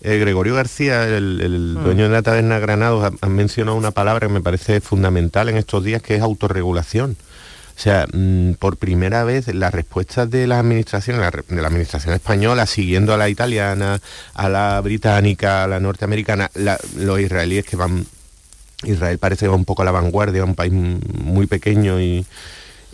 eh, 0.00 0.18
Gregorio 0.18 0.54
García, 0.54 1.04
el, 1.08 1.76
mm. 1.78 1.82
dueño 1.82 2.04
de 2.04 2.10
la 2.10 2.22
taberna 2.22 2.58
Granados, 2.58 3.12
ha, 3.20 3.28
mencionado 3.28 3.76
una 3.76 3.90
palabra 3.90 4.28
que 4.28 4.32
me 4.32 4.40
parece 4.40 4.80
fundamental 4.80 5.48
en 5.48 5.56
estos 5.56 5.82
días, 5.84 6.02
que 6.02 6.14
es 6.14 6.22
autorregulación. 6.22 7.16
O 7.76 7.80
sea, 7.80 8.06
mm, 8.12 8.54
por 8.54 8.76
primera 8.76 9.24
vez 9.24 9.52
las 9.54 9.72
respuestas 9.72 10.30
de 10.30 10.46
las 10.46 10.60
administraciones, 10.60 11.30
de 11.48 11.62
la 11.62 11.68
administración 11.68 12.14
española, 12.14 12.66
siguiendo 12.66 13.14
a 13.14 13.16
la 13.16 13.28
italiana, 13.28 14.00
a 14.34 14.48
la 14.48 14.80
británica, 14.80 15.64
a 15.64 15.68
la 15.68 15.80
norteamericana, 15.80 16.50
los 16.96 17.20
israelíes 17.20 17.64
que 17.64 17.76
van, 17.76 18.06
Israel 18.84 19.18
parece 19.18 19.46
que 19.46 19.48
va 19.48 19.56
un 19.56 19.64
poco 19.64 19.82
a 19.82 19.84
la 19.84 19.92
vanguardia, 19.92 20.44
un 20.44 20.54
país 20.54 20.72
muy 20.72 21.46
pequeño 21.46 22.00
y, 22.00 22.26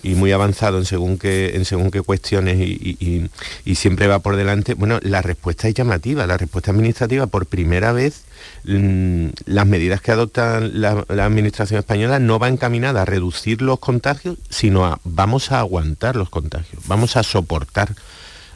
y 0.04 0.14
muy 0.14 0.32
avanzado 0.32 0.78
en 0.78 0.84
según 0.84 1.18
qué, 1.18 1.56
en 1.56 1.64
según 1.64 1.90
qué 1.90 2.02
cuestiones 2.02 2.58
y, 2.58 3.30
siempre 3.74 4.06
va 4.06 4.20
por 4.20 4.36
delante, 4.36 4.74
bueno, 4.74 5.00
la 5.02 5.20
respuesta 5.20 5.66
es 5.66 5.74
llamativa, 5.74 6.26
la 6.26 6.36
respuesta 6.36 6.70
administrativa 6.70 7.26
por 7.26 7.46
primera 7.46 7.92
vez 7.92 8.22
mm, 8.64 9.28
las 9.46 9.66
medidas 9.66 10.00
que 10.00 10.12
adopta 10.12 10.60
la, 10.60 11.04
administración 11.08 11.80
española 11.80 12.18
no 12.18 12.38
va 12.38 12.48
encaminada 12.48 13.02
a 13.02 13.04
reducir 13.04 13.62
los 13.62 13.78
contagios, 13.78 14.36
sino 14.50 14.84
a 14.84 15.00
vamos 15.04 15.50
a 15.50 15.58
aguantar 15.58 16.16
los 16.16 16.28
contagios, 16.28 16.82
vamos 16.86 17.16
a 17.16 17.22
soportar. 17.22 17.94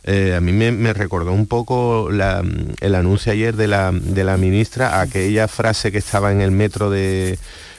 Eh, 0.05 0.35
a 0.35 0.41
mí 0.41 0.53
me, 0.53 0.93
recordó 0.93 1.33
un 1.33 1.47
poco 1.47 2.11
el 2.11 2.95
anuncio 2.95 3.33
ayer 3.33 3.57
de 3.57 3.69
la, 3.69 3.91
de 3.93 4.25
la 4.25 4.37
ministra, 4.37 5.01
aquella 5.01 5.49
frase 5.49 5.91
que 5.93 5.99
estaba 5.99 6.31
en 6.31 6.41
el 6.41 6.51
metro 6.51 6.89
de, 6.91 7.39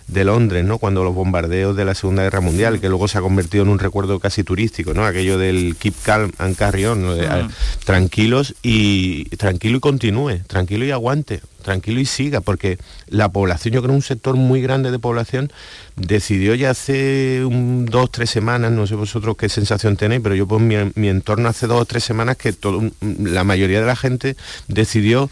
de 0.10 0.26
Londres, 0.26 0.66
¿no? 0.66 0.78
Cuando 0.80 1.04
los 1.04 1.14
bombardeos 1.14 1.76
de 1.76 1.86
la 1.86 1.94
Segunda 1.94 2.24
Guerra 2.24 2.42
Mundial, 2.42 2.80
que 2.80 2.90
luego 2.90 3.08
se 3.08 3.18
ha 3.18 3.22
convertido 3.22 3.64
en 3.64 3.70
un 3.70 3.80
recuerdo 3.80 4.20
casi 4.20 4.44
turístico, 4.44 4.94
¿no? 4.94 5.06
Aquello 5.06 5.38
del 5.38 5.76
keep 5.78 5.94
calm 6.04 6.32
and 6.38 6.56
carry 6.56 6.86
on, 6.86 7.06
ah. 7.28 7.48
tranquilos 7.86 8.56
y 8.64 9.26
tranquilo 9.38 9.78
y 9.78 9.80
continúe, 9.80 10.40
tranquilo 10.48 10.86
y 10.86 10.92
aguante, 10.92 11.42
tranquilo 11.64 12.00
y 12.00 12.06
siga, 12.06 12.42
porque 12.42 12.80
la 13.08 13.30
población, 13.30 13.74
yo 13.74 13.84
creo 13.84 13.94
un 13.94 14.02
sector 14.02 14.36
muy 14.36 14.62
grande 14.62 14.92
de 14.92 15.00
población 15.00 15.52
decidió 15.96 16.56
ya 16.56 16.72
hace 16.72 17.46
un, 17.46 17.86
dos, 17.86 18.12
tres 18.12 18.30
semanas, 18.32 18.72
no 18.72 18.88
sé 18.88 18.96
vosotros 18.96 19.38
qué 19.38 19.48
sensación 19.48 19.96
tenéis, 19.96 20.22
pero 20.22 20.34
yo 20.34 20.48
pues 20.48 20.62
mi, 20.62 20.76
mi 20.96 21.10
entorno 21.10 21.50
hace 21.50 21.68
dos 21.68 21.82
o 21.82 21.86
tres 21.86 22.04
semanas 22.04 22.38
que 22.38 22.54
todo, 22.54 22.82
la 23.02 23.44
mayoría 23.44 23.80
de 23.80 23.86
la 23.86 23.96
gente 23.96 24.36
decidió 24.68 25.30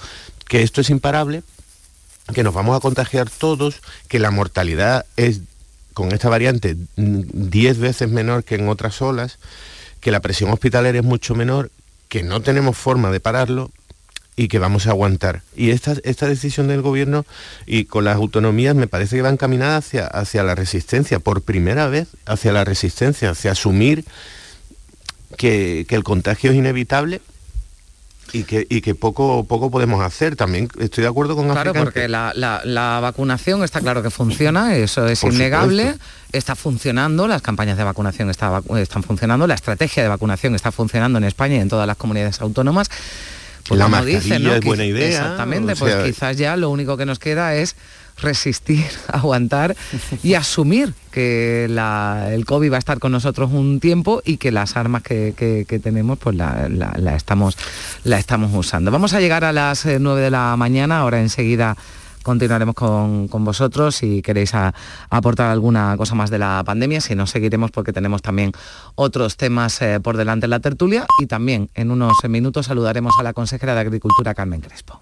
que 0.47 0.61
esto 0.61 0.81
es 0.81 0.89
imparable, 0.89 1.43
que 2.33 2.43
nos 2.43 2.53
vamos 2.53 2.75
a 2.75 2.79
contagiar 2.79 3.29
todos, 3.29 3.81
que 4.07 4.19
la 4.19 4.31
mortalidad 4.31 5.05
es 5.15 5.41
con 5.93 6.11
esta 6.11 6.29
variante 6.29 6.75
10 6.95 7.79
veces 7.79 8.09
menor 8.09 8.43
que 8.43 8.55
en 8.55 8.69
otras 8.69 9.01
olas, 9.01 9.39
que 9.99 10.11
la 10.11 10.19
presión 10.19 10.51
hospitalaria 10.51 11.01
es 11.01 11.05
mucho 11.05 11.33
menor, 11.33 11.71
que 12.09 12.23
no 12.23 12.41
tenemos 12.41 12.77
forma 12.77 13.11
de 13.11 13.19
pararlo 13.19 13.71
y 14.35 14.47
que 14.47 14.59
vamos 14.59 14.85
a 14.85 14.91
aguantar. 14.91 15.41
Y 15.55 15.71
esta, 15.71 15.95
esta 16.03 16.27
decisión 16.27 16.67
del 16.67 16.83
gobierno 16.83 17.25
y 17.65 17.85
con 17.85 18.05
las 18.05 18.15
autonomías 18.15 18.75
me 18.75 18.87
parece 18.87 19.15
que 19.15 19.23
va 19.23 19.29
encaminada 19.29 19.77
hacia, 19.77 20.05
hacia 20.05 20.43
la 20.43 20.53
resistencia, 20.53 21.19
por 21.19 21.41
primera 21.41 21.87
vez 21.87 22.09
hacia 22.27 22.53
la 22.53 22.63
resistencia, 22.63 23.31
hacia 23.31 23.53
asumir 23.53 24.05
que, 25.37 25.85
que 25.89 25.95
el 25.95 26.03
contagio 26.03 26.51
es 26.51 26.57
inevitable 26.57 27.21
y 28.33 28.43
que, 28.43 28.95
poco, 28.95 29.45
poco 29.45 29.71
podemos 29.71 30.03
hacer. 30.03 30.35
También 30.35 30.69
estoy 30.79 31.03
de 31.03 31.09
acuerdo 31.09 31.35
con 31.35 31.49
Claro, 31.49 31.73
porque 31.73 32.07
la, 32.07 32.99
vacunación 33.01 33.63
está 33.63 33.81
claro 33.81 34.03
que 34.03 34.09
funciona, 34.09 34.75
eso 34.75 35.07
es 35.07 35.23
innegable, 35.23 35.95
está 36.31 36.55
funcionando, 36.55 37.27
las 37.27 37.41
campañas 37.41 37.77
de 37.77 37.83
vacunación 37.83 38.29
están 38.29 39.03
funcionando, 39.03 39.47
la 39.47 39.55
estrategia 39.55 40.03
de 40.03 40.09
vacunación 40.09 40.55
está 40.55 40.71
funcionando 40.71 41.17
en 41.17 41.23
España 41.23 41.55
y 41.55 41.59
en 41.59 41.69
todas 41.69 41.87
las 41.87 41.97
comunidades 41.97 42.41
autónomas. 42.41 42.89
Pues 43.67 43.79
la 43.79 43.87
mascarilla 43.89 44.57
es 44.57 44.63
buena 44.63 44.85
idea. 44.85 45.07
Exactamente, 45.07 45.75
pues 45.75 45.95
quizás 46.03 46.37
ya 46.37 46.55
lo 46.55 46.69
único 46.69 46.95
que 46.95 47.05
nos 47.05 47.19
queda 47.19 47.55
es 47.55 47.75
resistir, 48.19 48.85
aguantar 49.07 49.75
y 50.23 50.33
asumir 50.33 50.93
que 51.11 51.65
el 51.65 52.45
COVID 52.45 52.71
va 52.71 52.75
a 52.75 52.79
estar 52.79 52.99
con 52.99 53.11
nosotros 53.11 53.51
un 53.51 53.79
tiempo 53.79 54.21
y 54.23 54.37
que 54.37 54.51
las 54.51 54.77
armas 54.77 55.01
que, 55.01 55.65
tenemos 55.81 56.19
pues 56.19 56.35
la, 56.35 57.15
estamos, 57.15 57.57
la 58.03 58.19
estamos 58.19 58.51
usando. 58.53 58.91
Vamos 58.91 59.13
a 59.13 59.19
llegar 59.19 59.43
a 59.43 59.51
las 59.51 59.85
9 59.85 60.21
eh, 60.21 60.23
de 60.23 60.31
la 60.31 60.55
mañana, 60.57 60.99
ahora 60.99 61.19
enseguida 61.19 61.75
continuaremos 62.27 62.75
con, 62.75 63.29
vosotros 63.29 63.95
si 63.95 64.21
queréis 64.21 64.51
aportar 65.09 65.49
alguna 65.49 65.95
cosa 65.95 66.13
más 66.13 66.29
de 66.29 66.37
la 66.37 66.61
pandemia, 66.65 66.99
si 66.99 67.15
no 67.15 67.25
seguiremos 67.25 67.71
porque 67.71 67.93
tenemos 67.93 68.21
también 68.21 68.51
otros 68.95 69.37
temas 69.37 69.81
eh, 69.81 70.01
por 70.01 70.17
delante 70.17 70.45
en 70.45 70.49
la 70.49 70.59
tertulia 70.59 71.05
y 71.21 71.27
también 71.27 71.69
en 71.73 71.89
unos 71.89 72.17
minutos 72.27 72.65
saludaremos 72.65 73.13
a 73.17 73.23
la 73.23 73.31
consejera 73.31 73.75
de 73.75 73.79
Agricultura 73.79 74.35
Carmen 74.35 74.59
Crespo. 74.59 75.01